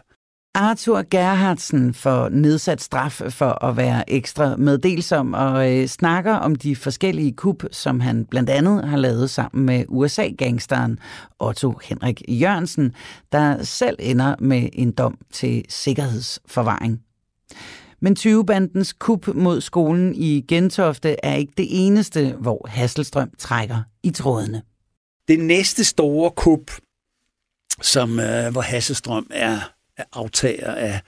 Arthur 0.62 1.04
Gerhardsen 1.12 1.94
får 1.94 2.30
nedsat 2.30 2.82
straf 2.82 3.22
for 3.30 3.66
at 3.66 3.78
være 3.78 4.10
ekstra 4.10 4.56
meddelsom 4.56 5.34
og 5.34 5.78
øh, 5.78 5.88
snakker 5.88 6.34
om 6.34 6.56
de 6.56 6.76
forskellige 6.76 7.32
kup, 7.32 7.64
som 7.72 8.00
han 8.00 8.26
blandt 8.26 8.50
andet 8.50 8.88
har 8.88 8.98
lavet 8.98 9.30
sammen 9.30 9.66
med 9.66 9.86
USA-gangsteren 9.88 11.00
Otto 11.40 11.80
Henrik 11.84 12.22
Jørgensen, 12.28 12.96
der 13.32 13.64
selv 13.64 13.96
ender 14.00 14.36
med 14.40 14.70
en 14.74 14.92
dom 14.92 15.18
til 15.32 15.66
sikkerhedsforvaring. 15.70 17.02
Men 18.02 18.18
20-bandens 18.20 18.94
kup 18.94 19.28
mod 19.28 19.62
skolen 19.62 20.16
i 20.16 20.46
Gentofte 20.48 21.16
er 21.26 21.36
ikke 21.36 21.54
det 21.58 21.68
eneste, 21.70 22.36
hvor 22.40 22.68
Hasselstrøm 22.70 23.32
trækker 23.38 23.82
i 24.04 24.10
trådene. 24.10 24.62
Det 25.28 25.40
næste 25.40 25.84
store 25.84 26.32
kup, 26.32 26.72
som, 27.82 28.20
øh, 28.20 28.52
hvor 28.52 28.62
Hasselstrøm 28.62 29.28
er 29.32 29.79
aftager 30.14 30.74
af, 30.74 31.02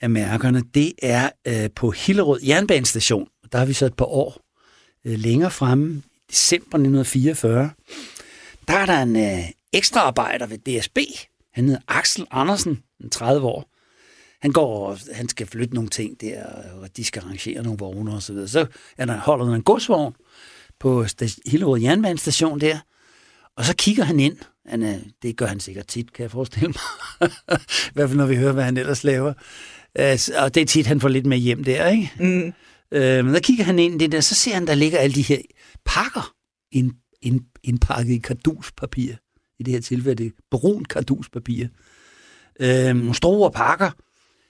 af 0.00 0.10
mærkerne, 0.10 0.62
det 0.74 0.92
er 1.02 1.30
øh, 1.48 1.70
på 1.76 1.90
Hillerød 1.90 2.40
Jernbanestation. 2.42 3.28
Der 3.52 3.58
har 3.58 3.66
vi 3.66 3.72
så 3.72 3.86
et 3.86 3.94
par 3.94 4.04
år 4.04 4.40
øh, 5.04 5.18
længere 5.18 5.50
fremme, 5.50 6.02
i 6.28 6.30
december 6.30 6.78
1944. 6.78 7.70
Der 8.68 8.74
er 8.74 8.86
der 8.86 9.02
en 9.02 9.16
øh, 9.16 9.44
ekstra 9.72 10.00
arbejder 10.00 10.46
ved 10.46 10.58
DSB. 10.58 10.98
Han 11.54 11.64
hedder 11.64 11.80
Axel 11.88 12.26
Andersen, 12.30 12.82
en 13.00 13.10
30 13.10 13.46
år. 13.46 13.70
Han 14.40 14.52
går, 14.52 14.98
han 15.14 15.28
skal 15.28 15.46
flytte 15.46 15.74
nogle 15.74 15.90
ting 15.90 16.20
der, 16.20 16.44
og 16.82 16.96
de 16.96 17.04
skal 17.04 17.22
arrangere 17.22 17.62
nogle 17.62 17.78
vogne 17.78 18.14
og 18.14 18.22
så 18.22 18.32
videre. 18.32 18.48
Så 18.48 18.66
er 18.98 19.04
der, 19.04 19.16
holder 19.16 19.44
der 19.44 19.54
en 19.54 19.62
godsvogn 19.62 20.14
på 20.80 21.04
Hillerød 21.46 21.80
Jernbanestation 21.80 22.60
der, 22.60 22.78
og 23.56 23.64
så 23.64 23.74
kigger 23.76 24.04
han 24.04 24.20
ind. 24.20 24.38
Han, 24.68 25.12
det 25.22 25.36
gør 25.36 25.46
han 25.46 25.60
sikkert 25.60 25.86
tit, 25.86 26.12
kan 26.12 26.22
jeg 26.22 26.30
forestille 26.30 26.68
mig. 26.68 27.30
I 27.90 27.92
hvert 27.92 28.08
fald, 28.08 28.16
når 28.16 28.26
vi 28.26 28.36
hører, 28.36 28.52
hvad 28.52 28.64
han 28.64 28.76
ellers 28.76 29.04
laver. 29.04 29.32
Altså, 29.94 30.32
og 30.38 30.54
det 30.54 30.60
er 30.60 30.66
tit, 30.66 30.86
han 30.86 31.00
får 31.00 31.08
lidt 31.08 31.26
med 31.26 31.38
hjem 31.38 31.64
der, 31.64 31.88
ikke? 31.88 32.12
Mm. 32.18 32.52
Øh, 32.92 33.24
men 33.24 33.34
der 33.34 33.40
kigger 33.40 33.64
han 33.64 33.78
ind 33.78 33.94
i 33.94 33.98
det 34.04 34.12
der, 34.12 34.20
så 34.20 34.34
ser 34.34 34.54
han, 34.54 34.66
der 34.66 34.74
ligger 34.74 34.98
alle 34.98 35.14
de 35.14 35.22
her 35.22 35.38
pakker 35.84 36.34
ind, 36.72 36.92
ind, 37.22 37.40
indpakket 37.62 38.12
i 38.12 38.18
karduspapir. 38.18 39.14
I 39.58 39.62
det 39.62 39.74
her 39.74 39.80
tilfælde, 39.80 40.24
det 40.24 40.26
er 40.26 40.36
brun 40.50 40.84
karduspapir. 40.84 41.66
Øh, 42.60 42.96
nogle 42.96 43.14
store 43.14 43.50
pakker. 43.50 43.90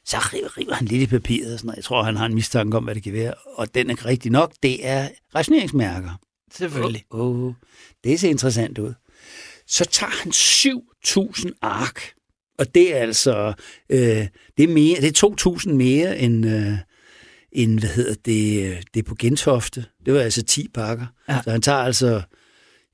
Så 0.04 0.16
river, 0.16 0.58
river 0.58 0.74
han 0.74 0.86
lidt 0.86 1.02
i 1.02 1.06
papiret. 1.06 1.52
Og 1.52 1.58
sådan 1.58 1.66
noget. 1.66 1.76
Jeg 1.76 1.84
tror, 1.84 2.02
han 2.02 2.16
har 2.16 2.26
en 2.26 2.34
mistanke 2.34 2.76
om, 2.76 2.84
hvad 2.84 2.94
det 2.94 3.02
kan 3.02 3.12
være. 3.12 3.34
Og 3.34 3.74
den 3.74 3.90
er 3.90 4.06
rigtig 4.06 4.32
nok. 4.32 4.52
Det 4.62 4.86
er 4.86 5.08
rationeringsmærker. 5.34 6.20
Selvfølgelig. 6.52 7.04
Oh, 7.10 7.44
oh, 7.44 7.54
det 8.04 8.20
ser 8.20 8.30
interessant 8.30 8.78
ud. 8.78 8.94
Så 9.66 9.84
tager 9.84 10.10
han 10.10 10.32
7.000 10.32 11.50
ark, 11.62 12.00
og 12.58 12.74
det 12.74 12.96
er 12.96 12.98
altså 12.98 13.52
øh, 13.90 14.26
det 14.56 14.64
er 14.64 14.68
mere, 14.68 15.00
det 15.00 15.22
er 15.22 15.56
2.000 15.68 15.72
mere 15.72 16.18
end, 16.18 16.46
øh, 16.46 16.78
end 17.52 17.78
hvad 17.78 17.88
hedder 17.88 18.14
det, 18.14 18.78
det 18.94 19.00
er 19.00 19.04
på 19.08 19.14
Gentofte. 19.14 19.84
Det 20.06 20.14
var 20.14 20.20
altså 20.20 20.42
10 20.42 20.68
pakker. 20.68 21.06
Ja. 21.28 21.40
Så 21.44 21.50
han 21.50 21.62
tager 21.62 21.78
altså, 21.78 22.22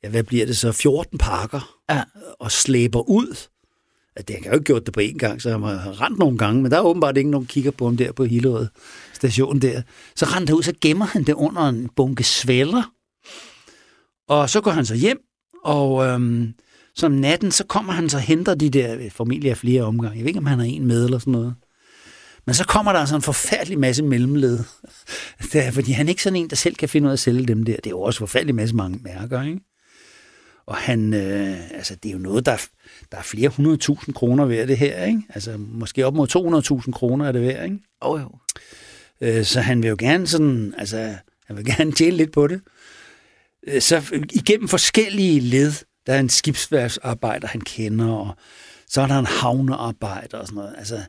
ja, 0.04 0.08
hvad 0.08 0.22
bliver 0.22 0.46
det 0.46 0.56
så, 0.56 0.72
14 0.72 1.18
pakker 1.18 1.78
ja. 1.90 2.02
og 2.38 2.52
slæber 2.52 3.08
ud. 3.08 3.36
At 4.16 4.28
det, 4.28 4.36
han 4.36 4.42
kan 4.42 4.52
jo 4.52 4.54
ikke 4.54 4.64
gjort 4.64 4.86
det 4.86 4.94
på 4.94 5.00
én 5.00 5.18
gang, 5.18 5.42
så 5.42 5.50
han 5.50 5.62
har 5.62 6.00
rent 6.00 6.18
nogle 6.18 6.38
gange, 6.38 6.62
men 6.62 6.70
der 6.70 6.76
er 6.76 6.82
åbenbart 6.82 7.16
ikke 7.16 7.30
nogen, 7.30 7.46
kigger 7.46 7.70
på 7.70 7.84
ham 7.84 7.96
der 7.96 8.12
på 8.12 8.24
Hillerød 8.24 8.66
station 9.12 9.58
der. 9.58 9.82
Så 10.16 10.26
rent 10.26 10.50
ud, 10.50 10.62
så 10.62 10.72
gemmer 10.80 11.04
han 11.04 11.24
det 11.24 11.32
under 11.32 11.68
en 11.68 11.88
bunke 11.96 12.24
svælder, 12.24 12.82
og 14.28 14.50
så 14.50 14.60
går 14.60 14.70
han 14.70 14.86
så 14.86 14.94
hjem, 14.94 15.18
og 15.64 16.06
øhm, 16.06 16.54
som 16.94 17.12
natten, 17.12 17.50
så 17.50 17.64
kommer 17.64 17.92
han 17.92 18.08
så 18.08 18.18
henter 18.18 18.54
de 18.54 18.70
der, 18.70 19.10
familie 19.10 19.50
af 19.50 19.56
flere 19.56 19.82
omgange. 19.82 20.16
Jeg 20.16 20.20
ved 20.20 20.28
ikke, 20.28 20.38
om 20.38 20.46
han 20.46 20.58
har 20.58 20.66
en 20.66 20.86
med 20.86 21.04
eller 21.04 21.18
sådan 21.18 21.32
noget. 21.32 21.54
Men 22.46 22.54
så 22.54 22.66
kommer 22.66 22.92
der 22.92 22.98
altså 22.98 23.16
en 23.16 23.22
forfærdelig 23.22 23.78
masse 23.78 24.02
mellemled. 24.02 24.58
Det 25.52 25.66
er, 25.66 25.70
fordi 25.70 25.92
han 25.92 26.06
er 26.06 26.10
ikke 26.10 26.22
sådan 26.22 26.36
en, 26.36 26.50
der 26.50 26.56
selv 26.56 26.74
kan 26.74 26.88
finde 26.88 27.06
ud 27.06 27.10
af 27.10 27.12
at 27.12 27.18
sælge 27.18 27.46
dem 27.46 27.62
der. 27.64 27.76
Det 27.76 27.86
er 27.86 27.90
jo 27.90 28.00
også 28.00 28.18
forfærdelig 28.18 28.54
masse 28.54 28.76
mange 28.76 28.98
mærker, 29.02 29.42
ikke? 29.42 29.60
Og 30.66 30.76
han, 30.76 31.14
øh, 31.14 31.56
altså 31.74 31.96
det 32.02 32.08
er 32.08 32.12
jo 32.12 32.18
noget, 32.18 32.46
der, 32.46 32.56
der 33.12 33.18
er 33.18 33.22
flere 33.22 33.48
hundredtusind 33.48 34.14
kroner 34.14 34.44
værd 34.44 34.68
det 34.68 34.78
her, 34.78 35.04
ikke? 35.04 35.22
Altså 35.28 35.56
måske 35.58 36.06
op 36.06 36.14
mod 36.14 36.82
200.000 36.86 36.92
kroner 36.92 37.28
er 37.28 37.32
det 37.32 37.42
værd, 37.42 37.64
ikke? 37.64 37.78
Oh, 38.00 38.20
jo. 38.20 38.30
Øh, 39.20 39.44
så 39.44 39.60
han 39.60 39.82
vil 39.82 39.88
jo 39.88 39.96
gerne 39.98 40.26
sådan, 40.26 40.74
altså 40.78 41.14
han 41.46 41.56
vil 41.56 41.64
gerne 41.76 41.92
tjene 41.92 42.16
lidt 42.16 42.32
på 42.32 42.46
det. 42.46 42.60
Øh, 43.68 43.82
så 43.82 44.02
igennem 44.32 44.68
forskellige 44.68 45.40
led, 45.40 45.72
der 46.06 46.14
er 46.14 46.20
en 46.20 46.28
skibsværksarbejder, 46.28 47.48
han 47.48 47.60
kender, 47.60 48.12
og 48.12 48.36
så 48.88 49.00
er 49.00 49.06
der 49.06 49.18
en 49.18 49.26
havnearbejder 49.26 50.38
og 50.38 50.46
sådan 50.46 50.56
noget. 50.56 50.74
Altså, 50.78 51.00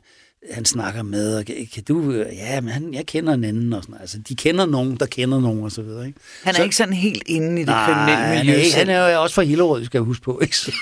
han 0.52 0.64
snakker 0.64 1.02
med, 1.02 1.36
og 1.36 1.44
kan, 1.46 1.84
du, 1.88 2.12
ja, 2.12 2.60
men 2.60 2.70
han, 2.70 2.94
jeg 2.94 3.06
kender 3.06 3.32
en 3.34 3.44
anden, 3.44 3.72
og 3.72 3.82
sådan. 3.82 4.00
Altså, 4.00 4.18
de 4.18 4.36
kender 4.36 4.66
nogen, 4.66 4.96
der 4.96 5.06
kender 5.06 5.40
nogen, 5.40 5.64
og 5.64 5.72
så 5.72 5.82
videre, 5.82 6.06
ikke? 6.06 6.18
Han 6.42 6.54
er 6.54 6.56
så, 6.56 6.62
ikke 6.62 6.76
sådan 6.76 6.94
helt 6.94 7.22
inde 7.26 7.54
i 7.62 7.64
det 7.64 7.66
nej, 7.66 7.92
kriminelle 7.92 8.44
miljø. 8.44 8.62
Nej, 8.62 8.78
han 8.78 8.88
er 8.88 9.08
jo 9.08 9.22
også 9.22 9.34
fra 9.34 9.42
Hillerød, 9.42 9.84
skal 9.84 9.98
jeg 9.98 10.04
huske 10.04 10.24
på, 10.24 10.40
ikke? 10.40 10.56
Så, 10.62 10.72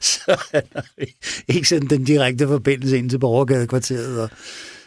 så 0.00 0.42
han 0.52 0.62
er 0.74 0.82
ikke 1.48 1.68
sådan 1.68 1.88
den 1.88 2.04
direkte 2.04 2.46
forbindelse 2.46 2.98
ind 2.98 3.10
til 3.10 3.18
Borgergadekvarteret, 3.18 4.20
og, 4.20 4.30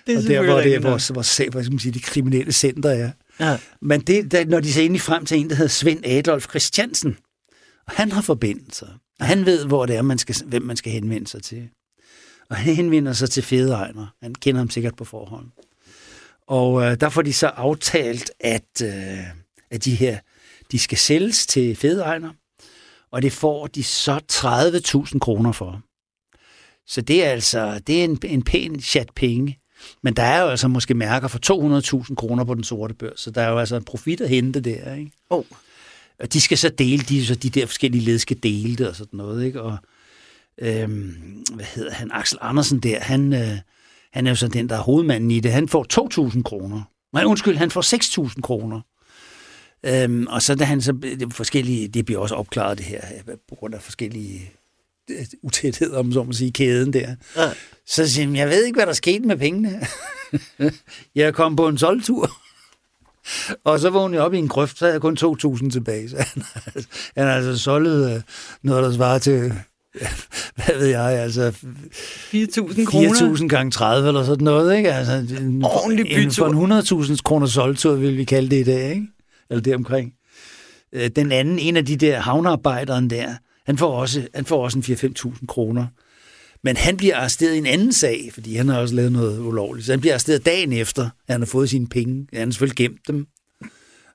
det 0.08 0.14
er 0.14 0.18
og 0.18 0.24
der, 0.24 0.42
hvor 0.42 0.62
det 0.62 0.76
er 0.76 0.80
vores, 0.80 1.16
vores, 1.16 1.38
hvad 1.38 1.64
skal 1.64 1.72
man 1.72 1.80
sige, 1.80 1.92
de 1.92 2.00
kriminelle 2.00 2.52
center 2.52 2.90
er. 2.90 3.12
Ja. 3.40 3.58
Men 3.82 4.02
det, 4.02 4.32
der, 4.32 4.46
når 4.46 4.60
de 4.60 4.74
ser 4.74 4.82
egentlig 4.82 5.02
frem 5.02 5.26
til 5.26 5.38
en, 5.38 5.50
der 5.50 5.56
hedder 5.56 5.70
Svend 5.70 6.06
Adolf 6.06 6.50
Christiansen, 6.50 7.18
og 7.88 7.94
han 7.94 8.12
har 8.12 8.22
forbindelser. 8.22 8.88
Og 9.20 9.26
han 9.26 9.46
ved, 9.46 9.66
hvor 9.66 9.86
det 9.86 9.96
er, 9.96 10.02
man 10.02 10.18
skal, 10.18 10.36
hvem 10.46 10.62
man 10.62 10.78
skal 10.78 10.92
henvende 10.92 11.28
sig 11.28 11.44
til. 11.44 11.70
Og 12.50 12.56
han 12.56 12.76
henvender 12.76 13.14
sig 13.14 13.30
til 13.30 13.44
Fedeegner. 13.44 14.08
Han 14.24 14.36
kender 14.36 14.60
ham 14.60 14.70
sikkert 14.70 14.96
på 14.96 15.06
forhånd. 15.06 15.46
Og 16.48 16.84
øh, 16.84 17.00
der 17.00 17.10
får 17.10 17.22
de 17.22 17.34
så 17.34 17.48
aftalt, 17.48 18.32
at, 18.40 18.82
øh, 18.84 19.24
at 19.72 19.86
de 19.86 19.96
her, 19.96 20.20
de 20.72 20.80
skal 20.80 20.98
sælges 20.98 21.48
til 21.48 21.76
Fedeegner, 21.76 22.34
Og 23.12 23.22
det 23.22 23.32
får 23.32 23.68
de 23.68 23.84
så 23.84 24.22
30.000 25.14 25.20
kroner 25.20 25.52
for. 25.52 25.82
Så 26.88 27.02
det 27.02 27.26
er 27.26 27.30
altså 27.30 27.80
det 27.88 28.00
er 28.00 28.04
en, 28.04 28.20
en 28.24 28.44
pæn 28.44 28.80
chat 28.82 29.10
penge. 29.16 29.60
Men 30.02 30.14
der 30.14 30.24
er 30.24 30.42
jo 30.42 30.48
altså 30.48 30.68
måske 30.68 30.94
mærker 30.94 31.28
for 31.28 31.40
200.000 32.10 32.16
kroner 32.16 32.44
på 32.44 32.54
den 32.54 32.64
sorte 32.64 32.94
børs, 32.94 33.20
så 33.20 33.32
der 33.32 33.42
er 33.42 33.50
jo 33.50 33.60
altså 33.60 33.76
en 33.76 33.84
profit 33.84 34.22
at 34.22 34.30
hente 34.30 34.60
der, 34.60 34.96
ikke? 34.96 35.12
Oh. 35.30 35.44
Og 36.20 36.34
de 36.34 36.42
skal 36.42 36.58
så 36.58 36.70
dele, 36.70 37.04
de, 37.04 37.26
så 37.26 37.36
de 37.36 37.50
der 37.50 37.66
forskellige 37.66 38.06
led 38.06 38.20
skal 38.20 38.38
dele 38.44 38.76
det 38.76 38.88
og 38.88 38.96
sådan 38.96 39.18
noget, 39.18 39.46
ikke? 39.46 39.62
Og 39.62 39.78
øhm, 40.58 41.44
hvad 41.54 41.66
hedder 41.66 41.92
han, 41.92 42.12
Axel 42.12 42.38
Andersen 42.42 42.80
der, 42.80 43.00
han, 43.00 43.34
øh, 43.34 43.58
han 44.14 44.28
er 44.28 44.32
jo 44.32 44.36
så 44.36 44.48
den, 44.48 44.70
der 44.70 44.76
er 44.76 44.82
hovedmanden 44.82 45.32
i 45.32 45.40
det. 45.40 45.52
Han 45.52 45.68
får 45.68 45.86
2.000 46.30 46.42
kroner. 46.42 46.82
Nej, 47.14 47.24
undskyld, 47.24 47.58
han 47.58 47.72
får 47.72 48.26
6.000 48.28 48.42
kroner. 48.42 48.82
Øhm, 49.84 50.28
og 50.28 50.42
så 50.42 50.56
da 50.56 50.64
han 50.64 50.82
så 50.82 50.92
det 50.92 51.34
forskellige, 51.34 51.88
det 51.88 52.06
bliver 52.06 52.22
også 52.22 52.36
opklaret 52.36 52.78
det 52.78 52.86
her, 52.86 53.02
på 53.50 53.56
grund 53.56 53.76
af 53.76 53.82
forskellige 53.82 54.52
utætheder, 55.44 56.00
om 56.00 56.14
så 56.14 56.24
må 56.24 56.34
sige, 56.34 56.52
kæden 56.52 56.94
der. 56.94 57.16
Ja. 57.38 57.50
Så 57.88 58.10
siger 58.10 58.26
han, 58.26 58.36
jeg 58.36 58.50
ved 58.50 58.66
ikke, 58.66 58.78
hvad 58.78 58.86
der 58.86 58.94
skete 58.94 59.28
med 59.28 59.38
pengene. 59.38 59.88
jeg 61.16 61.34
kom 61.34 61.56
på 61.56 61.68
en 61.68 61.78
solgtur. 61.78 62.32
Og 63.66 63.80
så 63.80 63.90
vågnede 63.90 64.18
jeg 64.18 64.26
op 64.26 64.34
i 64.34 64.38
en 64.38 64.48
grøft, 64.48 64.78
så 64.78 64.86
havde 64.86 64.94
jeg 64.94 65.02
kun 65.02 65.18
2.000 65.22 65.70
tilbage. 65.72 66.10
Så 66.10 66.16
han, 66.18 66.44
han 67.18 67.28
har 67.28 67.34
altså 67.34 67.58
solgt 67.58 67.88
øh, 67.88 68.22
noget, 68.64 68.84
der 68.84 68.94
svarer 68.94 69.20
til, 69.20 69.54
hvad 70.56 70.78
ved 70.80 70.88
jeg, 70.88 71.02
altså... 71.02 71.50
4.000 71.50 72.86
kroner? 72.86 73.36
4.000 73.36 73.48
gange 73.48 73.72
30 73.72 74.08
eller 74.08 74.24
sådan 74.24 74.44
noget, 74.44 74.78
ikke? 74.78 74.94
Altså, 74.94 75.36
en, 75.42 75.64
Ordentlig 75.64 76.06
bytur. 76.16 76.54
For 76.54 77.02
en 77.02 77.06
100.000 77.12 77.22
kroner 77.24 77.48
solgtur, 77.48 77.96
vil 77.96 78.18
vi 78.18 78.24
kalde 78.24 78.50
det 78.50 78.60
i 78.60 78.64
dag, 78.64 78.90
ikke? 78.90 79.08
Eller 79.50 79.62
deromkring. 79.62 80.14
Øh, 80.94 81.10
den 81.16 81.32
anden, 81.32 81.60
en 81.60 81.78
af 81.78 81.86
de 81.86 81.96
der 81.96 82.20
havnearbejderen 82.20 83.10
der, 83.10 83.36
han 83.66 83.78
får 83.78 84.00
også, 84.02 84.28
han 84.36 84.46
får 84.46 84.64
også 84.64 84.78
en 84.78 84.84
4-5.000 84.84 85.46
kroner. 85.46 85.88
Men 86.64 86.78
han 86.78 86.98
bliver 86.98 87.18
arresteret 87.18 87.54
i 87.54 87.58
en 87.58 87.66
anden 87.66 87.94
sag, 87.94 88.30
fordi 88.34 88.56
han 88.56 88.68
har 88.70 88.80
også 88.80 88.96
lavet 88.96 89.12
noget 89.12 89.40
ulovligt. 89.40 89.86
Så 89.86 89.92
han 89.92 90.00
bliver 90.00 90.14
arresteret 90.14 90.46
dagen 90.46 90.74
efter, 90.74 91.04
at 91.04 91.34
han 91.34 91.42
har 91.42 91.46
fået 91.46 91.70
sine 91.70 91.88
penge. 91.88 92.28
Han 92.34 92.48
har 92.48 92.52
selvfølgelig 92.52 92.78
gemt 92.78 93.08
dem. 93.08 93.28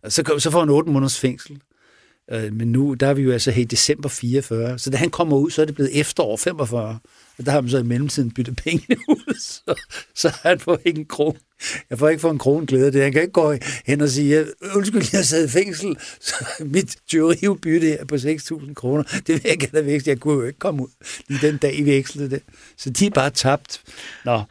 Og 0.03 0.13
så, 0.13 0.35
så 0.39 0.51
får 0.51 0.61
han 0.61 0.71
8 0.71 0.91
måneders 0.91 1.19
fængsel. 1.19 1.59
Øh, 2.33 2.53
men 2.53 2.73
nu, 2.73 2.95
der 2.95 3.07
er 3.07 3.15
vi 3.15 3.23
jo 3.23 3.33
altså 3.33 3.51
her 3.51 3.63
i 3.63 3.65
december 3.65 4.09
44, 4.09 4.79
så 4.79 4.91
da 4.91 4.97
han 4.97 5.11
kommer 5.11 5.37
ud, 5.37 5.51
så 5.51 5.63
er 5.63 5.67
det 5.67 5.75
blevet 5.75 6.01
efterår 6.01 6.37
45. 6.37 6.99
Og 7.39 7.47
der 7.47 7.53
har 7.53 7.61
man 7.61 7.71
så 7.71 7.79
i 7.79 7.83
mellemtiden 7.83 8.31
byttet 8.31 8.57
penge 8.57 8.87
ud, 9.09 9.39
så, 9.39 9.83
så 10.15 10.33
han 10.43 10.61
får 10.61 10.79
ikke 10.85 10.99
en 10.99 11.07
krone. 11.07 11.39
Jeg 11.91 11.99
får 11.99 12.09
ikke 12.09 12.21
få 12.21 12.31
en 12.31 12.39
krone 12.39 12.67
glæde 12.67 12.87
af 12.87 12.93
det. 12.93 13.03
Han 13.03 13.13
kan 13.13 13.23
ikke 13.23 13.33
gå 13.33 13.55
hen 13.87 14.01
og 14.01 14.09
sige, 14.09 14.41
øh, 14.41 14.47
undskyld, 14.75 15.03
jeg 15.13 15.25
sad 15.25 15.45
i 15.45 15.49
fængsel, 15.49 15.97
så 16.21 16.35
mit 16.61 16.97
tyveribytte 17.09 17.93
er 17.93 18.05
på 18.05 18.15
6.000 18.15 18.75
kroner. 18.75 19.03
Det 19.03 19.29
vil 19.29 19.43
jeg 19.45 19.59
gerne 19.59 19.87
vækst. 19.87 20.09
Jeg 20.09 20.21
kunne 20.21 20.35
jo 20.35 20.43
ikke 20.43 20.59
komme 20.59 20.83
ud 20.83 20.89
lige 21.29 21.47
den 21.47 21.57
dag, 21.57 21.79
I 21.79 21.83
vekslede 21.83 22.31
det. 22.31 22.43
Så 22.77 22.91
de 22.91 23.07
er 23.07 23.11
bare 23.11 23.31
tabt. 23.31 23.83
Nå, 24.25 24.43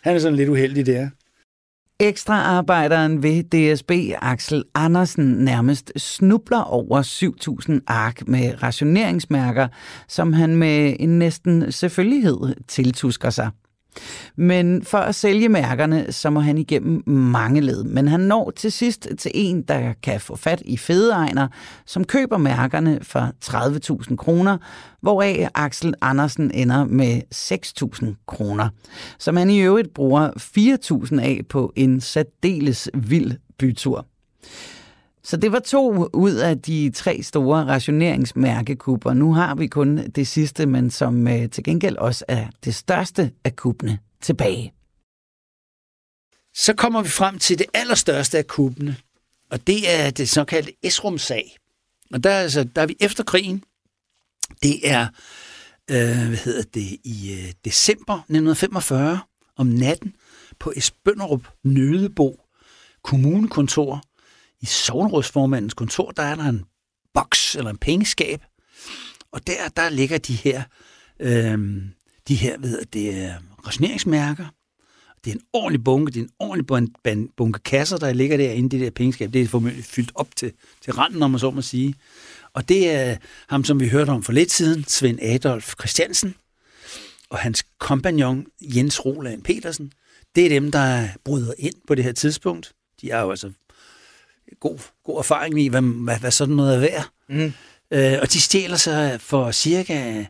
han 0.00 0.14
er 0.16 0.18
sådan 0.18 0.36
lidt 0.36 0.48
uheldig 0.48 0.86
der. 0.86 1.08
Ekstraarbejderen 2.02 3.22
ved 3.22 3.42
DSB, 3.42 3.90
Axel 4.22 4.64
Andersen, 4.74 5.24
nærmest 5.24 5.92
snubler 5.96 6.60
over 6.60 7.02
7.000 7.72 7.80
ark 7.86 8.28
med 8.28 8.62
rationeringsmærker, 8.62 9.68
som 10.08 10.32
han 10.32 10.56
med 10.56 10.96
en 11.00 11.18
næsten 11.18 11.72
selvfølgelighed 11.72 12.54
tiltusker 12.68 13.30
sig. 13.30 13.50
Men 14.36 14.84
for 14.84 14.98
at 14.98 15.14
sælge 15.14 15.48
mærkerne, 15.48 16.12
så 16.12 16.30
må 16.30 16.40
han 16.40 16.58
igennem 16.58 17.02
mange 17.06 17.60
led. 17.60 17.84
Men 17.84 18.08
han 18.08 18.20
når 18.20 18.50
til 18.50 18.72
sidst 18.72 19.08
til 19.18 19.30
en, 19.34 19.62
der 19.62 19.92
kan 20.02 20.20
få 20.20 20.36
fat 20.36 20.62
i 20.64 20.76
fedeegner, 20.76 21.48
som 21.86 22.04
køber 22.04 22.36
mærkerne 22.36 22.98
for 23.02 23.32
30.000 24.08 24.16
kroner, 24.16 24.58
hvoraf 25.00 25.48
Axel 25.54 25.94
Andersen 26.00 26.50
ender 26.54 26.84
med 26.84 27.20
6.000 27.34 28.24
kroner, 28.26 28.68
som 29.18 29.36
han 29.36 29.50
i 29.50 29.60
øvrigt 29.60 29.94
bruger 29.94 30.30
4.000 31.14 31.20
af 31.20 31.40
på 31.48 31.72
en 31.76 32.00
særdeles 32.00 32.90
vild 32.94 33.32
bytur. 33.58 34.06
Så 35.24 35.36
det 35.36 35.52
var 35.52 35.58
to 35.58 36.08
ud 36.12 36.34
af 36.34 36.62
de 36.62 36.90
tre 36.90 37.22
store 37.22 37.64
rationeringsmærkekupper. 37.64 39.14
Nu 39.14 39.32
har 39.32 39.54
vi 39.54 39.66
kun 39.66 40.10
det 40.10 40.26
sidste, 40.26 40.66
men 40.66 40.90
som 40.90 41.28
øh, 41.28 41.50
til 41.50 41.64
gengæld 41.64 41.96
også 41.96 42.24
er 42.28 42.46
det 42.64 42.74
største 42.74 43.32
af 43.44 43.56
kuppene 43.56 43.98
tilbage. 44.20 44.72
Så 46.54 46.74
kommer 46.74 47.02
vi 47.02 47.08
frem 47.08 47.38
til 47.38 47.58
det 47.58 47.66
allerstørste 47.74 48.38
af 48.38 48.46
kuppene, 48.46 48.96
og 49.50 49.66
det 49.66 50.00
er 50.00 50.10
det 50.10 50.28
såkaldte 50.28 50.72
Esrum-sag. 50.82 51.56
Og 52.12 52.24
der 52.24 52.30
altså, 52.30 52.64
der 52.64 52.82
er 52.82 52.86
vi 52.86 52.96
efter 53.00 53.24
krigen. 53.24 53.64
Det 54.62 54.90
er 54.90 55.06
øh, 55.90 56.28
hvad 56.28 56.36
hedder 56.36 56.62
det, 56.74 56.98
i 57.04 57.32
øh, 57.32 57.52
december 57.64 58.14
1945 58.14 59.20
om 59.56 59.66
natten 59.66 60.14
på 60.58 60.72
Esbønderup 60.76 61.48
Nødebo 61.64 62.40
kommunekontor 63.02 64.02
i 64.62 64.66
sovnrådsformandens 64.66 65.74
kontor, 65.74 66.10
der 66.10 66.22
er 66.22 66.34
der 66.34 66.44
en 66.44 66.64
boks 67.14 67.56
eller 67.56 67.70
en 67.70 67.78
pengeskab, 67.78 68.44
og 69.32 69.46
der, 69.46 69.68
der 69.76 69.88
ligger 69.88 70.18
de 70.18 70.34
her, 70.34 70.62
øh, 71.20 71.82
de 72.28 72.34
her 72.34 72.58
ved 72.58 72.84
det, 72.92 73.08
øh, 73.08 73.18
er 73.18 73.34
rationeringsmærker. 73.66 74.46
Det 75.24 75.30
er 75.30 75.34
en 75.34 75.42
ordentlig 75.52 75.84
bunke, 75.84 76.12
det 76.12 76.20
er 76.20 76.24
en 76.24 76.30
ordentlig 76.38 76.66
bunke 77.36 77.58
kasser, 77.58 77.96
der 77.96 78.12
ligger 78.12 78.36
derinde 78.36 78.66
i 78.66 78.68
det 78.68 78.80
der 78.80 78.90
pengeskab. 78.90 79.32
Det 79.32 79.42
er 79.42 79.46
formentlig 79.46 79.84
fyldt 79.84 80.12
op 80.14 80.36
til, 80.36 80.52
til 80.80 80.92
randen, 80.92 81.22
om 81.22 81.30
man 81.30 81.40
så 81.40 81.50
må 81.50 81.62
sige. 81.62 81.94
Og 82.52 82.68
det 82.68 82.90
er 82.90 83.16
ham, 83.48 83.64
som 83.64 83.80
vi 83.80 83.88
hørte 83.88 84.10
om 84.10 84.22
for 84.22 84.32
lidt 84.32 84.52
siden, 84.52 84.84
Svend 84.84 85.18
Adolf 85.22 85.74
Christiansen, 85.80 86.34
og 87.30 87.38
hans 87.38 87.64
kompagnon 87.78 88.46
Jens 88.60 89.04
Roland 89.04 89.42
Petersen. 89.42 89.92
Det 90.34 90.44
er 90.44 90.48
dem, 90.48 90.72
der 90.72 91.08
bryder 91.24 91.52
ind 91.58 91.74
på 91.88 91.94
det 91.94 92.04
her 92.04 92.12
tidspunkt. 92.12 92.72
De 93.00 93.10
er 93.10 93.20
jo 93.20 93.30
altså 93.30 93.52
god, 94.60 94.78
god 95.04 95.18
erfaring 95.18 95.62
i, 95.62 95.68
hvad, 95.68 95.82
hvad, 95.82 96.18
hvad 96.18 96.30
sådan 96.30 96.54
noget 96.54 96.74
er 96.74 96.80
værd. 96.80 97.08
Mm. 97.28 97.52
Øh, 97.90 98.18
og 98.22 98.32
de 98.32 98.40
stjæler 98.40 98.76
sig 98.76 99.20
for 99.20 99.50
cirka 99.50 100.24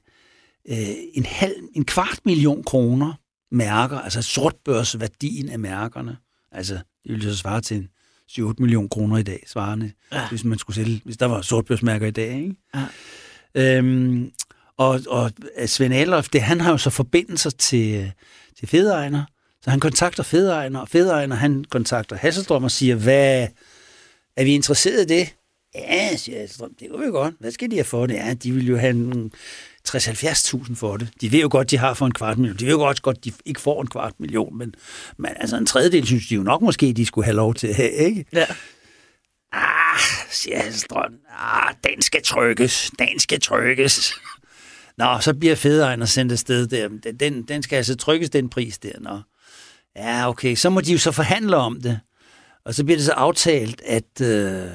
øh, 0.69 0.77
en 1.15 1.25
halv, 1.27 1.55
en 1.75 1.85
kvart 1.85 2.21
million 2.25 2.65
kroner 2.65 3.13
mærker, 3.51 3.99
altså 3.99 4.23
sortbørsværdien 4.23 5.49
af 5.49 5.59
mærkerne. 5.59 6.17
Altså, 6.53 6.75
det 6.75 7.13
ville 7.13 7.31
så 7.31 7.37
svare 7.37 7.61
til 7.61 7.77
en 7.77 7.89
7-8 8.31 8.55
millioner 8.59 8.89
kroner 8.89 9.17
i 9.17 9.23
dag, 9.23 9.45
svarende, 9.47 9.93
ja. 10.13 10.29
hvis 10.29 10.45
man 10.45 10.59
skulle 10.59 10.77
sælge, 10.77 11.01
hvis 11.05 11.17
der 11.17 11.27
var 11.27 11.43
sortbørsmærker 11.43 12.07
i 12.07 12.11
dag, 12.11 12.35
ikke? 12.35 12.57
Ja. 12.75 12.87
Øhm, 13.55 14.33
og, 14.77 15.01
og 15.09 15.33
Svend 15.67 15.95
Adolf, 15.95 16.29
det, 16.29 16.43
han 16.43 16.61
har 16.61 16.71
jo 16.71 16.79
så 16.79 16.91
forbindelser 16.91 17.51
til, 17.51 18.13
til 18.59 18.69
Fedejner, 18.69 19.25
så 19.63 19.71
han 19.71 19.81
kontakter 19.81 20.23
Fedejner, 20.23 20.81
og 20.81 20.89
Fedejner, 20.89 21.37
han 21.37 21.65
kontakter 21.71 22.17
Hasselstrøm 22.17 22.65
og 22.65 22.71
siger, 22.71 22.97
hvad, 22.97 23.49
er 24.37 24.45
vi 24.45 24.55
interesseret 24.55 25.11
i 25.11 25.15
det? 25.15 25.35
Ja, 25.75 26.17
siger 26.17 26.41
Alstrøm, 26.41 26.75
det 26.81 26.91
kunne 26.91 27.07
vi 27.07 27.11
godt. 27.11 27.35
Hvad 27.41 27.51
skal 27.51 27.71
de 27.71 27.77
have 27.77 27.85
for 27.85 28.07
det? 28.07 28.15
Ja, 28.15 28.35
de 28.35 28.53
vil 28.53 28.67
jo 28.67 28.77
have 28.77 29.31
60-70.000 29.89 30.75
for 30.75 30.97
det. 30.97 31.09
De 31.21 31.33
ved 31.33 31.41
jo 31.41 31.49
godt, 31.51 31.71
de 31.71 31.79
har 31.79 31.95
for 31.95 32.07
en 32.07 32.13
kvart 32.13 32.39
million. 32.39 32.59
De 32.59 32.65
ved 32.65 32.73
jo 32.73 32.79
godt, 32.79 33.03
godt 33.03 33.25
de 33.25 33.33
ikke 33.45 33.61
får 33.61 33.83
en 33.83 33.87
kvart 33.89 34.13
million, 34.19 34.59
men, 34.59 34.75
men 35.17 35.31
altså 35.37 35.57
en 35.57 35.67
tredjedel 35.67 36.07
synes 36.07 36.27
de 36.29 36.35
jo 36.35 36.43
nok 36.43 36.63
måske, 36.63 36.93
de 36.93 37.07
skulle 37.07 37.25
have 37.25 37.37
lov 37.37 37.55
til 37.55 37.67
at 37.67 37.75
have, 37.83 37.93
ikke? 37.93 38.25
Ja. 38.33 38.47
Ah, 39.53 40.01
siger 40.31 40.63
Alstrøm, 40.63 41.15
ah, 41.39 41.75
den 41.85 42.03
skal 42.03 42.23
trykkes, 42.23 42.91
den 42.99 43.19
skal 43.19 43.41
trykkes. 43.41 44.13
Nå, 44.97 45.19
så 45.21 45.35
bliver 45.35 45.55
federen 45.55 46.07
sendt 46.07 46.33
afsted 46.33 46.67
der. 46.67 46.89
Den, 47.21 47.43
den 47.43 47.63
skal 47.63 47.77
altså 47.77 47.97
trykkes, 47.97 48.31
den 48.31 48.49
pris 48.49 48.79
der. 48.79 49.01
Nå. 49.01 49.21
Ja, 49.97 50.29
okay, 50.29 50.55
så 50.55 50.71
må 50.71 50.81
de 50.81 50.93
jo 50.93 50.99
så 50.99 51.13
forhandle 51.13 51.57
om 51.57 51.81
det. 51.81 52.01
Og 52.65 52.75
så 52.75 52.85
bliver 52.85 52.97
det 52.97 53.07
så 53.07 53.13
aftalt, 53.13 53.83
at, 53.87 54.21
øh, 54.21 54.71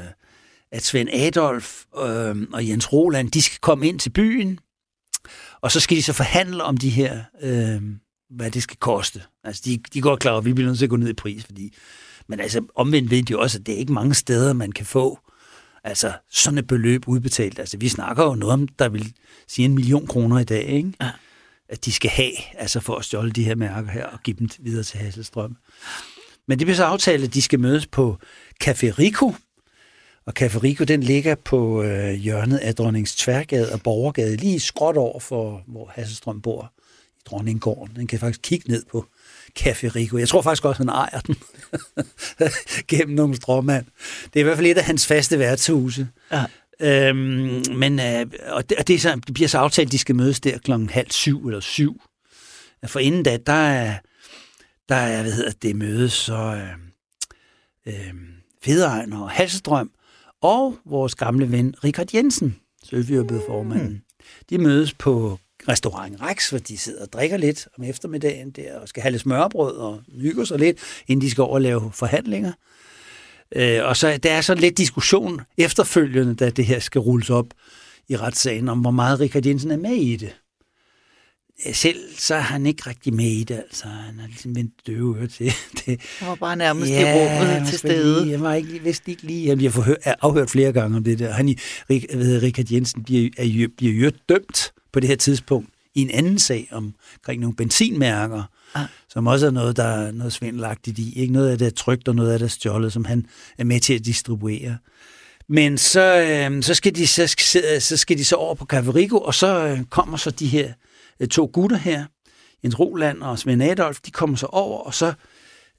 at 0.71 0.83
Svend 0.83 1.09
Adolf 1.09 1.83
øh, 1.97 2.35
og 2.53 2.67
Jens 2.67 2.93
Roland, 2.93 3.31
de 3.31 3.41
skal 3.41 3.59
komme 3.59 3.87
ind 3.87 3.99
til 3.99 4.09
byen, 4.09 4.59
og 5.61 5.71
så 5.71 5.79
skal 5.79 5.97
de 5.97 6.03
så 6.03 6.13
forhandle 6.13 6.63
om 6.63 6.77
de 6.77 6.89
her, 6.89 7.23
øh, 7.41 7.81
hvad 8.29 8.51
det 8.51 8.63
skal 8.63 8.77
koste. 8.77 9.21
Altså, 9.43 9.61
de, 9.65 9.77
de 9.93 10.01
går 10.01 10.15
klar, 10.15 10.37
at 10.37 10.45
vi 10.45 10.53
bliver 10.53 10.67
nødt 10.67 10.77
til 10.77 10.85
at 10.85 10.89
gå 10.89 10.95
ned 10.95 11.09
i 11.09 11.13
pris, 11.13 11.45
fordi... 11.45 11.73
Men 12.29 12.39
altså, 12.39 12.61
omvendt 12.75 13.11
ved 13.11 13.23
de 13.23 13.31
jo 13.31 13.39
også, 13.41 13.59
at 13.59 13.65
det 13.65 13.73
er 13.73 13.77
ikke 13.77 13.93
mange 13.93 14.13
steder, 14.13 14.53
man 14.53 14.71
kan 14.71 14.85
få 14.85 15.19
altså, 15.83 16.13
sådan 16.31 16.57
et 16.57 16.67
beløb 16.67 17.07
udbetalt. 17.07 17.59
Altså, 17.59 17.77
vi 17.77 17.89
snakker 17.89 18.23
jo 18.23 18.35
noget 18.35 18.53
om, 18.53 18.67
der 18.67 18.89
vil 18.89 19.13
sige 19.47 19.65
en 19.65 19.75
million 19.75 20.07
kroner 20.07 20.39
i 20.39 20.43
dag, 20.43 20.63
ikke? 20.63 20.93
Ja. 21.01 21.11
At 21.69 21.85
de 21.85 21.91
skal 21.91 22.09
have, 22.09 22.31
altså 22.57 22.79
for 22.79 22.95
at 22.95 23.05
stjåle 23.05 23.31
de 23.31 23.43
her 23.43 23.55
mærker 23.55 23.91
her 23.91 24.05
og 24.05 24.19
give 24.23 24.35
dem 24.39 24.49
videre 24.59 24.83
til 24.83 24.99
Hasselstrøm. 24.99 25.57
Men 26.47 26.59
det 26.59 26.65
bliver 26.65 26.75
så 26.75 26.83
aftalt, 26.83 27.23
at 27.23 27.33
de 27.33 27.41
skal 27.41 27.59
mødes 27.59 27.87
på 27.87 28.17
Café 28.63 28.99
Rico. 28.99 29.33
Og 30.25 30.33
Café 30.39 30.63
Rico, 30.63 30.83
den 30.83 31.03
ligger 31.03 31.35
på 31.35 31.83
øh, 31.83 32.13
hjørnet 32.13 32.57
af 32.57 32.75
Dronnings 32.75 33.15
Tværgade 33.15 33.73
og 33.73 33.81
Borgergade, 33.81 34.35
lige 34.35 34.59
skråt 34.59 34.97
over 34.97 35.19
for, 35.19 35.63
hvor 35.67 35.91
Hasselstrøm 35.95 36.41
bor 36.41 36.73
i 37.17 37.21
Dronninggården. 37.25 37.95
Den 37.95 38.07
kan 38.07 38.19
faktisk 38.19 38.39
kigge 38.43 38.71
ned 38.71 38.83
på 38.91 39.05
Café 39.59 39.87
Rico. 39.95 40.17
Jeg 40.17 40.27
tror 40.27 40.41
faktisk 40.41 40.65
også, 40.65 40.79
han 40.79 40.89
ejer 40.89 41.19
den 41.19 41.35
gennem 42.91 43.15
nogle 43.15 43.35
stråmand. 43.35 43.85
Det 44.23 44.35
er 44.35 44.39
i 44.39 44.43
hvert 44.43 44.57
fald 44.57 44.67
et 44.67 44.77
af 44.77 44.83
hans 44.83 45.07
faste 45.07 45.39
værtshuse. 45.39 46.07
Ja. 46.31 46.43
Øhm, 46.79 47.63
men, 47.75 47.99
øh, 47.99 48.25
og 48.47 48.69
det, 48.69 48.77
og 48.77 48.87
det, 48.87 48.93
er 48.93 48.99
så, 48.99 49.15
det 49.27 49.33
bliver 49.33 49.47
så 49.47 49.57
aftalt, 49.57 49.85
at 49.85 49.91
de 49.91 49.97
skal 49.97 50.15
mødes 50.15 50.39
der 50.39 50.57
klokken 50.57 50.89
halv 50.89 51.11
syv 51.11 51.47
eller 51.47 51.59
syv. 51.59 52.01
For 52.85 52.99
inden 52.99 53.23
da, 53.23 53.37
der 53.37 53.53
er, 53.53 53.95
der 54.89 54.95
er, 54.95 55.21
hvad 55.21 55.31
hedder 55.31 55.51
det, 55.61 55.75
møde, 55.75 56.09
så 56.09 56.61
øh, 57.85 57.93
øh, 57.93 58.13
og 59.21 59.29
Halsestrøm 59.29 59.91
og 60.41 60.77
vores 60.85 61.15
gamle 61.15 61.51
ven 61.51 61.75
Richard 61.83 62.13
Jensen, 62.13 62.55
formanden. 63.45 63.89
Mm. 63.89 64.01
De 64.49 64.57
mødes 64.57 64.93
på 64.93 65.39
restaurant 65.67 66.21
Rex, 66.21 66.49
hvor 66.49 66.59
de 66.59 66.77
sidder 66.77 67.01
og 67.01 67.13
drikker 67.13 67.37
lidt 67.37 67.67
om 67.77 67.83
eftermiddagen 67.83 68.51
der, 68.51 68.79
og 68.79 68.87
skal 68.87 69.01
have 69.03 69.11
lidt 69.11 69.21
smørbrød 69.21 69.75
og 69.75 70.01
hygge 70.21 70.45
sig 70.45 70.59
lidt, 70.59 70.77
inden 71.07 71.25
de 71.25 71.31
skal 71.31 71.41
over 71.41 71.53
og 71.53 71.61
lave 71.61 71.91
forhandlinger. 71.93 72.51
Øh, 73.55 73.79
og 73.83 73.97
så 73.97 74.17
der 74.23 74.31
er 74.31 74.41
så 74.41 74.55
lidt 74.55 74.77
diskussion 74.77 75.41
efterfølgende, 75.57 76.35
da 76.35 76.49
det 76.49 76.65
her 76.65 76.79
skal 76.79 77.01
rulles 77.01 77.29
op 77.29 77.47
i 78.07 78.15
retssagen, 78.15 78.69
om 78.69 78.79
hvor 78.79 78.91
meget 78.91 79.19
Richard 79.19 79.45
Jensen 79.45 79.71
er 79.71 79.77
med 79.77 79.95
i 79.95 80.15
det 80.15 80.35
selv 81.73 81.99
så 82.17 82.35
er 82.35 82.39
han 82.39 82.65
ikke 82.65 82.89
rigtig 82.89 83.13
med 83.13 83.25
i 83.25 83.43
det, 83.43 83.55
altså. 83.55 83.87
Han 83.87 84.19
har 84.19 84.27
ligesom 84.27 84.55
vendt 84.55 84.73
døve 84.87 85.17
øre 85.17 85.27
til 85.27 85.45
det. 85.85 86.01
Han 86.19 86.27
var 86.27 86.35
bare 86.35 86.55
nærmest 86.55 86.91
ja, 86.91 87.15
i 87.15 87.19
rummet 87.19 87.67
til 87.69 87.79
stede. 87.79 88.29
Jeg 88.29 88.41
var 88.41 88.53
ikke, 88.53 88.83
vidste 88.83 89.11
ikke 89.11 89.23
lige, 89.23 89.47
jeg 89.47 89.57
bliver 89.57 89.95
afhørt 90.21 90.49
flere 90.49 90.71
gange 90.71 90.97
om 90.97 91.03
det 91.03 91.19
der. 91.19 91.31
Han, 91.31 91.55
ved, 91.87 92.43
Richard 92.43 92.71
Jensen 92.71 93.03
bliver, 93.03 93.29
er, 93.37 93.67
bliver 93.77 93.93
jo 93.93 94.11
dømt 94.29 94.71
på 94.93 94.99
det 94.99 95.09
her 95.09 95.15
tidspunkt 95.15 95.69
i 95.95 96.01
en 96.01 96.11
anden 96.11 96.39
sag 96.39 96.69
omkring 96.71 97.41
nogle 97.41 97.55
benzinmærker, 97.55 98.43
ah. 98.75 98.85
som 99.09 99.27
også 99.27 99.45
er 99.45 99.51
noget, 99.51 99.77
der 99.77 99.83
er 99.83 100.11
noget 100.11 100.33
svindelagtigt 100.33 100.99
i. 100.99 101.19
Ikke 101.19 101.33
noget 101.33 101.49
af 101.49 101.57
det 101.57 101.67
er 101.67 101.71
trygt, 101.71 102.07
og 102.07 102.15
noget 102.15 102.31
af 102.31 102.39
det 102.39 102.45
er 102.45 102.49
stjålet, 102.49 102.93
som 102.93 103.05
han 103.05 103.25
er 103.57 103.63
med 103.63 103.79
til 103.79 103.93
at 103.93 104.05
distribuere. 104.05 104.77
Men 105.49 105.77
så, 105.77 106.21
øh, 106.21 106.63
så, 106.63 106.73
skal 106.73 106.95
de, 106.95 107.07
så, 107.07 107.35
så 107.79 107.97
skal 107.97 108.17
de 108.17 108.25
så 108.25 108.35
over 108.35 108.55
på 108.55 108.65
Caverico, 108.65 109.17
og 109.17 109.33
så 109.33 109.67
øh, 109.67 109.83
kommer 109.83 110.17
så 110.17 110.31
de 110.31 110.47
her 110.47 110.67
Øh, 110.67 110.73
to 111.25 111.49
gutter 111.53 111.77
her, 111.77 112.05
Jens 112.63 112.79
Roland 112.79 113.21
og 113.21 113.39
Svend 113.39 113.63
Adolf, 113.63 113.99
de 114.05 114.11
kommer 114.11 114.37
så 114.37 114.45
over, 114.45 114.79
og 114.79 114.93
så, 114.93 115.13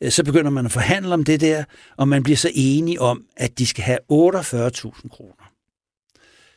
øh, 0.01 0.11
så 0.11 0.25
begynder 0.25 0.51
man 0.51 0.65
at 0.65 0.73
forhandle 0.73 1.15
om 1.15 1.25
det 1.25 1.41
der, 1.41 1.65
og 1.97 2.09
man 2.09 2.23
bliver 2.23 2.37
så 2.37 2.51
enige 2.55 3.01
om, 3.01 3.25
at 3.37 3.59
de 3.59 3.67
skal 3.67 3.85
have 3.85 3.99
48.000 4.13 5.09
kroner. 5.09 5.53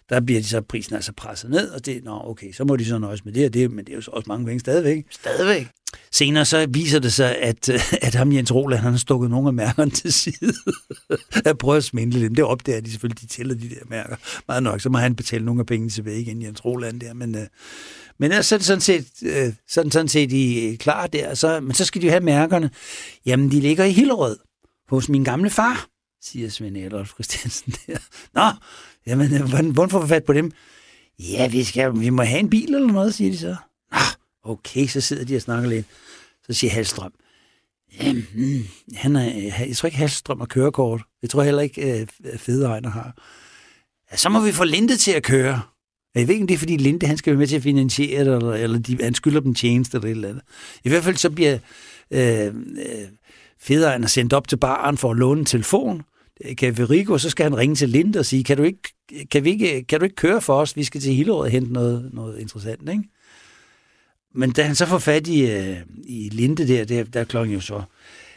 der 0.09 0.19
bliver 0.21 0.41
de 0.41 0.47
så 0.47 0.61
prisen 0.61 0.95
altså 0.95 1.13
presset 1.13 1.49
ned, 1.49 1.69
og 1.69 1.86
det, 1.86 2.03
nå 2.03 2.21
okay, 2.25 2.51
så 2.51 2.63
må 2.63 2.75
de 2.75 2.86
så 2.86 2.97
nøjes 2.97 3.25
med 3.25 3.34
det, 3.34 3.45
og 3.45 3.53
det 3.53 3.71
men 3.71 3.86
det 3.86 3.91
er 3.91 3.95
jo 3.95 4.01
også 4.11 4.25
mange 4.27 4.45
penge 4.45 4.59
stadigvæk. 4.59 5.05
Stadigvæk. 5.09 5.67
Senere 6.11 6.45
så 6.45 6.67
viser 6.69 6.99
det 6.99 7.13
sig, 7.13 7.38
at, 7.38 7.69
at 8.01 8.15
ham 8.15 8.32
Jens 8.32 8.53
Roland, 8.53 8.82
han 8.82 8.91
har 8.91 8.97
stukket 8.97 9.29
nogle 9.29 9.47
af 9.47 9.53
mærkerne 9.53 9.91
til 9.91 10.13
side. 10.13 10.53
jeg 11.45 11.57
prøver 11.57 11.75
at 11.77 11.84
smindle 11.84 12.21
dem. 12.21 12.36
Det 12.36 12.43
opdager 12.43 12.82
de 12.82 12.91
selvfølgelig, 12.91 13.21
de 13.21 13.27
tæller 13.27 13.55
de 13.55 13.69
der 13.69 13.86
mærker. 13.89 14.15
Meget 14.47 14.63
nok, 14.63 14.82
så 14.82 14.89
må 14.89 14.97
han 14.97 15.15
betale 15.15 15.45
nogle 15.45 15.59
af 15.59 15.65
pengene 15.65 15.89
tilbage 15.89 16.21
igen, 16.21 16.41
Jens 16.41 16.65
Roland 16.65 16.99
der. 17.01 17.13
Men, 17.13 17.36
men 18.22 18.43
så 18.43 18.55
er 18.55 18.59
det 18.59 18.65
sådan 18.65 18.82
set, 18.82 19.07
øh, 19.24 19.53
sådan, 19.67 19.91
sådan 19.91 20.07
set 20.07 20.30
de 20.30 20.65
øh, 20.65 20.78
klar 20.78 21.07
der. 21.07 21.34
Så, 21.34 21.59
men 21.59 21.74
så 21.74 21.86
skal 21.86 22.01
de 22.01 22.05
jo 22.05 22.11
have 22.11 22.24
mærkerne. 22.24 22.72
Jamen, 23.26 23.51
de 23.51 23.59
ligger 23.59 23.86
i 23.86 23.91
Hillerød 23.91 24.38
hos 24.89 25.09
min 25.09 25.24
gamle 25.24 25.49
far, 25.49 25.88
siger 26.22 26.49
Svend 26.49 26.78
Adolf 26.78 27.09
Christiansen 27.13 27.74
der. 27.88 27.97
Nå, 28.34 28.51
jamen, 29.07 29.34
øh, 29.34 29.41
hvordan, 29.49 29.72
hvordan 29.72 29.89
får 29.89 30.01
vi 30.01 30.07
fat 30.07 30.24
på 30.24 30.34
dem? 30.34 30.51
Ja, 31.19 31.47
vi, 31.47 31.63
skal, 31.63 31.99
vi 31.99 32.09
må 32.09 32.24
have 32.24 32.39
en 32.39 32.49
bil 32.49 32.76
eller 32.76 32.88
noget, 32.88 33.13
siger 33.13 33.32
de 33.32 33.38
så. 33.38 33.55
Nå, 33.91 33.99
okay, 34.43 34.88
så 34.88 35.01
sidder 35.01 35.26
de 35.26 35.36
og 35.36 35.41
snakker 35.41 35.69
lidt. 35.69 35.86
Så 36.47 36.53
siger 36.53 36.72
Halstrøm, 36.72 37.13
jamen, 38.01 38.28
hmm, 38.34 38.63
han 38.95 39.15
er, 39.15 39.30
øh, 39.38 39.67
jeg 39.67 39.78
tror 39.78 39.88
ikke, 39.88 39.97
Halstrøm 39.97 40.39
har 40.39 40.47
kørekort. 40.47 41.01
Jeg 41.22 41.30
tror 41.30 41.43
heller 41.43 41.61
ikke, 41.61 42.01
øh, 42.01 42.07
Fedeegner 42.38 42.89
har. 42.89 43.13
Ja, 44.11 44.17
så 44.17 44.30
må 44.30 44.39
vi 44.39 44.51
få 44.51 44.63
Linde 44.63 44.97
til 44.97 45.11
at 45.11 45.24
køre. 45.24 45.61
Jeg 46.16 46.28
ved 46.28 46.34
ikke, 46.36 46.43
om 46.43 46.47
det 46.47 46.53
er, 46.53 46.59
fordi 46.59 46.78
Linde 46.78 47.07
han 47.07 47.18
skal 47.18 47.32
være 47.32 47.39
med 47.39 47.47
til 47.47 47.55
at 47.55 47.64
finansiere 47.64 48.26
det, 48.26 48.34
eller, 48.34 48.53
eller 48.53 48.80
de, 48.80 48.97
han 49.03 49.16
skylder 49.16 49.39
dem 49.39 49.53
tjeneste 49.53 49.97
eller 49.97 50.07
et 50.07 50.12
eller 50.12 50.30
andet. 50.30 50.43
I 50.84 50.89
hvert 50.89 51.03
fald 51.03 51.16
så 51.16 51.30
bliver 51.30 51.57
øh, 52.12 52.53
øh, 53.70 54.07
sendt 54.07 54.34
op 54.34 54.47
til 54.47 54.57
baren 54.57 54.97
for 54.97 55.12
at 55.12 55.18
låne 55.18 55.39
en 55.39 55.45
telefon. 55.45 56.01
kan 56.57 56.89
Rico, 56.89 57.18
så 57.18 57.30
skal 57.30 57.43
han 57.43 57.57
ringe 57.57 57.76
til 57.76 57.89
Linde 57.89 58.20
og 58.20 58.26
sige, 58.26 58.43
kan 58.43 58.57
du 58.57 58.64
ikke, 58.64 58.82
kan 59.32 59.43
vi 59.43 59.49
ikke, 59.49 59.84
kan 59.84 59.99
du 59.99 60.03
ikke 60.03 60.16
køre 60.16 60.41
for 60.41 60.55
os? 60.55 60.76
Vi 60.76 60.84
skal 60.84 61.01
til 61.01 61.14
Hillerød 61.14 61.39
og 61.39 61.49
hente 61.49 61.74
noget, 61.74 62.09
noget 62.14 62.39
interessant, 62.39 62.89
ikke? 62.89 63.03
Men 64.36 64.51
da 64.51 64.64
han 64.64 64.76
så 64.76 64.86
får 64.86 64.97
fat 64.97 65.28
i, 65.28 65.51
øh, 65.51 65.78
i 66.03 66.30
Linde 66.30 66.68
der, 66.68 66.86
der, 66.86 67.03
der 67.03 67.20
er 67.20 67.24
klokken 67.24 67.53
jo 67.53 67.62
så 67.62 67.82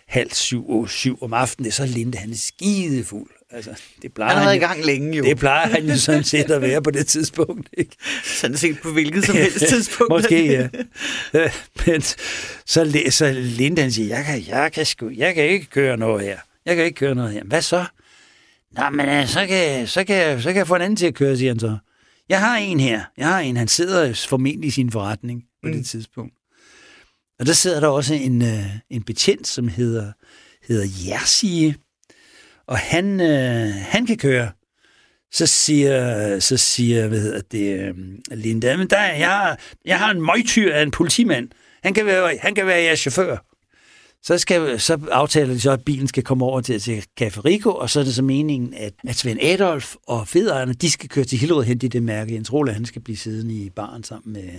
halv 0.06 0.32
syv 0.32 0.70
og 0.70 0.88
syv 0.88 1.18
om 1.22 1.32
aftenen, 1.32 1.72
så 1.72 1.82
er 1.82 1.86
Linde, 1.86 2.18
han 2.18 2.30
er 2.30 2.36
skidefuld. 2.36 3.30
Altså, 3.54 3.70
det 4.02 4.14
plejer 4.14 4.32
han 4.32 4.38
har 4.38 4.44
været 4.44 4.56
i 4.56 4.58
gang 4.58 4.84
længe 4.84 5.16
jo. 5.16 5.24
Det 5.24 5.38
plejer 5.38 5.68
han 5.68 5.86
jo 5.86 5.96
sådan 5.96 6.24
set 6.24 6.50
at 6.50 6.62
være 6.62 6.82
på 6.82 6.90
det 6.90 7.06
tidspunkt. 7.06 7.68
Ikke? 7.72 7.96
Sådan 8.24 8.56
set 8.56 8.80
på 8.82 8.92
hvilket 8.92 9.24
som 9.24 9.36
helst 9.36 9.66
tidspunkt. 9.74 10.10
Måske, 10.10 10.52
ja. 10.52 10.68
Men 11.86 12.02
så, 12.66 13.02
så 13.10 13.32
Linde, 13.32 13.82
han 13.82 13.92
siger, 13.92 14.16
jeg 14.16 14.24
kan, 14.24 14.44
jeg, 14.48 14.72
kan 14.72 14.86
sgu, 14.86 15.10
jeg 15.16 15.34
kan 15.34 15.44
ikke 15.44 15.66
køre 15.66 15.96
noget 15.96 16.24
her. 16.24 16.38
Jeg 16.66 16.76
kan 16.76 16.84
ikke 16.84 16.96
køre 16.96 17.14
noget 17.14 17.32
her. 17.32 17.44
Hvad 17.44 17.62
så? 17.62 17.84
Nå, 18.72 18.90
men 18.90 19.08
øh, 19.08 19.26
så 19.28 19.46
kan, 19.46 19.86
så, 19.86 20.04
kan, 20.04 20.42
så 20.42 20.48
kan 20.48 20.56
jeg 20.56 20.66
få 20.66 20.74
en 20.74 20.82
anden 20.82 20.96
til 20.96 21.06
at 21.06 21.14
køre, 21.14 21.36
siger 21.36 21.50
han 21.50 21.60
så. 21.60 21.76
Jeg 22.28 22.40
har 22.40 22.56
en 22.56 22.80
her. 22.80 23.02
Jeg 23.16 23.28
har 23.28 23.40
en. 23.40 23.56
Han 23.56 23.68
sidder 23.68 24.26
formentlig 24.28 24.68
i 24.68 24.70
sin 24.70 24.90
forretning 24.90 25.44
på 25.62 25.68
mm. 25.68 25.72
det 25.72 25.86
tidspunkt. 25.86 26.34
Og 27.38 27.46
der 27.46 27.52
sidder 27.52 27.80
der 27.80 27.88
også 27.88 28.14
en, 28.14 28.42
øh, 28.42 28.66
en 28.90 29.02
betjent, 29.02 29.46
som 29.46 29.68
hedder, 29.68 30.12
hedder 30.68 30.86
Jersie, 31.08 31.74
og 32.66 32.78
han, 32.78 33.20
øh, 33.20 33.74
han 33.74 34.06
kan 34.06 34.16
køre. 34.16 34.50
Så 35.32 35.46
siger, 35.46 36.38
så 36.38 36.56
siger 36.56 37.08
hvad 37.08 37.20
hedder 37.20 37.40
det, 37.52 37.80
øh, 37.80 37.94
Linda, 38.30 38.76
men 38.76 38.90
der, 38.90 39.02
jeg, 39.02 39.28
har, 39.28 39.58
jeg 39.84 39.98
har 39.98 40.10
en 40.10 40.20
møgtyr 40.20 40.72
af 40.72 40.82
en 40.82 40.90
politimand. 40.90 41.48
Han 41.82 41.94
kan 41.94 42.06
være, 42.06 42.38
han 42.42 42.54
kan 42.54 42.66
være 42.66 42.82
jeres 42.82 43.00
chauffør. 43.00 43.36
Så, 44.22 44.38
skal, 44.38 44.80
så 44.80 44.98
aftaler 45.10 45.54
de 45.54 45.60
så, 45.60 45.70
at 45.70 45.84
bilen 45.84 46.08
skal 46.08 46.22
komme 46.22 46.44
over 46.44 46.60
til, 46.60 46.80
til 46.80 47.04
Café 47.20 47.40
Rico, 47.44 47.70
og 47.70 47.90
så 47.90 48.00
er 48.00 48.04
det 48.04 48.14
så 48.14 48.22
meningen, 48.22 48.74
at, 48.74 48.92
at 49.08 49.16
Svend 49.16 49.38
Adolf 49.42 49.94
og 50.06 50.28
federne, 50.28 50.72
de 50.72 50.90
skal 50.90 51.08
køre 51.08 51.24
til 51.24 51.38
Hillerød 51.38 51.64
hen 51.64 51.80
i 51.82 51.88
det 51.88 52.02
mærke. 52.02 52.34
Jens 52.34 52.52
Roland, 52.52 52.76
han 52.76 52.86
skal 52.86 53.02
blive 53.02 53.16
siddende 53.16 53.54
i 53.54 53.70
baren 53.70 54.04
sammen 54.04 54.32
med, 54.32 54.50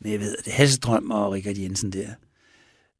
med 0.00 0.10
jeg 0.10 0.20
ved 0.20 0.36
det, 0.44 0.52
Hasselstrøm 0.52 1.10
og 1.10 1.32
Richard 1.32 1.56
Jensen 1.56 1.92
der. 1.92 2.08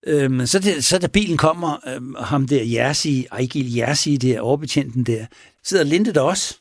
Øhm, 0.07 0.46
så, 0.46 0.59
det, 0.59 0.84
så 0.84 0.98
da 0.98 1.07
bilen 1.07 1.36
kommer, 1.36 1.88
øhm, 1.94 2.14
ham 2.18 2.46
der 2.46 2.64
Jersi, 2.64 3.26
Ejgil 3.32 3.74
Jersi, 3.74 4.16
der 4.16 4.40
overbetjenten 4.40 5.05
der, 5.05 5.26
sidder 5.64 5.84
Linde 5.84 6.14
der 6.14 6.20
også. 6.20 6.57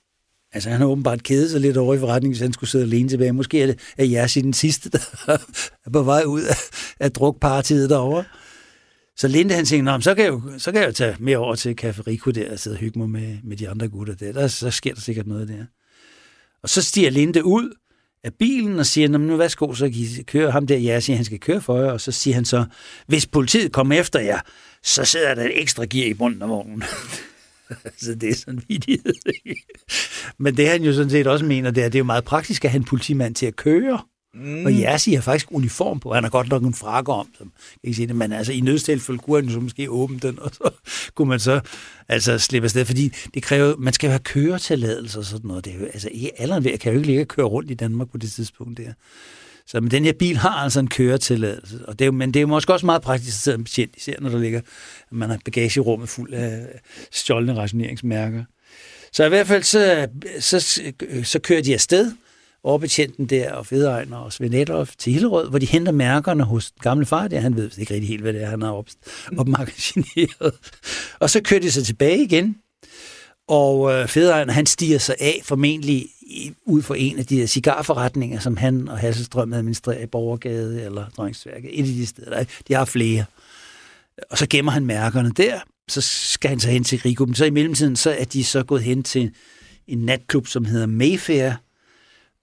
Altså, 0.52 0.70
han 0.70 0.80
har 0.80 0.88
åbenbart 0.88 1.24
kædet 1.24 1.52
sig 1.52 1.62
lidt 1.62 1.78
over 1.78 1.96
i 1.96 2.00
forretningen, 2.00 2.34
hvis 2.34 2.42
han 2.42 2.54
skulle 2.54 2.70
sidde 2.70 2.86
alene 2.86 3.10
tilbage. 3.10 3.32
Måske 3.32 3.62
er 3.62 3.66
det 3.66 3.80
er 3.98 4.06
Jersi 4.06 4.42
den 4.42 4.54
sidste, 4.54 4.90
der 4.90 5.00
er 5.86 5.90
på 5.94 6.04
vej 6.04 6.24
ud 6.24 6.42
af, 6.42 6.56
af 7.00 7.12
drukpartiet 7.12 7.90
derovre. 7.90 8.24
Så 9.18 9.28
Linde 9.28 9.56
han 9.56 9.66
tænkte, 9.66 10.02
så 10.02 10.16
kan, 10.16 10.26
jeg 10.26 10.32
jo, 10.32 10.42
så 10.58 10.72
kan 10.72 10.82
jeg 10.82 10.88
jo 10.88 10.94
tage 10.94 11.16
mere 11.20 11.38
over 11.38 11.56
til 11.56 11.76
Café 11.82 12.02
Rico 12.08 12.32
der 12.32 12.52
og 12.52 12.60
sidde 12.60 12.76
og 12.76 12.80
hygge 12.80 13.00
mig 13.00 13.10
med, 13.10 13.38
med 13.44 13.58
de 13.58 13.70
andre 13.70 13.88
gutter 13.88 14.16
der. 14.16 14.32
der. 14.32 14.48
Så 14.48 14.72
sker 14.72 14.94
der 14.94 15.02
sikkert 15.02 15.28
noget 15.28 15.48
der. 15.48 15.66
Og 16.64 16.70
så 16.70 16.82
stiger 16.82 17.10
Linde 17.10 17.46
ud 17.46 17.76
af 18.24 18.34
bilen 18.34 18.80
og 18.80 18.86
siger, 18.86 19.08
nu 19.08 19.38
værsgo, 19.38 19.74
så 19.74 19.86
kan 19.86 19.96
I 19.96 20.24
køre 20.24 20.52
ham 20.52 20.68
der. 20.68 20.78
Ja, 20.78 21.00
siger, 21.00 21.16
han 21.16 21.26
skal 21.26 21.40
køre 21.40 21.62
for 21.62 21.82
jer. 21.82 21.92
Og 21.92 22.02
så 22.02 22.12
siger 22.12 22.36
han 22.36 22.46
så, 22.46 22.66
hvis 23.08 23.26
politiet 23.26 23.72
kommer 23.72 24.00
efter 24.00 24.20
jer, 24.20 24.40
så 24.84 25.06
sidder 25.06 25.36
der 25.36 25.44
et 25.44 25.62
ekstra 25.62 25.86
gear 25.86 26.08
i 26.08 26.14
bunden 26.14 26.42
af 26.42 26.50
vognen. 26.50 26.84
så 28.04 28.16
det 28.16 28.30
er 28.30 28.36
sådan 28.36 28.62
vidighed. 28.68 29.14
Men 30.38 30.58
det 30.58 30.68
han 30.68 30.84
jo 30.84 30.94
sådan 30.94 31.10
set 31.10 31.28
også 31.28 31.46
mener, 31.46 31.72
det 31.72 31.84
er, 31.84 31.90
det 31.90 31.96
er 31.96 32.00
jo 32.00 32.06
meget 32.06 32.24
praktisk 32.24 32.66
at 32.66 32.72
have 32.72 32.80
en 32.80 32.86
politimand 32.86 33.36
til 33.36 33.46
at 33.46 33.56
køre. 33.56 34.02
Mm. 34.34 34.66
Og 34.66 34.74
Jassi 34.74 35.14
har 35.14 35.22
faktisk 35.22 35.52
uniform 35.52 36.00
på. 36.00 36.14
Han 36.14 36.24
har 36.24 36.30
godt 36.30 36.50
nok 36.50 36.64
en 36.64 36.74
frakke 36.74 37.12
om, 37.12 37.28
som 37.38 37.48
kan 37.48 37.80
ikke 37.84 37.96
sige 37.96 38.08
det, 38.08 38.16
men 38.16 38.32
altså 38.32 38.54
i 38.54 38.62
nødstilfælde 38.62 39.20
kunne 39.20 39.42
han 39.42 39.52
så 39.52 39.60
måske 39.60 39.90
åbne 39.90 40.20
den, 40.20 40.40
og 40.40 40.52
så 40.54 40.72
kunne 41.16 41.30
man 41.30 41.40
så 41.40 41.62
altså 42.08 42.38
slippe 42.38 42.66
afsted, 42.66 42.86
fordi 42.86 43.12
det 43.34 43.44
kræver, 43.44 43.76
man 43.78 43.94
skal 43.94 44.08
jo 44.08 44.12
have 44.12 44.20
køretilladelse 44.20 45.20
og 45.20 45.26
sådan 45.26 45.48
noget. 45.48 45.66
Det 45.66 45.74
er 45.74 45.78
jo, 45.80 45.86
altså 45.86 46.10
alderen 46.38 46.64
ved, 46.64 46.78
kan 46.78 46.92
jo 46.92 46.98
ikke 46.98 47.08
ligge 47.08 47.24
og 47.24 47.28
køre 47.28 47.46
rundt 47.46 47.72
i 47.72 47.74
Danmark 47.74 48.12
på 48.12 48.18
det 48.18 48.32
tidspunkt 48.32 48.78
der. 48.78 48.94
Så 49.66 49.82
men 49.82 49.92
den 49.92 50.06
her 50.06 50.14
bil 50.14 50.38
har 50.38 50.50
altså 50.50 50.80
en 50.80 50.88
køretilladelse, 50.88 51.80
og 51.88 52.00
det 52.00 52.08
er, 52.08 52.12
men 52.12 52.34
det 52.34 52.42
er 52.42 52.46
måske 52.46 52.74
også 52.74 52.86
meget 52.86 53.02
praktisk 53.02 53.36
at 53.36 53.42
sidde 53.42 53.58
en 53.58 53.64
patient, 53.64 53.96
især 53.98 54.14
når 54.20 54.30
der 54.30 54.40
ligger, 54.40 54.62
man 55.12 55.30
har 55.30 55.40
bagagerummet 55.46 56.10
fuld 56.10 56.34
af 56.34 56.68
stjålne 57.12 57.56
rationeringsmærker. 57.56 58.44
Så 59.12 59.26
i 59.26 59.30
hvert 59.30 59.48
fald 59.48 59.64
så, 59.64 60.08
så, 60.40 60.82
så 61.24 61.40
kører 61.40 61.62
de 61.62 61.74
afsted, 61.74 62.12
overbetjenten 62.64 63.26
der 63.26 63.54
og 63.54 63.66
Fedegn 63.66 64.14
og 64.14 64.34
Svend 64.34 64.88
til 64.98 65.14
Hillerød, 65.14 65.50
hvor 65.50 65.60
de 65.60 65.66
henter 65.66 65.92
mærkerne 65.92 66.44
hos 66.44 66.72
den 66.72 66.80
gamle 66.82 67.06
far 67.06 67.28
der. 67.28 67.40
Han 67.40 67.56
ved 67.56 67.72
ikke 67.78 67.94
rigtig 67.94 68.08
helt, 68.08 68.22
hvad 68.22 68.34
det 68.34 68.44
er, 68.44 68.50
han 68.50 68.62
har 68.62 68.72
op, 68.72 68.88
opmagasineret. 69.38 70.54
Og 71.20 71.30
så 71.30 71.42
kører 71.42 71.62
de 71.62 71.72
sig 71.72 71.86
tilbage 71.86 72.24
igen, 72.24 72.56
og 73.50 73.94
øh, 73.94 74.08
Fedegn, 74.08 74.50
han 74.50 74.66
stiger 74.66 74.98
sig 74.98 75.16
af 75.20 75.42
formentlig 75.44 76.06
ud 76.66 76.82
for 76.82 76.96
en 76.96 77.20
af 77.20 77.26
de 77.26 77.38
der 77.38 77.46
cigarforretninger, 77.46 78.40
som 78.40 78.58
han 78.58 78.88
og 78.88 78.98
Hasselstrøm 78.98 79.54
administrerer 79.54 80.04
i 80.04 80.06
Borgergade 80.06 80.84
eller 80.84 81.10
Drøngsværket. 81.18 81.80
Et 81.80 81.80
af 81.80 81.86
de 81.86 82.06
steder, 82.06 82.30
der 82.30 82.44
de 82.68 82.74
har 82.74 82.86
flere. 82.86 83.26
Og 84.30 84.38
så 84.38 84.48
gemmer 84.50 84.72
han 84.72 84.86
mærkerne 84.86 85.32
der, 85.32 85.60
så 85.88 86.02
skal 86.02 86.50
han 86.50 86.60
så 86.60 86.70
hen 86.70 86.84
til 86.84 87.00
Rigo. 87.00 87.26
Men 87.26 87.36
så 87.36 87.46
i 87.46 87.50
mellemtiden, 87.50 87.96
så 87.96 88.12
er 88.12 88.24
de 88.24 88.44
så 88.44 88.64
gået 88.64 88.84
hen 88.84 89.04
til 89.04 89.32
en 89.88 89.98
natklub, 89.98 90.48
som 90.48 90.66
hedder 90.66 90.86
Mayfair, 90.86 91.54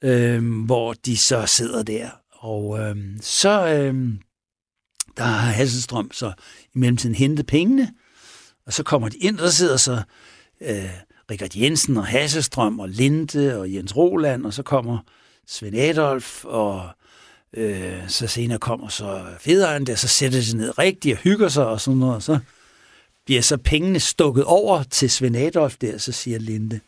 øh, 0.06 0.64
hvor 0.64 0.92
de 0.92 1.16
så 1.16 1.46
sidder 1.46 1.82
der. 1.82 2.08
Og 2.30 2.78
øh, 2.80 2.96
så 3.20 3.66
øh, 3.66 3.94
der 5.16 5.24
har 5.24 5.50
Hasselstrøm 5.50 6.10
så 6.12 6.32
i 6.74 6.78
mellemtiden 6.78 7.14
hentet 7.14 7.46
pengene, 7.46 7.92
og 8.66 8.72
så 8.72 8.82
kommer 8.82 9.08
de 9.08 9.16
ind, 9.16 9.38
og 9.38 9.44
der 9.44 9.50
sidder 9.50 9.76
så 9.76 10.02
øh, 10.60 10.90
Richard 11.30 11.56
Jensen 11.56 11.96
og 11.96 12.06
Hasselstrøm 12.06 12.80
og 12.80 12.88
Linde 12.88 13.58
og 13.60 13.72
Jens 13.72 13.96
Roland, 13.96 14.46
og 14.46 14.54
så 14.54 14.62
kommer 14.62 14.98
Svend 15.46 15.76
Adolf, 15.76 16.44
og 16.44 16.88
øh, 17.52 18.08
så 18.08 18.26
senere 18.26 18.58
kommer 18.58 18.88
så 18.88 19.24
Federen 19.40 19.86
der, 19.86 19.94
så 19.94 20.08
sætter 20.08 20.38
de 20.38 20.44
sig 20.44 20.58
ned 20.58 20.78
rigtigt 20.78 21.16
og 21.16 21.22
hygger 21.22 21.48
sig 21.48 21.66
og 21.66 21.80
sådan 21.80 21.98
noget, 21.98 22.14
og 22.14 22.22
så 22.22 22.38
bliver 23.26 23.42
så 23.42 23.56
pengene 23.56 24.00
stukket 24.00 24.44
over 24.44 24.82
til 24.82 25.10
Svend 25.10 25.36
Adolf 25.36 25.76
der, 25.76 25.98
så 25.98 26.12
siger 26.12 26.38
Linde, 26.38 26.80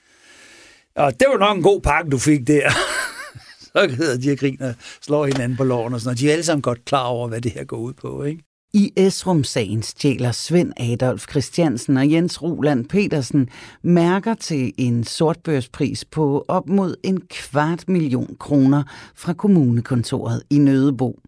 og 0.98 1.20
det 1.20 1.26
var 1.32 1.38
nok 1.38 1.56
en 1.56 1.62
god 1.62 1.80
pakke, 1.80 2.10
du 2.10 2.18
fik 2.18 2.46
der. 2.46 2.70
så 3.64 3.94
hedder 3.96 4.18
de 4.18 4.32
og 4.32 4.38
griner, 4.38 4.74
slår 5.00 5.26
hinanden 5.26 5.56
på 5.56 5.64
loven 5.64 5.94
og 5.94 6.00
sådan 6.00 6.08
noget. 6.08 6.20
De 6.20 6.28
er 6.28 6.32
alle 6.32 6.44
sammen 6.44 6.62
godt 6.62 6.84
klar 6.84 7.04
over, 7.04 7.28
hvad 7.28 7.40
det 7.40 7.52
her 7.52 7.64
går 7.64 7.76
ud 7.76 7.92
på, 7.92 8.22
ikke? 8.22 8.44
I 8.72 8.92
Esrum-sagen 8.96 9.82
stjæler 9.82 10.32
Svend 10.32 10.72
Adolf 10.76 11.28
Christiansen 11.30 11.96
og 11.96 12.10
Jens 12.10 12.42
Roland 12.42 12.88
Petersen 12.88 13.48
mærker 13.82 14.34
til 14.34 14.72
en 14.78 15.04
sortbørspris 15.04 16.04
på 16.04 16.44
op 16.48 16.68
mod 16.68 16.96
en 17.02 17.20
kvart 17.20 17.88
million 17.88 18.36
kroner 18.40 18.82
fra 19.14 19.32
kommunekontoret 19.32 20.42
i 20.50 20.58
Nødebo. 20.58 21.20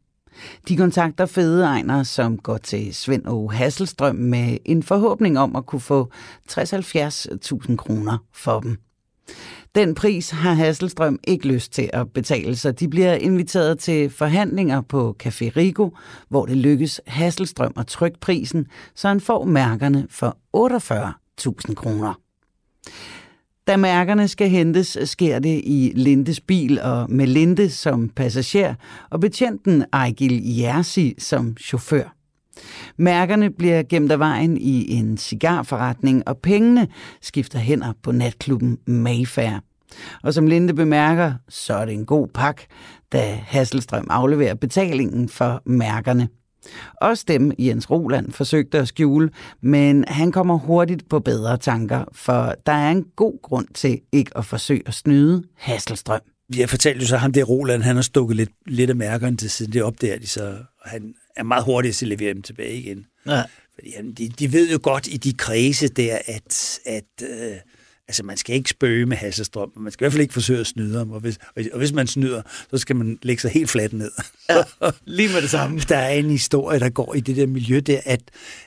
De 0.69 0.77
kontakter 0.77 1.27
Fede 1.27 2.05
som 2.05 2.39
går 2.39 2.57
til 2.57 2.95
Svend 2.95 3.25
og 3.25 3.53
Hasselstrøm 3.53 4.17
med 4.17 4.59
en 4.65 4.83
forhåbning 4.83 5.39
om 5.39 5.57
at 5.57 5.67
kunne 5.67 5.81
få 5.81 6.11
60-70.000 6.53 7.77
kroner 7.77 8.19
for 8.33 8.61
dem. 8.61 8.79
Den 9.75 9.95
pris 9.95 10.31
har 10.31 10.53
Hasselstrøm 10.53 11.19
ikke 11.29 11.49
lyst 11.49 11.73
til 11.73 11.91
at 11.93 12.13
betale, 12.13 12.57
så 12.57 12.73
de 12.73 12.89
bliver 12.89 13.15
inviteret 13.15 13.79
til 13.79 14.11
forhandlinger 14.11 14.81
på 14.81 15.17
Café 15.23 15.51
Rigo, 15.57 15.91
hvor 16.29 16.47
det 16.47 16.57
lykkes 16.57 17.01
Hasselstrøm 17.07 17.73
at 17.77 17.87
trykke 17.87 18.21
prisen, 18.21 18.67
så 18.95 19.09
han 19.09 19.21
får 19.21 19.45
mærkerne 19.45 20.07
for 20.11 20.37
48.000 21.69 21.75
kroner. 21.75 22.15
Da 23.67 23.77
mærkerne 23.77 24.29
skal 24.29 24.49
hentes, 24.49 24.99
sker 25.05 25.39
det 25.39 25.61
i 25.65 25.93
Lindes 25.95 26.41
bil 26.41 26.81
og 26.81 27.11
med 27.11 27.27
Linde 27.27 27.71
som 27.71 28.09
passager 28.09 28.75
og 29.11 29.21
betjenten 29.21 29.85
Ejgil 29.93 30.57
Jersi 30.57 31.15
som 31.19 31.57
chauffør. 31.57 32.20
Mærkerne 32.97 33.51
bliver 33.51 33.83
gemt 33.83 34.13
af 34.13 34.19
vejen 34.19 34.57
i 34.57 34.93
en 34.93 35.17
cigarforretning, 35.17 36.29
og 36.29 36.39
pengene 36.39 36.89
skifter 37.21 37.59
hænder 37.59 37.93
på 38.03 38.13
natklubben 38.13 38.79
Mayfair. 38.87 39.61
Og 40.23 40.35
som 40.35 40.47
Linde 40.47 40.75
bemærker, 40.75 41.33
så 41.49 41.75
er 41.75 41.85
det 41.85 41.95
en 41.95 42.07
god 42.07 42.29
pak, 42.29 42.63
da 43.13 43.39
Hasselstrøm 43.47 44.07
afleverer 44.11 44.55
betalingen 44.55 45.29
for 45.29 45.63
mærkerne. 45.67 46.29
Også 47.01 47.25
dem 47.29 47.53
Jens 47.59 47.91
Roland 47.91 48.33
forsøgte 48.33 48.79
at 48.79 48.89
skjule, 48.89 49.31
men 49.61 50.05
han 50.09 50.33
kommer 50.33 50.59
hurtigt 50.59 51.09
på 51.09 51.21
bedre 51.21 51.57
tanker, 51.57 52.05
for 52.13 52.55
der 52.67 52.73
er 52.73 52.91
en 52.91 53.05
god 53.17 53.43
grund 53.43 53.67
til 53.75 54.01
ikke 54.13 54.39
at 54.39 54.45
forsøge 54.45 54.83
at 54.87 54.95
snyde 54.95 55.43
Hasselstrøm. 55.57 56.21
Jeg 56.57 56.71
fortalte 56.71 57.01
jo 57.01 57.07
så 57.07 57.17
ham, 57.17 57.33
det 57.33 57.49
Roland, 57.49 57.83
han 57.83 57.97
har 57.97 58.03
stukket 58.03 58.37
lidt, 58.37 58.51
lidt 58.67 58.91
af 58.91 58.97
mærkerne 58.97 59.37
til 59.37 59.51
siden. 59.51 59.73
Det 59.73 59.83
opdager 59.83 60.19
de 60.19 60.27
så, 60.27 60.57
og 60.81 60.91
han 60.91 61.15
er 61.37 61.43
meget 61.43 61.65
hurtigt 61.65 61.97
til 61.97 62.07
at 62.07 62.19
levere 62.19 62.35
dem 62.35 62.43
tilbage 62.43 62.75
igen. 62.75 63.07
Ja. 63.27 63.43
Fordi 63.75 63.93
han, 63.97 64.13
de, 64.13 64.29
de 64.29 64.53
ved 64.53 64.71
jo 64.71 64.79
godt 64.83 65.07
i 65.07 65.17
de 65.17 65.33
kredse 65.33 65.89
der, 65.89 66.19
at, 66.27 66.81
at 66.87 67.23
øh, 67.23 67.57
Altså, 68.11 68.23
man 68.23 68.37
skal 68.37 68.57
ikke 68.57 68.71
spøge 68.71 69.07
med 69.07 69.17
Hasselstrøm, 69.17 69.73
man 69.77 69.93
skal 69.93 70.03
i 70.03 70.05
hvert 70.05 70.13
fald 70.13 70.23
ikke 70.23 70.35
forsøge 70.35 70.61
at 70.61 70.67
snyde 70.67 70.99
ham, 70.99 71.11
og 71.11 71.21
hvis, 71.21 71.39
og 71.73 71.79
hvis 71.79 71.93
man 71.93 72.07
snyder, 72.07 72.43
så 72.71 72.79
skal 72.79 72.97
man 72.97 73.19
lægge 73.23 73.43
sig 73.43 73.51
helt 73.51 73.71
fladt 73.71 73.93
ned. 73.93 74.11
Ja, 74.49 74.63
lige 75.05 75.33
med 75.33 75.43
det 75.43 75.51
samme. 75.51 75.81
Der 75.81 75.97
er 75.97 76.11
en 76.11 76.31
historie, 76.31 76.81
der 76.81 76.91
går 76.91 77.15
i 77.15 77.21
det 77.21 77.37
der 77.37 77.47
miljø 77.47 77.81
der, 77.87 78.01
at, 78.05 78.21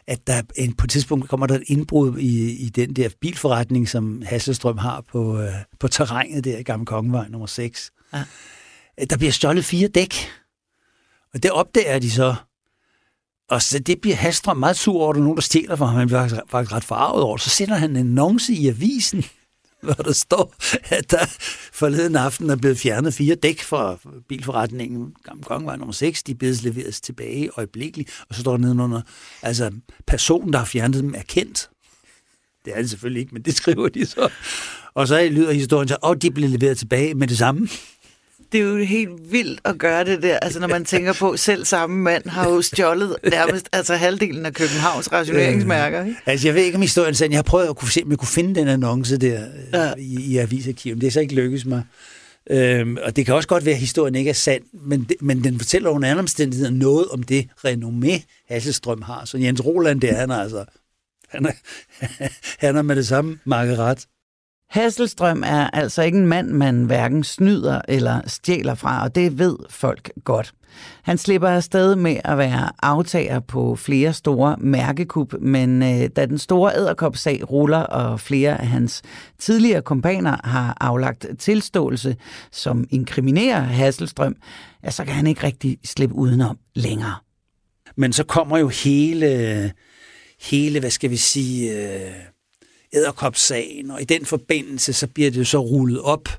at 0.08 0.28
der 0.28 0.42
en, 0.56 0.74
på 0.74 0.86
et 0.86 0.90
tidspunkt 0.90 1.30
kommer 1.30 1.48
der 1.48 1.56
et 1.56 1.64
indbrud 1.68 2.18
i, 2.18 2.52
i 2.66 2.70
den 2.70 2.94
der 2.94 3.10
bilforretning, 3.22 3.90
som 3.90 4.22
Hasselstrøm 4.26 4.78
har 4.78 5.04
på, 5.12 5.42
øh, 5.42 5.54
på 5.80 5.88
terrænet 5.88 6.44
der 6.44 6.58
i 6.58 6.64
Gamle 6.64 6.86
Kongevej 6.86 7.28
nummer 7.28 7.48
6. 7.48 7.92
Ja. 8.14 8.24
Der 9.10 9.18
bliver 9.18 9.32
stjålet 9.32 9.66
fire 9.66 9.88
dæk, 9.88 10.14
og 11.34 11.44
det 11.44 11.52
opdager 11.52 12.00
de 12.00 12.12
så, 12.12 12.36
og 13.50 13.62
så 13.62 13.80
det 13.80 14.02
bliver 14.02 14.16
Hastrøm 14.16 14.58
meget 14.58 14.78
sur 14.78 15.02
over, 15.02 15.10
at 15.10 15.16
der 15.16 15.22
er 15.22 15.24
nogen, 15.24 15.38
der 15.38 15.42
stjæler 15.42 15.76
for 15.76 15.86
ham. 15.86 15.96
Han 15.96 16.08
bliver 16.08 16.42
faktisk 16.50 16.74
ret 16.74 16.84
forarvet 16.84 17.24
over. 17.24 17.38
Så 17.38 17.50
sender 17.50 17.76
han 17.76 17.90
en 17.90 17.98
annonce 17.98 18.54
i 18.54 18.68
avisen, 18.68 19.24
hvor 19.84 19.94
der 19.94 20.14
står, 20.14 20.56
at 20.84 21.12
der 21.12 21.26
forleden 21.74 22.16
aften 22.16 22.50
er 22.50 22.56
blevet 22.56 22.78
fjernet 22.78 23.14
fire 23.14 23.36
dæk 23.36 23.62
fra 23.62 23.98
bilforretningen. 24.30 25.14
Gamle 25.24 25.44
Kongevej 25.44 25.76
nummer 25.76 25.94
6, 25.94 26.24
de 26.24 26.36
bedes 26.36 26.64
leveres 26.64 27.02
tilbage 27.02 27.50
øjeblikkeligt. 27.58 28.24
Og 28.30 28.36
så 28.36 28.42
står 28.42 28.52
der 28.52 28.58
nedenunder, 28.58 29.02
altså 29.42 29.72
personen, 30.08 30.54
der 30.54 30.60
har 30.60 30.66
fjernet 30.66 31.04
dem, 31.04 31.14
er 31.18 31.24
kendt. 31.28 31.70
Det 32.66 32.74
er 32.76 32.82
det 32.82 32.90
selvfølgelig 32.90 33.22
ikke, 33.22 33.34
men 33.34 33.42
det 33.42 33.56
skriver 33.56 33.90
de 33.90 34.06
så. 34.06 34.30
Og 34.94 35.08
så 35.08 35.30
lyder 35.30 35.52
historien 35.52 35.88
så, 35.88 35.96
at 35.96 36.22
de 36.22 36.32
blev 36.32 36.50
leveret 36.50 36.78
tilbage 36.78 37.14
med 37.14 37.28
det 37.28 37.38
samme 37.38 37.70
det 38.54 38.62
er 38.62 38.66
jo 38.66 38.78
helt 38.78 39.32
vildt 39.32 39.62
at 39.66 39.78
gøre 39.78 40.06
det 40.06 40.24
der. 40.24 40.40
Altså 40.40 40.60
når 40.60 40.68
man 40.68 40.86
tænker 40.86 41.14
på, 41.14 41.38
selv 41.38 41.66
samme 41.66 42.02
mand 42.02 42.30
har 42.30 42.50
jo 42.50 42.62
stjålet 42.62 43.16
nærmest 43.32 43.70
altså 43.72 43.96
halvdelen 43.96 44.46
af 44.46 44.54
Københavns 44.54 45.12
rationeringsmærker. 45.12 46.00
Ikke? 46.00 46.12
Øh, 46.12 46.22
altså 46.26 46.48
jeg 46.48 46.56
ved 46.56 46.64
ikke 46.64 46.76
om 46.76 46.82
historien 46.82 47.16
sådan. 47.16 47.32
Jeg 47.32 47.38
har 47.38 47.44
prøvet 47.44 47.68
at 47.68 47.76
kunne 47.76 47.92
se, 47.92 48.02
om 48.04 48.10
jeg 48.10 48.18
kunne 48.18 48.28
finde 48.28 48.56
den 48.56 48.68
annonce 48.68 49.18
der 49.18 49.44
ja. 49.74 49.86
Øh, 49.86 49.98
i, 49.98 50.34
i 50.34 50.38
avisarkivet. 50.38 51.02
Det 51.02 51.08
er 51.08 51.12
så 51.12 51.20
ikke 51.20 51.36
lykkedes 51.36 51.66
mig. 51.66 51.84
Øhm, 52.50 52.98
og 53.04 53.16
det 53.16 53.26
kan 53.26 53.36
også 53.36 53.48
godt 53.48 53.66
være, 53.66 53.74
at 53.74 53.80
historien 53.80 54.16
ikke 54.16 54.30
er 54.30 54.34
sand, 54.34 54.64
men, 54.74 55.04
det, 55.04 55.16
men 55.22 55.44
den 55.44 55.60
fortæller 55.60 55.90
under 55.90 56.10
andre 56.10 56.20
omstændigheder 56.20 56.72
noget 56.72 57.08
om 57.08 57.24
det 57.24 57.50
renommé, 57.68 58.22
Hasselstrøm 58.50 59.02
har. 59.02 59.26
Så 59.26 59.38
Jens 59.38 59.66
Roland, 59.66 60.02
det 60.02 60.10
er 60.10 60.16
han 60.16 60.32
altså. 60.32 60.66
Han 61.30 61.46
er, 61.46 61.52
han 62.66 62.76
er 62.76 62.82
med 62.82 62.96
det 62.96 63.08
samme 63.08 63.40
markeret. 63.46 64.06
Hasselstrøm 64.74 65.44
er 65.46 65.70
altså 65.70 66.02
ikke 66.02 66.18
en 66.18 66.28
mand, 66.28 66.50
man 66.50 66.84
hverken 66.84 67.24
snyder 67.24 67.82
eller 67.88 68.22
stjæler 68.28 68.76
fra, 68.76 69.04
og 69.04 69.16
det 69.16 69.40
ved 69.40 69.58
folk 69.70 70.12
godt. 70.24 70.54
Han 71.04 71.18
slipper 71.18 71.48
afsted 71.48 71.96
med 71.96 72.18
at 72.24 72.38
være 72.38 72.70
aftager 72.82 73.40
på 73.40 73.76
flere 73.76 74.14
store 74.14 74.56
mærkekup, 74.60 75.34
men 75.42 75.84
øh, 75.84 76.10
da 76.16 76.26
den 76.26 76.38
store 76.38 76.78
æderkopsag 76.78 77.52
ruller, 77.52 77.78
og 77.80 78.20
flere 78.20 78.62
af 78.62 78.68
hans 78.68 79.02
tidligere 79.40 79.82
kompaner 79.82 80.38
har 80.44 80.78
aflagt 80.82 81.28
tilståelse, 81.40 82.16
som 82.52 82.86
inkriminerer 82.90 83.60
Hasselstrøm, 83.60 84.36
ja, 84.84 84.92
så 84.92 85.06
kan 85.06 85.14
han 85.14 85.28
ikke 85.28 85.44
rigtig 85.44 85.78
slippe 85.86 86.16
udenom 86.16 86.58
længere. 86.76 87.16
Men 87.96 88.14
så 88.14 88.24
kommer 88.24 88.58
jo 88.58 88.68
hele, 88.68 89.74
hele 90.42 90.80
hvad 90.80 90.92
skal 90.92 91.10
vi 91.10 91.18
sige... 91.18 91.72
Øh 91.72 92.33
æderkopssagen, 92.94 93.92
og 93.92 94.02
i 94.02 94.06
den 94.06 94.26
forbindelse, 94.26 94.94
så 94.94 95.08
bliver 95.08 95.32
det 95.32 95.48
så 95.48 95.60
rullet 95.60 96.02
op, 96.02 96.30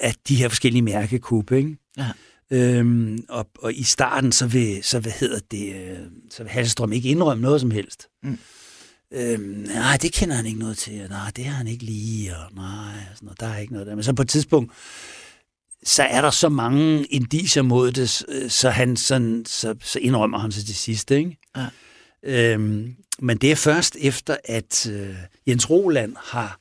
at 0.00 0.16
de 0.28 0.36
her 0.36 0.48
forskellige 0.48 0.82
mærkekub, 0.82 1.52
ikke? 1.52 1.76
Ja. 1.96 2.08
Øhm, 2.50 3.24
og, 3.28 3.48
og 3.58 3.74
i 3.74 3.82
starten, 3.82 4.32
så 4.32 4.46
vil, 4.46 4.84
så 4.84 5.00
hvad 5.00 5.12
hedder 5.12 5.38
det, 5.50 5.74
øh, 5.74 5.98
så 6.30 6.42
vil 6.42 6.50
Halstrøm 6.50 6.92
ikke 6.92 7.08
indrømme 7.08 7.42
noget 7.42 7.60
som 7.60 7.70
helst. 7.70 8.08
Mm. 8.22 8.38
Øhm, 9.12 9.66
nej, 9.74 9.96
det 10.02 10.12
kender 10.12 10.36
han 10.36 10.46
ikke 10.46 10.58
noget 10.58 10.76
til, 10.78 11.06
nej, 11.08 11.30
det 11.36 11.44
har 11.44 11.54
han 11.54 11.68
ikke 11.68 11.84
lige, 11.84 12.36
og 12.36 12.54
nej, 12.54 12.94
sådan 13.14 13.26
noget, 13.26 13.40
der 13.40 13.46
er 13.46 13.58
ikke 13.58 13.72
noget 13.72 13.86
der. 13.86 13.94
Men 13.94 14.04
så 14.04 14.12
på 14.12 14.22
et 14.22 14.28
tidspunkt, 14.28 14.72
så 15.84 16.02
er 16.02 16.20
der 16.20 16.30
så 16.30 16.48
mange 16.48 17.04
indiser 17.04 17.62
mod 17.62 17.92
det, 17.92 18.24
så, 18.52 18.70
han 18.70 18.96
sådan, 18.96 19.44
så, 19.46 19.74
så 19.80 19.98
indrømmer 19.98 20.38
han 20.38 20.52
sig 20.52 20.64
til 20.64 20.74
sidst, 20.74 21.10
ikke? 21.10 21.38
Ja. 21.56 21.66
Øhm, 22.22 22.96
men 23.22 23.38
det 23.38 23.50
er 23.50 23.56
først 23.56 23.96
efter, 24.00 24.36
at 24.44 24.86
øh, 24.86 25.16
Jens 25.46 25.70
Roland 25.70 26.16
har 26.18 26.60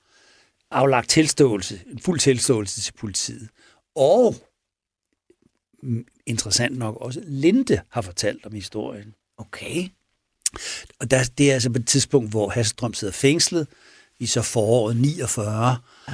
aflagt 0.72 1.10
tilståelse, 1.10 1.82
en 1.92 2.00
fuld 2.00 2.20
tilståelse 2.20 2.82
til 2.82 2.94
politiet. 2.94 3.50
Og 3.96 4.36
mm, 5.84 6.06
interessant 6.26 6.78
nok 6.78 6.98
også, 7.02 7.22
Linde 7.26 7.82
har 7.90 8.02
fortalt 8.02 8.46
om 8.46 8.54
historien. 8.54 9.14
Okay. 9.38 9.88
Og 11.00 11.12
der, 11.12 11.30
det 11.38 11.50
er 11.50 11.54
altså 11.54 11.70
på 11.70 11.80
et 11.80 11.88
tidspunkt, 11.88 12.30
hvor 12.30 12.50
Hasselstrøm 12.50 12.94
sidder 12.94 13.14
fængslet, 13.14 13.68
i 14.20 14.26
så 14.26 14.42
foråret 14.42 14.98
49, 14.98 15.78
ja. 16.08 16.14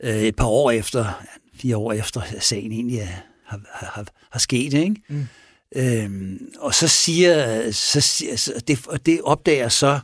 øh, 0.00 0.22
et 0.22 0.36
par 0.36 0.46
år 0.46 0.70
efter, 0.70 1.24
fire 1.54 1.76
år 1.76 1.92
efter 1.92 2.22
sagen 2.40 2.72
egentlig 2.72 2.98
er, 2.98 3.08
har, 3.44 3.60
har, 3.72 4.06
har 4.30 4.38
sket, 4.38 4.74
ikke? 4.74 5.02
Mm. 5.08 5.26
Øhm, 5.76 6.38
og 6.58 6.74
så 6.74 6.88
siger, 6.88 7.70
så 7.72 8.00
siger 8.00 8.60
det, 8.68 8.86
og 8.86 9.06
det 9.06 9.20
opdager 9.22 9.68
så 9.68 10.00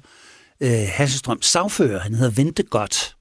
øh, 0.61 0.89
Hasselstrøms 0.89 1.47
sagfører, 1.47 2.01
han 2.01 2.15
hedder 2.15 2.31
Ventegodt. 2.31 3.17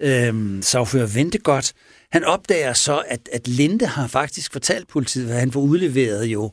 Øhm, 0.00 0.62
sagfører 0.62 1.06
Ventegodt, 1.06 1.72
han 2.12 2.24
opdager 2.24 2.72
så, 2.72 3.02
at, 3.08 3.28
at 3.32 3.48
Linde 3.48 3.86
har 3.86 4.06
faktisk 4.06 4.52
fortalt 4.52 4.88
politiet, 4.88 5.30
at 5.30 5.40
han 5.40 5.52
får 5.52 5.60
udleveret 5.60 6.24
jo 6.24 6.52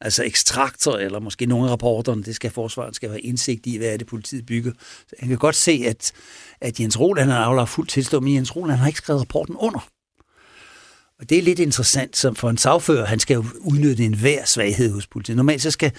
altså 0.00 0.24
ekstrakter, 0.24 0.92
eller 0.92 1.20
måske 1.20 1.46
nogle 1.46 1.66
af 1.66 1.70
rapporterne, 1.72 2.22
det 2.22 2.34
skal 2.34 2.50
forsvaret 2.50 2.96
skal 2.96 3.08
have 3.08 3.20
indsigt 3.20 3.66
i, 3.66 3.76
hvad 3.76 3.88
er 3.88 3.96
det, 3.96 4.06
politiet 4.06 4.46
bygger. 4.46 4.72
Så 5.08 5.16
han 5.18 5.28
kan 5.28 5.38
godt 5.38 5.56
se, 5.56 5.84
at, 5.86 6.12
at 6.60 6.80
Jens 6.80 7.00
Roland 7.00 7.30
har 7.30 7.38
aflagt 7.44 7.70
fuldt 7.70 7.90
tilstå, 7.90 8.20
men 8.20 8.34
Jens 8.34 8.56
Roland 8.56 8.78
har 8.78 8.86
ikke 8.86 8.98
skrevet 8.98 9.20
rapporten 9.20 9.56
under. 9.56 9.88
Og 11.20 11.30
det 11.30 11.38
er 11.38 11.42
lidt 11.42 11.58
interessant, 11.58 12.16
som 12.16 12.36
for 12.36 12.50
en 12.50 12.58
sagfører, 12.58 13.06
han 13.06 13.18
skal 13.18 13.34
jo 13.34 13.44
udnytte 13.60 14.04
en 14.04 14.14
hver 14.14 14.44
svaghed 14.44 14.92
hos 14.92 15.06
politiet. 15.06 15.36
Normalt 15.36 15.62
så 15.62 15.70
skal 15.70 15.92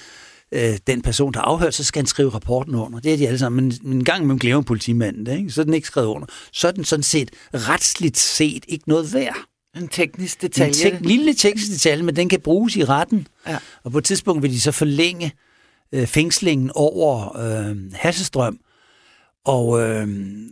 øh, 0.51 0.77
den 0.87 1.01
person, 1.01 1.33
der 1.33 1.39
afhørt, 1.39 1.73
så 1.73 1.83
skal 1.83 1.99
han 1.99 2.07
skrive 2.07 2.29
rapporten 2.29 2.75
under. 2.75 2.99
Det 2.99 3.13
er 3.13 3.17
de 3.17 3.27
alle 3.27 3.39
sammen. 3.39 3.73
Men, 3.83 3.93
en 3.97 4.03
gang 4.03 4.27
med 4.27 4.39
glemmer 4.39 4.61
politimanden 4.61 5.25
det, 5.25 5.37
ikke? 5.37 5.49
så 5.49 5.61
er 5.61 5.65
den 5.65 5.73
ikke 5.73 5.87
skrevet 5.87 6.07
under. 6.07 6.27
Så 6.51 6.67
er 6.67 6.71
den 6.71 6.83
sådan 6.85 7.03
set 7.03 7.29
retsligt 7.53 8.17
set 8.17 8.65
ikke 8.67 8.89
noget 8.89 9.13
værd. 9.13 9.35
En 9.77 9.87
teknisk 9.87 10.41
detalje. 10.41 10.91
En 10.91 10.97
tek- 10.97 11.05
lille 11.05 11.33
teknisk 11.33 11.71
detalje, 11.71 12.03
men 12.03 12.15
den 12.15 12.29
kan 12.29 12.41
bruges 12.41 12.75
i 12.75 12.83
retten. 12.85 13.27
Ja. 13.47 13.57
Og 13.83 13.91
på 13.91 13.97
et 13.97 14.03
tidspunkt 14.03 14.43
vil 14.43 14.51
de 14.51 14.61
så 14.61 14.71
forlænge 14.71 15.31
øh, 15.91 16.07
fængslingen 16.07 16.71
over 16.75 17.37
øh, 17.37 17.77
Hassestrøm, 17.93 18.59
og, 19.45 19.81
øh, 19.81 20.07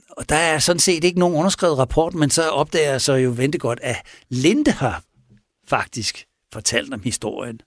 og 0.10 0.30
der 0.30 0.36
er 0.36 0.60
sådan 0.60 0.80
set 0.80 1.04
ikke 1.04 1.20
nogen 1.20 1.36
underskrevet 1.36 1.78
rapport, 1.78 2.14
men 2.14 2.30
så 2.30 2.50
opdager 2.50 2.92
jeg 2.92 3.02
så 3.02 3.14
jo 3.14 3.34
vente 3.38 3.58
godt, 3.58 3.80
at 3.82 3.98
Linde 4.30 4.72
har 4.72 5.04
faktisk 5.68 6.26
fortalt 6.54 6.94
om 6.94 7.02
historien. 7.04 7.62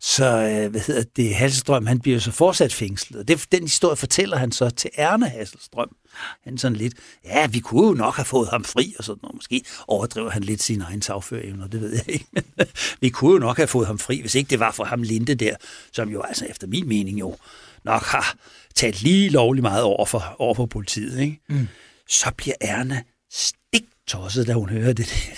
Så, 0.00 0.24
øh, 0.24 0.70
hvad 0.70 0.80
hedder 0.80 1.04
det, 1.16 1.34
Hasselstrøm, 1.34 1.86
han 1.86 2.00
bliver 2.00 2.18
så 2.18 2.32
fortsat 2.32 2.72
fængslet. 2.72 3.20
Og 3.20 3.28
det, 3.28 3.46
den 3.52 3.62
historie 3.62 3.96
fortæller 3.96 4.36
han 4.36 4.52
så 4.52 4.70
til 4.70 4.90
Erne 4.94 5.28
Hasselstrøm. 5.28 5.96
Han 6.44 6.58
sådan 6.58 6.76
lidt, 6.76 6.94
ja, 7.24 7.46
vi 7.46 7.60
kunne 7.60 7.86
jo 7.86 7.94
nok 7.94 8.16
have 8.16 8.24
fået 8.24 8.48
ham 8.48 8.64
fri, 8.64 8.94
og 8.98 9.04
sådan 9.04 9.20
noget. 9.22 9.34
Måske 9.34 9.64
overdriver 9.88 10.30
han 10.30 10.44
lidt 10.44 10.62
sin 10.62 10.80
egen 10.80 11.02
sagførevne, 11.02 11.68
det 11.72 11.80
ved 11.80 11.92
jeg 11.92 12.08
ikke. 12.08 12.26
Men 12.56 12.66
vi 13.00 13.08
kunne 13.08 13.32
jo 13.32 13.38
nok 13.38 13.56
have 13.56 13.66
fået 13.66 13.86
ham 13.86 13.98
fri, 13.98 14.20
hvis 14.20 14.34
ikke 14.34 14.50
det 14.50 14.60
var 14.60 14.70
for 14.70 14.84
ham 14.84 15.02
Linde 15.02 15.34
der, 15.34 15.56
som 15.92 16.08
jo 16.08 16.22
altså 16.22 16.44
efter 16.44 16.66
min 16.66 16.88
mening 16.88 17.20
jo 17.20 17.36
nok 17.84 18.02
har 18.02 18.36
talt 18.74 19.02
lige 19.02 19.28
lovlig 19.28 19.62
meget 19.62 19.82
over 19.82 20.06
for, 20.06 20.36
over 20.38 20.54
for 20.54 20.66
politiet, 20.66 21.20
ikke? 21.20 21.40
Mm. 21.48 21.68
så 22.08 22.30
bliver 22.36 22.54
Erna 22.60 23.02
stiktosset, 23.32 24.46
da 24.46 24.52
hun 24.52 24.68
hører 24.68 24.92
det 24.92 25.06
der. 25.06 25.36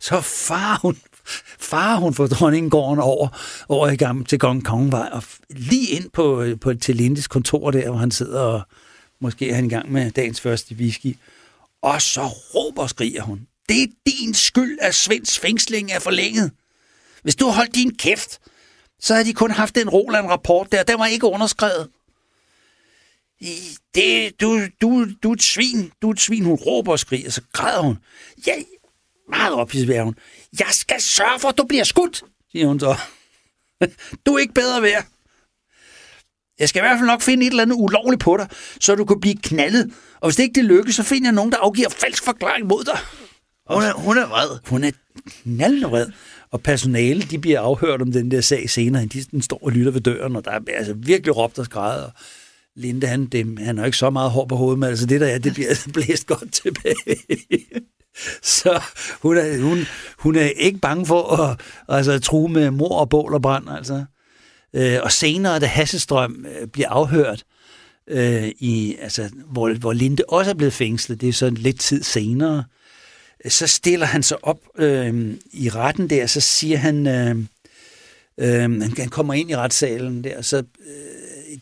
Så 0.00 0.20
far 0.20 0.78
hun, 0.82 0.98
far 1.58 1.96
hun 1.96 2.12
dronningen 2.12 2.70
gården 2.70 2.98
over, 2.98 3.28
over 3.68 3.88
i 3.88 3.96
gang 3.96 4.28
til 4.28 4.38
Kong 4.38 4.64
Kongevej, 4.64 5.08
og 5.12 5.22
lige 5.50 5.90
ind 5.90 6.10
på, 6.10 6.46
på, 6.60 6.74
til 6.74 6.96
Lindes 6.96 7.28
kontor 7.28 7.70
der, 7.70 7.90
hvor 7.90 7.98
han 7.98 8.10
sidder 8.10 8.40
og 8.40 8.62
måske 9.20 9.50
er 9.50 9.54
han 9.54 9.64
i 9.64 9.68
gang 9.68 9.92
med 9.92 10.10
dagens 10.10 10.40
første 10.40 10.74
whisky. 10.74 11.16
Og 11.82 12.02
så 12.02 12.26
råber 12.26 12.82
og 12.82 12.90
skriger 12.90 13.22
hun. 13.22 13.46
Det 13.68 13.82
er 13.82 13.86
din 14.06 14.34
skyld, 14.34 14.78
at 14.80 14.94
Svends 14.94 15.38
fængsling 15.38 15.90
er 15.92 15.98
forlænget. 15.98 16.50
Hvis 17.22 17.36
du 17.36 17.50
holdt 17.50 17.74
din 17.74 17.96
kæft, 17.96 18.38
så 19.00 19.14
havde 19.14 19.28
de 19.28 19.32
kun 19.32 19.50
haft 19.50 19.74
den 19.74 19.88
Roland-rapport 19.88 20.72
der. 20.72 20.82
Den 20.82 20.98
var 20.98 21.06
ikke 21.06 21.26
underskrevet. 21.26 21.88
Det, 23.94 24.40
du, 24.40 24.60
du, 24.80 25.06
du 25.22 25.28
er 25.30 25.34
et 25.34 25.42
svin. 25.42 25.92
Du 26.02 26.08
er 26.08 26.12
et 26.12 26.20
svin. 26.20 26.44
Hun 26.44 26.54
råber 26.54 26.92
og 26.92 26.98
skriger, 26.98 27.30
så 27.30 27.42
græder 27.52 27.82
hun. 27.82 27.98
Ja, 28.46 28.52
meget 29.28 29.54
ophidset 29.54 30.02
hun. 30.02 30.14
Jeg 30.58 30.68
skal 30.70 31.00
sørge 31.00 31.40
for, 31.40 31.48
at 31.48 31.58
du 31.58 31.64
bliver 31.64 31.84
skudt, 31.84 32.22
siger 32.52 32.66
hun 32.66 32.80
så. 32.80 32.96
Du 34.26 34.34
er 34.34 34.38
ikke 34.38 34.54
bedre 34.54 34.82
værd. 34.82 35.06
Jeg 36.58 36.68
skal 36.68 36.80
i 36.80 36.82
hvert 36.82 36.98
fald 36.98 37.06
nok 37.06 37.22
finde 37.22 37.46
et 37.46 37.50
eller 37.50 37.62
andet 37.62 37.76
ulovligt 37.78 38.22
på 38.22 38.36
dig, 38.36 38.48
så 38.80 38.94
du 38.94 39.04
kan 39.04 39.20
blive 39.20 39.36
knaldet. 39.42 39.92
Og 40.20 40.28
hvis 40.28 40.36
det 40.36 40.42
ikke 40.42 40.54
det 40.54 40.64
lykkes, 40.64 40.94
så 40.94 41.02
finder 41.02 41.28
jeg 41.28 41.34
nogen, 41.34 41.52
der 41.52 41.58
afgiver 41.58 41.88
falsk 41.88 42.24
forklaring 42.24 42.66
mod 42.66 42.84
dig. 42.84 42.98
Hun 43.70 43.82
er, 43.82 43.92
hun 43.92 44.18
er 44.18 44.26
vred. 44.26 44.58
Hun 44.68 44.84
er 44.84 44.90
knaldende 45.26 45.88
vred. 45.88 46.06
Og 46.50 46.62
personale, 46.62 47.22
de 47.22 47.38
bliver 47.38 47.60
afhørt 47.60 48.02
om 48.02 48.12
den 48.12 48.30
der 48.30 48.40
sag 48.40 48.70
senere. 48.70 49.06
De 49.06 49.22
den 49.22 49.42
står 49.42 49.60
og 49.62 49.72
lytter 49.72 49.92
ved 49.92 50.00
døren, 50.00 50.36
og 50.36 50.44
der 50.44 50.50
er 50.50 50.60
altså 50.68 50.92
virkelig 50.92 51.36
råbt 51.36 51.58
og 51.58 51.64
skrædet. 51.64 52.12
Linde, 52.76 53.06
han, 53.06 53.26
det, 53.26 53.58
han 53.58 53.78
har 53.78 53.84
ikke 53.84 53.98
så 53.98 54.10
meget 54.10 54.30
hår 54.30 54.46
på 54.46 54.56
hovedet, 54.56 54.78
men 54.78 54.88
altså 54.88 55.06
det 55.06 55.20
der 55.20 55.26
er, 55.26 55.38
det 55.38 55.54
bliver 55.54 55.86
blæst 55.94 56.26
godt 56.26 56.52
tilbage. 56.52 57.64
så 58.42 58.82
hun 59.22 59.36
er, 59.36 59.62
hun, 59.62 59.78
hun 60.18 60.36
er 60.36 60.48
ikke 60.56 60.78
bange 60.78 61.06
for 61.06 61.36
at 61.36 61.60
altså, 61.88 62.18
true 62.18 62.48
med 62.48 62.70
mor 62.70 62.98
og 62.98 63.08
bål 63.08 63.34
og 63.34 63.42
brand. 63.42 63.70
Altså. 63.70 64.04
Øh, 64.74 64.98
og 65.02 65.12
senere, 65.12 65.58
da 65.58 65.66
Hasselstrøm 65.66 66.46
øh, 66.60 66.66
bliver 66.68 66.88
afhørt, 66.88 67.44
øh, 68.08 68.48
i, 68.58 68.96
altså, 69.00 69.30
hvor, 69.46 69.72
hvor 69.72 69.92
Linde 69.92 70.22
også 70.28 70.50
er 70.50 70.54
blevet 70.54 70.72
fængslet, 70.72 71.20
det 71.20 71.28
er 71.28 71.32
så 71.32 71.50
lidt 71.50 71.80
tid 71.80 72.02
senere, 72.02 72.64
øh, 73.44 73.50
så 73.50 73.66
stiller 73.66 74.06
han 74.06 74.22
sig 74.22 74.44
op 74.44 74.58
øh, 74.78 75.34
i 75.52 75.68
retten 75.68 76.10
der, 76.10 76.26
så 76.26 76.40
siger 76.40 76.78
han, 76.78 77.06
øh, 77.06 77.36
øh, 78.38 78.82
han 78.98 79.08
kommer 79.08 79.34
ind 79.34 79.50
i 79.50 79.56
retssalen 79.56 80.24
der, 80.24 80.42
så 80.42 80.56
øh, 80.56 80.64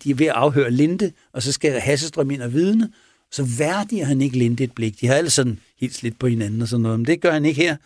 de 0.05 0.11
er 0.11 0.14
ved 0.14 0.26
at 0.26 0.32
afhøre 0.32 0.70
Linde, 0.70 1.12
og 1.32 1.42
så 1.42 1.53
skal 1.53 1.80
Hassestrøm 1.80 2.30
ind 2.30 2.42
og 2.42 2.53
vidne, 2.53 2.92
så 3.30 3.42
værdiger 3.59 4.05
han 4.05 4.20
ikke 4.20 4.38
Linde 4.38 4.64
et 4.64 4.72
blik. 4.72 5.01
De 5.01 5.07
har 5.07 5.14
alle 5.14 5.30
sådan 5.30 5.61
helt 5.80 6.03
lidt 6.03 6.18
på 6.18 6.26
hinanden 6.26 6.62
og 6.62 6.68
sådan 6.68 6.82
noget, 6.82 6.99
men 6.99 7.07
det 7.07 7.20
gør 7.20 7.32
han 7.32 7.44
ikke 7.44 7.62
her. 7.62 7.76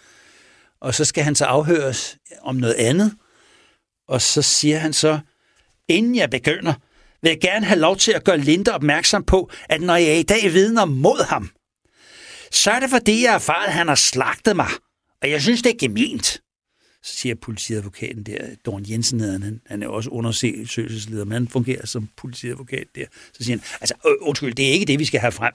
Og 0.81 0.95
så 0.95 1.05
skal 1.05 1.25
han 1.25 1.35
så 1.35 1.45
afhøres 1.45 2.17
om 2.43 2.57
noget 2.57 2.75
andet, 2.75 3.15
og 4.09 4.23
så 4.23 4.43
siger 4.43 4.79
han 4.79 4.93
så, 4.93 5.19
inden 5.89 6.17
jeg 6.17 6.31
begynder, 6.31 6.75
vil 7.23 7.31
jeg 7.31 7.41
gerne 7.41 7.67
have 7.67 7.81
lov 7.81 7.97
til 7.97 8.13
at 8.13 8.25
gøre 8.25 8.39
Linde 8.39 8.75
opmærksom 8.75 9.25
på, 9.25 9.51
at 9.69 9.81
når 9.81 9.97
jeg 9.97 10.19
i 10.19 10.23
dag 10.23 10.53
vidner 10.53 10.85
mod 10.85 11.25
ham, 11.25 11.51
så 12.51 12.71
er 12.71 12.81
det 12.81 12.91
fordi, 12.91 13.23
jeg 13.23 13.31
har 13.31 13.39
erfaret, 13.39 13.67
at 13.67 13.73
han 13.73 13.89
har 13.89 13.95
slagtet 13.95 14.57
mig. 14.57 14.69
Og 15.23 15.31
jeg 15.31 15.43
synes, 15.43 15.63
det 15.63 15.71
er 15.71 15.79
gemint. 15.79 16.41
Så 17.03 17.17
siger 17.17 17.35
politiadvokaten 17.35 18.23
der, 18.23 18.39
Dorn 18.67 18.85
Jensen 18.89 19.21
hedder 19.21 19.39
han, 19.39 19.61
han 19.67 19.83
er 19.83 19.89
også 19.89 20.11
undersøgelsesleder, 20.11 21.25
men 21.25 21.33
han 21.33 21.49
fungerer 21.49 21.87
som 21.87 22.09
politiadvokat 22.17 22.87
der. 22.95 23.05
Så 23.33 23.45
siger 23.45 23.57
han, 23.57 23.65
altså 23.81 23.95
undskyld, 24.21 24.55
det 24.55 24.69
er 24.69 24.73
ikke 24.73 24.87
det, 24.87 24.99
vi 24.99 25.05
skal 25.05 25.21
have 25.21 25.33
frem. 25.33 25.53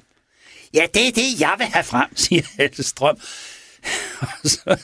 Ja, 0.74 0.86
det 0.94 1.08
er 1.08 1.12
det, 1.12 1.40
jeg 1.40 1.56
vil 1.58 1.68
have 1.68 1.84
frem, 1.84 2.16
siger 2.26 2.42
Hasse 2.60 2.84
Strøm. 2.84 3.18
og, 4.22 4.50
så, 4.50 4.80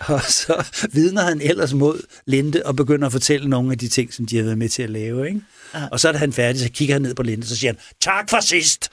og 0.00 0.22
så 0.22 0.64
vidner 0.92 1.22
han 1.22 1.40
ellers 1.40 1.74
mod 1.74 2.02
Linde 2.26 2.62
og 2.64 2.76
begynder 2.76 3.06
at 3.06 3.12
fortælle 3.12 3.48
nogle 3.48 3.72
af 3.72 3.78
de 3.78 3.88
ting, 3.88 4.14
som 4.14 4.26
de 4.26 4.36
har 4.36 4.44
været 4.44 4.58
med 4.58 4.68
til 4.68 4.82
at 4.82 4.90
lave. 4.90 5.28
Ikke? 5.28 5.40
Ja. 5.74 5.88
Og 5.92 6.00
så 6.00 6.08
er 6.08 6.16
han 6.16 6.32
færdig, 6.32 6.60
så 6.60 6.70
kigger 6.70 6.94
han 6.94 7.02
ned 7.02 7.14
på 7.14 7.22
Linde, 7.22 7.46
så 7.46 7.56
siger 7.56 7.72
han, 7.72 7.80
tak 8.00 8.30
for 8.30 8.40
sidst. 8.40 8.90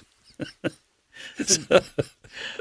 så, 1.48 1.84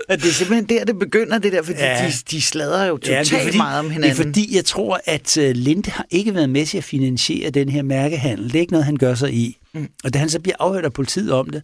at 0.08 0.22
det 0.22 0.28
er 0.28 0.32
simpelthen 0.32 0.68
der, 0.68 0.84
det 0.84 0.98
begynder, 0.98 1.38
det 1.38 1.52
der, 1.52 1.62
fordi 1.62 1.78
ja. 1.78 2.06
de, 2.06 2.12
de 2.30 2.42
slader 2.42 2.84
jo 2.84 2.96
totalt 2.96 3.32
ja, 3.32 3.44
fordi, 3.44 3.56
meget 3.56 3.78
om 3.78 3.90
hinanden. 3.90 4.16
Det 4.16 4.20
er 4.20 4.24
fordi, 4.24 4.56
jeg 4.56 4.64
tror, 4.64 5.00
at 5.04 5.36
uh, 5.36 5.44
Linde 5.44 5.90
har 5.90 6.06
ikke 6.10 6.34
været 6.34 6.50
med 6.50 6.66
til 6.66 6.78
at 6.78 6.84
finansiere 6.84 7.50
den 7.50 7.68
her 7.68 7.82
mærkehandel. 7.82 8.46
Det 8.46 8.54
er 8.54 8.60
ikke 8.60 8.72
noget, 8.72 8.84
han 8.84 8.96
gør 8.96 9.14
sig 9.14 9.34
i. 9.34 9.58
Mm. 9.74 9.88
Og 10.04 10.14
da 10.14 10.18
han 10.18 10.30
så 10.30 10.40
bliver 10.40 10.56
afhørt 10.58 10.84
af 10.84 10.92
politiet 10.92 11.32
om 11.32 11.50
det, 11.50 11.62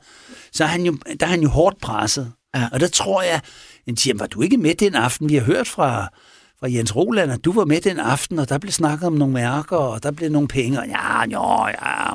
så 0.53 0.65
er 0.65 0.69
han 0.69 0.83
jo, 0.83 0.99
der 1.21 1.27
er 1.27 1.31
han 1.31 1.43
jo 1.43 1.49
hårdt 1.49 1.81
presset. 1.81 2.33
Ja. 2.57 2.69
Og 2.73 2.81
der 2.81 2.89
tror 2.89 3.23
jeg, 3.23 3.41
en 3.87 3.97
siger, 3.97 4.15
var 4.19 4.27
du 4.27 4.43
ikke 4.43 4.57
med 4.57 4.75
den 4.75 4.95
aften? 4.95 5.29
Vi 5.29 5.35
har 5.35 5.43
hørt 5.43 5.69
fra, 5.69 6.09
fra 6.61 6.73
Jens 6.73 6.97
Roland, 6.97 7.33
at 7.33 7.45
du 7.45 7.53
var 7.53 7.65
med 7.65 7.81
den 7.81 7.99
aften, 7.99 8.39
og 8.39 8.49
der 8.49 8.59
blev 8.59 8.73
snakket 8.73 9.07
om 9.07 9.13
nogle 9.13 9.35
mærker, 9.35 9.77
og 9.77 10.03
der 10.03 10.11
blev 10.11 10.31
nogle 10.31 10.49
penge, 10.49 10.81
og 10.81 10.87
ja, 10.89 11.23
jo, 11.25 11.67
ja, 11.67 12.15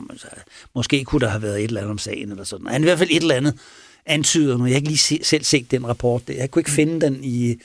måske 0.75 1.03
kunne 1.03 1.19
der 1.19 1.29
have 1.29 1.41
været 1.41 1.57
et 1.57 1.63
eller 1.63 1.81
andet 1.81 1.91
om 1.91 1.97
sagen, 1.97 2.29
eller 2.29 2.43
sådan. 2.43 2.67
Han 2.67 2.81
i 2.81 2.83
hvert 2.83 2.97
fald 2.97 3.09
et 3.11 3.21
eller 3.21 3.35
andet 3.35 3.59
antyder 4.05 4.57
nu. 4.57 4.65
Jeg 4.65 4.73
har 4.73 4.75
ikke 4.75 4.87
lige 4.87 4.97
se, 4.97 5.19
selv 5.23 5.43
set 5.43 5.71
den 5.71 5.87
rapport. 5.87 6.21
Jeg 6.29 6.51
kunne 6.51 6.59
ikke 6.59 6.71
finde 6.71 7.01
den 7.01 7.23
i... 7.23 7.55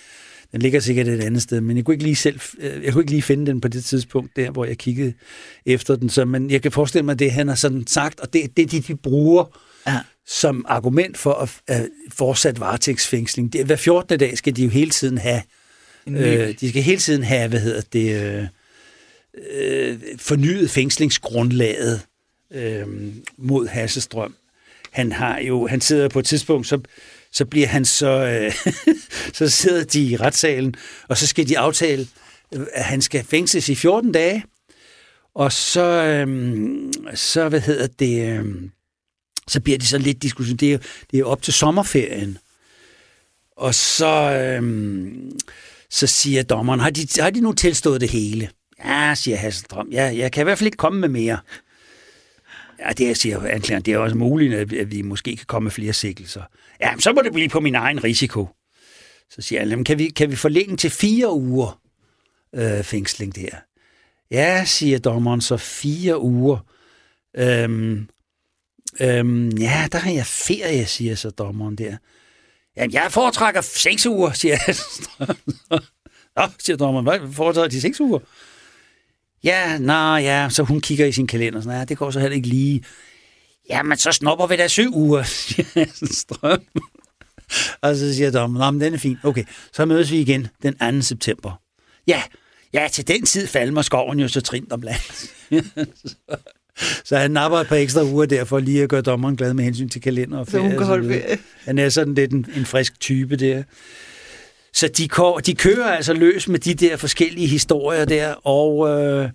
Den 0.53 0.63
ligger 0.63 0.81
sikkert 0.81 1.09
et 1.09 1.21
andet 1.21 1.43
sted, 1.43 1.61
men 1.61 1.77
jeg 1.77 1.85
kunne 1.85 1.95
ikke 1.95 2.05
lige 2.05 2.17
selv, 2.17 2.41
øh, 2.59 2.85
jeg 2.85 2.93
kunne 2.93 3.03
ikke 3.03 3.11
lige 3.11 3.23
finde 3.23 3.47
den 3.47 3.61
på 3.61 3.69
det 3.69 3.85
tidspunkt 3.85 4.37
der, 4.37 4.51
hvor 4.51 4.65
jeg 4.65 4.79
kiggede 4.79 5.13
efter 5.67 5.97
den. 5.97 6.09
Så, 6.09 6.25
men 6.25 6.51
jeg 6.51 6.63
kan 6.63 6.73
forestille 6.73 7.05
mig, 7.05 7.19
det 7.19 7.33
han 7.33 7.49
har 7.49 7.55
sådan 7.55 7.87
sagt, 7.87 8.21
og 8.21 8.33
det, 8.33 8.57
det 8.57 8.63
er 8.63 8.67
det, 8.67 8.89
de 8.89 8.97
bruger 8.97 9.61
ja. 9.87 9.99
som 10.27 10.65
argument 10.69 11.19
for 11.19 11.33
at, 11.33 11.61
at 11.67 11.89
fortsat 12.09 12.61
varetægtsfængsling. 12.61 13.53
Det, 13.53 13.67
hver 13.67 13.77
14. 13.77 14.19
dag 14.19 14.39
skal 14.39 14.57
de 14.57 14.65
jo 14.65 14.69
hele 14.69 14.91
tiden 14.91 15.19
have, 15.19 15.43
øh, 16.09 16.55
de 16.61 16.69
skal 16.69 16.83
hele 16.83 17.01
tiden 17.01 17.23
have, 17.23 17.49
hvad 17.49 17.61
hedder 17.61 17.81
det, 17.93 18.23
øh, 18.23 18.47
øh, 19.53 19.99
fornyet 20.19 20.71
fængslingsgrundlaget 20.71 22.01
øh, 22.53 22.87
mod 23.37 23.67
Hassestrøm 23.67 24.35
han 24.91 25.13
har 25.13 25.39
jo, 25.39 25.67
han 25.67 25.81
sidder 25.81 26.09
på 26.09 26.19
et 26.19 26.25
tidspunkt, 26.25 26.67
så, 26.67 26.81
så 27.33 27.45
bliver 27.45 27.67
han 27.67 27.85
så, 27.85 28.11
øh, 28.11 28.73
så 29.39 29.49
sidder 29.49 29.85
de 29.85 30.03
i 30.03 30.17
retssalen, 30.17 30.75
og 31.09 31.17
så 31.17 31.27
skal 31.27 31.49
de 31.49 31.59
aftale, 31.59 32.07
at 32.73 32.85
han 32.85 33.03
skal 33.03 33.25
fængsles 33.25 33.69
i 33.69 33.75
14 33.75 34.13
dage, 34.13 34.45
og 35.35 35.53
så, 35.53 35.83
øh, 35.83 36.29
så 37.15 37.49
hvad 37.49 37.61
hedder 37.61 37.87
det, 37.87 38.39
øh, 38.39 38.45
så 39.49 39.61
bliver 39.61 39.79
det 39.79 39.89
så 39.89 39.99
lidt 39.99 40.23
diskussion. 40.23 40.57
Det 40.57 40.73
er, 40.73 40.79
det 41.11 41.21
er 41.21 41.25
op 41.25 41.43
til 41.43 41.53
sommerferien. 41.53 42.39
Og 43.57 43.75
så, 43.75 44.33
øh, 44.33 45.13
så 45.91 46.07
siger 46.07 46.43
dommeren, 46.43 46.81
har 46.81 46.91
de, 46.91 47.09
har 47.19 47.31
de 47.31 47.41
nu 47.41 47.53
tilstået 47.53 48.01
det 48.01 48.09
hele? 48.09 48.49
Ja, 48.85 49.15
siger 49.15 49.37
Hasselstrøm. 49.37 49.89
Ja, 49.93 50.17
jeg 50.17 50.33
kan 50.33 50.43
i 50.43 50.45
hvert 50.45 50.59
fald 50.59 50.67
ikke 50.67 50.77
komme 50.77 51.01
med 51.01 51.09
mere. 51.09 51.39
Ja, 52.87 52.93
det 52.93 53.17
siger 53.17 53.41
anklageren. 53.47 53.83
Det 53.83 53.95
er 53.95 53.99
også 53.99 54.17
muligt, 54.17 54.55
at 54.55 54.91
vi 54.91 55.03
måske 55.03 55.37
kan 55.37 55.47
komme 55.47 55.65
med 55.65 55.71
flere 55.71 55.93
sikkelser. 55.93 56.43
Ja, 56.81 56.95
så 56.99 57.13
må 57.13 57.23
det 57.23 57.33
blive 57.33 57.49
på 57.49 57.61
min 57.61 57.75
egen 57.75 58.05
risiko. 58.05 58.49
Så 59.31 59.43
siger 59.43 59.69
han, 59.69 59.85
kan 59.85 59.99
vi, 59.99 60.09
kan 60.09 60.31
vi 60.31 60.37
forlænge 60.37 60.77
til 60.77 60.91
fire 60.91 61.33
uger 61.33 61.81
øh, 62.55 62.85
fængsling 62.85 63.35
der? 63.35 63.51
Ja, 64.31 64.65
siger 64.65 64.99
dommeren, 64.99 65.41
så 65.41 65.57
fire 65.57 66.21
uger. 66.21 66.59
Øhm, 67.37 68.09
øhm, 69.01 69.49
ja, 69.49 69.89
der 69.93 69.99
har 69.99 70.11
jeg 70.11 70.27
ferie, 70.27 70.87
siger 70.87 71.15
så 71.15 71.31
dommeren 71.31 71.77
der. 71.77 71.97
Ja, 72.77 72.87
jeg 72.93 73.13
foretrækker 73.13 73.61
seks 73.61 74.07
uger, 74.07 74.33
siger 74.33 74.59
jeg. 74.67 74.77
Nå, 76.37 76.43
siger 76.59 76.77
dommeren, 76.77 77.05
hvad 77.07 77.33
foretrækker 77.33 77.71
de 77.71 77.81
seks 77.81 78.01
uger? 78.01 78.19
Ja, 79.45 79.79
nå, 79.79 80.17
ja, 80.17 80.49
så 80.51 80.63
hun 80.63 80.81
kigger 80.81 81.07
i 81.07 81.13
sin 81.13 81.27
kalender, 81.27 81.61
sådan, 81.61 81.79
ja, 81.79 81.85
det 81.85 81.99
går 81.99 82.11
så 82.11 82.21
heller 82.21 82.37
ikke 82.37 82.49
lige. 82.49 82.85
Ja, 83.69 83.83
men 83.83 83.99
så 83.99 84.13
snupper 84.13 84.47
vi 84.47 84.57
da 84.57 84.69
syv 84.69 84.97
uger, 84.97 85.23
Strøm. 86.19 86.61
Og 87.81 87.97
så 87.97 88.15
siger 88.15 88.31
Dom, 88.31 88.51
nå, 88.51 88.71
men 88.71 88.81
den 88.81 88.95
er 88.95 88.99
fin. 88.99 89.19
Okay, 89.23 89.45
så 89.73 89.85
mødes 89.85 90.11
vi 90.11 90.21
igen 90.21 90.47
den 90.63 91.01
2. 91.01 91.03
september. 91.03 91.61
Ja, 92.07 92.23
ja, 92.73 92.89
til 92.93 93.09
den 93.09 93.27
tid 93.27 93.47
falmer 93.47 93.83
skoven 93.83 94.21
jo 94.21 94.29
så 94.29 94.41
trint 94.41 94.73
om 94.73 94.83
land. 94.83 95.31
så 97.05 97.17
han 97.17 97.31
napper 97.31 97.59
et 97.59 97.67
par 97.67 97.77
ekstra 97.77 98.05
uger 98.05 98.27
der, 98.27 98.45
for 98.45 98.59
lige 98.59 98.83
at 98.83 98.89
gøre 98.89 99.03
dommeren 99.03 99.37
glad 99.37 99.55
med 99.55 99.65
hensyn 99.65 99.89
til 99.89 100.01
kalender 100.01 100.39
og 100.39 100.49
ferie. 100.49 100.63
Så 100.63 100.69
hun 100.69 100.79
kan 100.79 100.87
holde 100.87 101.09
ferie. 101.09 101.39
Han 101.65 101.79
er 101.79 101.89
sådan 101.89 102.15
lidt 102.15 102.33
en, 102.33 102.47
en 102.57 102.67
frisk 102.67 103.01
type 103.01 103.37
der. 103.37 103.63
Så 104.73 104.89
de, 104.89 105.09
de 105.47 105.55
kører 105.55 105.93
altså 105.93 106.13
løs 106.13 106.49
med 106.49 106.59
de 106.59 106.75
der 106.75 106.97
forskellige 106.97 107.47
historier 107.47 108.05
der, 108.05 108.35
og 108.35 108.89
øh, 108.89 109.31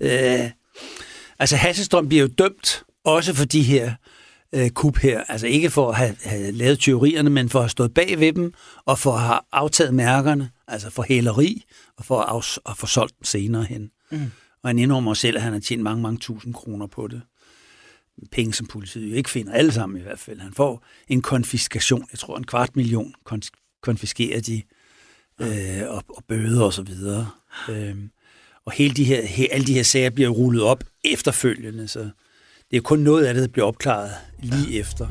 øh, 0.00 0.50
altså 1.38 1.56
Hasselstrøm 1.56 2.08
bliver 2.08 2.22
jo 2.22 2.28
dømt 2.38 2.82
også 3.04 3.34
for 3.34 3.44
de 3.44 3.62
her 3.62 3.94
øh, 4.54 4.70
kup 4.70 4.96
her. 4.96 5.24
Altså 5.28 5.46
ikke 5.46 5.70
for 5.70 5.88
at 5.88 5.96
have, 5.96 6.16
have 6.24 6.52
lavet 6.52 6.78
teorierne, 6.80 7.30
men 7.30 7.48
for 7.48 7.58
at 7.58 7.62
have 7.62 7.70
stået 7.70 7.94
bag 7.94 8.20
ved 8.20 8.32
dem, 8.32 8.54
og 8.84 8.98
for 8.98 9.12
at 9.12 9.20
have 9.20 9.40
aftaget 9.52 9.94
mærkerne, 9.94 10.50
altså 10.68 10.90
for 10.90 11.02
hæleri, 11.02 11.64
og 11.96 12.04
for 12.04 12.20
at, 12.20 12.58
af, 12.66 12.70
at 12.70 12.76
få 12.76 12.86
solgt 12.86 13.14
dem 13.18 13.24
senere 13.24 13.64
hen. 13.64 13.90
Mm. 14.10 14.30
Og 14.62 14.68
han 14.68 14.78
indrømmer 14.78 15.14
selv, 15.14 15.36
at 15.36 15.42
han 15.42 15.52
har 15.52 15.60
tjent 15.60 15.82
mange, 15.82 16.02
mange 16.02 16.18
tusind 16.18 16.54
kroner 16.54 16.86
på 16.86 17.08
det. 17.08 17.22
Penge, 18.32 18.54
som 18.54 18.66
politiet 18.66 19.10
jo 19.10 19.16
ikke 19.16 19.30
finder, 19.30 19.52
alle 19.52 19.72
sammen 19.72 19.98
i 19.98 20.02
hvert 20.02 20.18
fald. 20.18 20.40
Han 20.40 20.52
får 20.52 20.84
en 21.08 21.22
konfiskation, 21.22 22.06
jeg 22.12 22.18
tror 22.18 22.36
en 22.36 22.46
kvart 22.46 22.76
million 22.76 23.14
konfiskerer 23.82 24.40
de, 24.40 24.62
øh, 25.40 25.82
og, 25.88 26.04
og 26.08 26.24
bøder 26.28 26.64
og 26.64 26.72
så 26.72 26.82
videre. 26.82 27.30
Øh, 27.68 27.96
og 28.64 28.72
hele 28.72 28.94
de 28.94 29.04
her, 29.04 29.26
he, 29.26 29.52
alle 29.52 29.66
de 29.66 29.74
her 29.74 29.82
sager 29.82 30.10
bliver 30.10 30.28
rullet 30.28 30.62
op 30.62 30.84
efterfølgende, 31.04 31.88
så 31.88 32.10
det 32.70 32.76
er 32.76 32.80
kun 32.80 32.98
noget 32.98 33.24
af 33.24 33.34
det, 33.34 33.42
der 33.42 33.48
bliver 33.48 33.66
opklaret 33.66 34.10
lige 34.38 34.78
efter. 34.78 35.06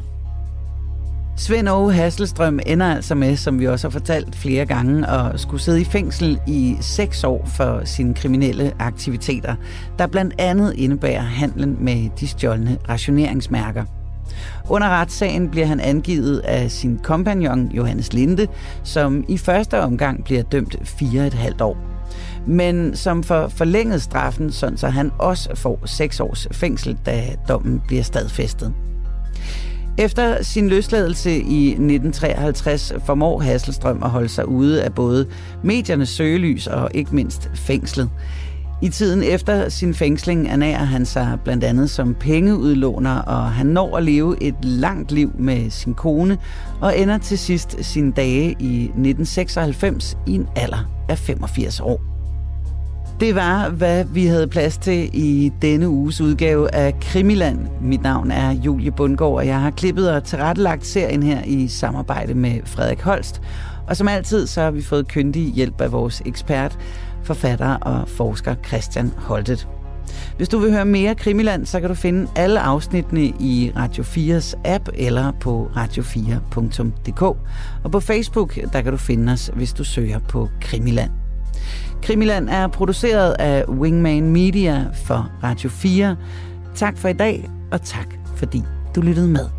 Svend 1.37 1.69
Åge 1.69 1.93
Hasselstrøm 1.93 2.59
ender 2.65 2.95
altså 2.95 3.15
med, 3.15 3.35
som 3.37 3.59
vi 3.59 3.67
også 3.67 3.87
har 3.87 3.91
fortalt 3.91 4.35
flere 4.35 4.65
gange, 4.65 5.07
at 5.07 5.39
skulle 5.39 5.63
sidde 5.63 5.81
i 5.81 5.85
fængsel 5.85 6.39
i 6.47 6.75
seks 6.81 7.23
år 7.23 7.45
for 7.45 7.85
sine 7.85 8.13
kriminelle 8.13 8.73
aktiviteter, 8.79 9.55
der 9.99 10.07
blandt 10.07 10.33
andet 10.37 10.73
indebærer 10.75 11.21
handlen 11.21 11.77
med 11.79 12.09
de 12.19 12.27
stjålne 12.27 12.77
rationeringsmærker. 12.89 13.98
Under 14.69 14.89
retssagen 14.89 15.49
bliver 15.49 15.65
han 15.65 15.79
angivet 15.79 16.39
af 16.39 16.71
sin 16.71 16.99
kompagnon 17.03 17.71
Johannes 17.71 18.13
Linde, 18.13 18.47
som 18.83 19.23
i 19.27 19.37
første 19.37 19.81
omgang 19.81 20.23
bliver 20.23 20.41
dømt 20.41 20.75
fire 20.83 21.27
et 21.27 21.33
halvt 21.33 21.61
år. 21.61 21.77
Men 22.47 22.95
som 22.95 23.23
for 23.23 23.47
forlænget 23.47 24.01
straffen, 24.01 24.51
sådan 24.51 24.77
så 24.77 24.87
han 24.87 25.11
også 25.17 25.55
får 25.55 25.79
6 25.85 26.19
års 26.19 26.47
fængsel, 26.51 26.97
da 27.05 27.23
dommen 27.47 27.81
bliver 27.87 28.03
stadfæstet. 28.03 28.73
Efter 29.97 30.43
sin 30.43 30.69
løsladelse 30.69 31.31
i 31.31 31.67
1953 31.67 32.93
formår 33.05 33.39
Hasselstrøm 33.39 34.03
at 34.03 34.09
holde 34.09 34.29
sig 34.29 34.47
ude 34.47 34.83
af 34.83 34.93
både 34.93 35.25
mediernes 35.63 36.09
søgelys 36.09 36.67
og 36.67 36.89
ikke 36.93 37.15
mindst 37.15 37.49
fængslet. 37.55 38.09
I 38.81 38.89
tiden 38.89 39.23
efter 39.23 39.69
sin 39.69 39.93
fængsling 39.93 40.47
ernærer 40.47 40.83
han 40.83 41.05
sig 41.05 41.37
blandt 41.43 41.63
andet 41.63 41.89
som 41.89 42.15
pengeudlåner, 42.19 43.19
og 43.19 43.51
han 43.51 43.65
når 43.65 43.97
at 43.97 44.03
leve 44.03 44.43
et 44.43 44.55
langt 44.61 45.11
liv 45.11 45.31
med 45.39 45.69
sin 45.69 45.93
kone, 45.93 46.37
og 46.81 46.99
ender 46.99 47.17
til 47.17 47.37
sidst 47.37 47.77
sine 47.81 48.11
dage 48.11 48.55
i 48.59 48.83
1996 48.83 50.17
i 50.27 50.33
en 50.35 50.47
alder 50.55 50.89
af 51.09 51.17
85 51.17 51.79
år. 51.79 52.01
Det 53.19 53.35
var, 53.35 53.69
hvad 53.69 54.05
vi 54.05 54.25
havde 54.25 54.47
plads 54.47 54.77
til 54.77 55.09
i 55.13 55.51
denne 55.61 55.89
uges 55.89 56.21
udgave 56.21 56.75
af 56.75 56.99
Krimiland. 57.01 57.59
Mit 57.81 58.01
navn 58.01 58.31
er 58.31 58.51
Julie 58.51 58.91
Bundgaard, 58.91 59.33
og 59.33 59.47
jeg 59.47 59.61
har 59.61 59.71
klippet 59.71 60.11
og 60.11 60.23
tilrettelagt 60.23 60.85
serien 60.85 61.23
her 61.23 61.41
i 61.45 61.67
samarbejde 61.67 62.33
med 62.33 62.59
Frederik 62.65 63.01
Holst. 63.01 63.41
Og 63.87 63.97
som 63.97 64.07
altid, 64.07 64.47
så 64.47 64.61
har 64.61 64.71
vi 64.71 64.81
fået 64.81 65.07
kyndig 65.07 65.53
hjælp 65.53 65.81
af 65.81 65.91
vores 65.91 66.21
ekspert, 66.25 66.77
forfatter 67.23 67.75
og 67.75 68.09
forsker 68.09 68.55
Christian 68.67 69.13
Holtet. 69.17 69.67
Hvis 70.37 70.49
du 70.49 70.59
vil 70.59 70.71
høre 70.71 70.85
mere 70.85 71.15
Krimiland, 71.15 71.65
så 71.65 71.79
kan 71.79 71.89
du 71.89 71.95
finde 71.95 72.27
alle 72.35 72.59
afsnittene 72.59 73.23
i 73.23 73.71
Radio 73.75 74.03
4's 74.03 74.53
app 74.65 74.89
eller 74.93 75.31
på 75.39 75.71
radio4.dk. 75.75 77.21
Og 77.83 77.91
på 77.91 77.99
Facebook, 77.99 78.55
der 78.73 78.81
kan 78.81 78.91
du 78.91 78.97
finde 78.97 79.33
os, 79.33 79.51
hvis 79.53 79.73
du 79.73 79.83
søger 79.83 80.19
på 80.19 80.49
Krimiland. 80.61 81.11
Krimiland 82.03 82.49
er 82.49 82.67
produceret 82.67 83.35
af 83.39 83.65
Wingman 83.65 84.29
Media 84.29 84.85
for 84.93 85.31
Radio 85.43 85.69
4. 85.69 86.15
Tak 86.75 86.97
for 86.97 87.07
i 87.07 87.13
dag, 87.13 87.49
og 87.71 87.81
tak 87.81 88.07
fordi 88.35 88.63
du 88.95 89.01
lyttede 89.01 89.27
med. 89.27 89.58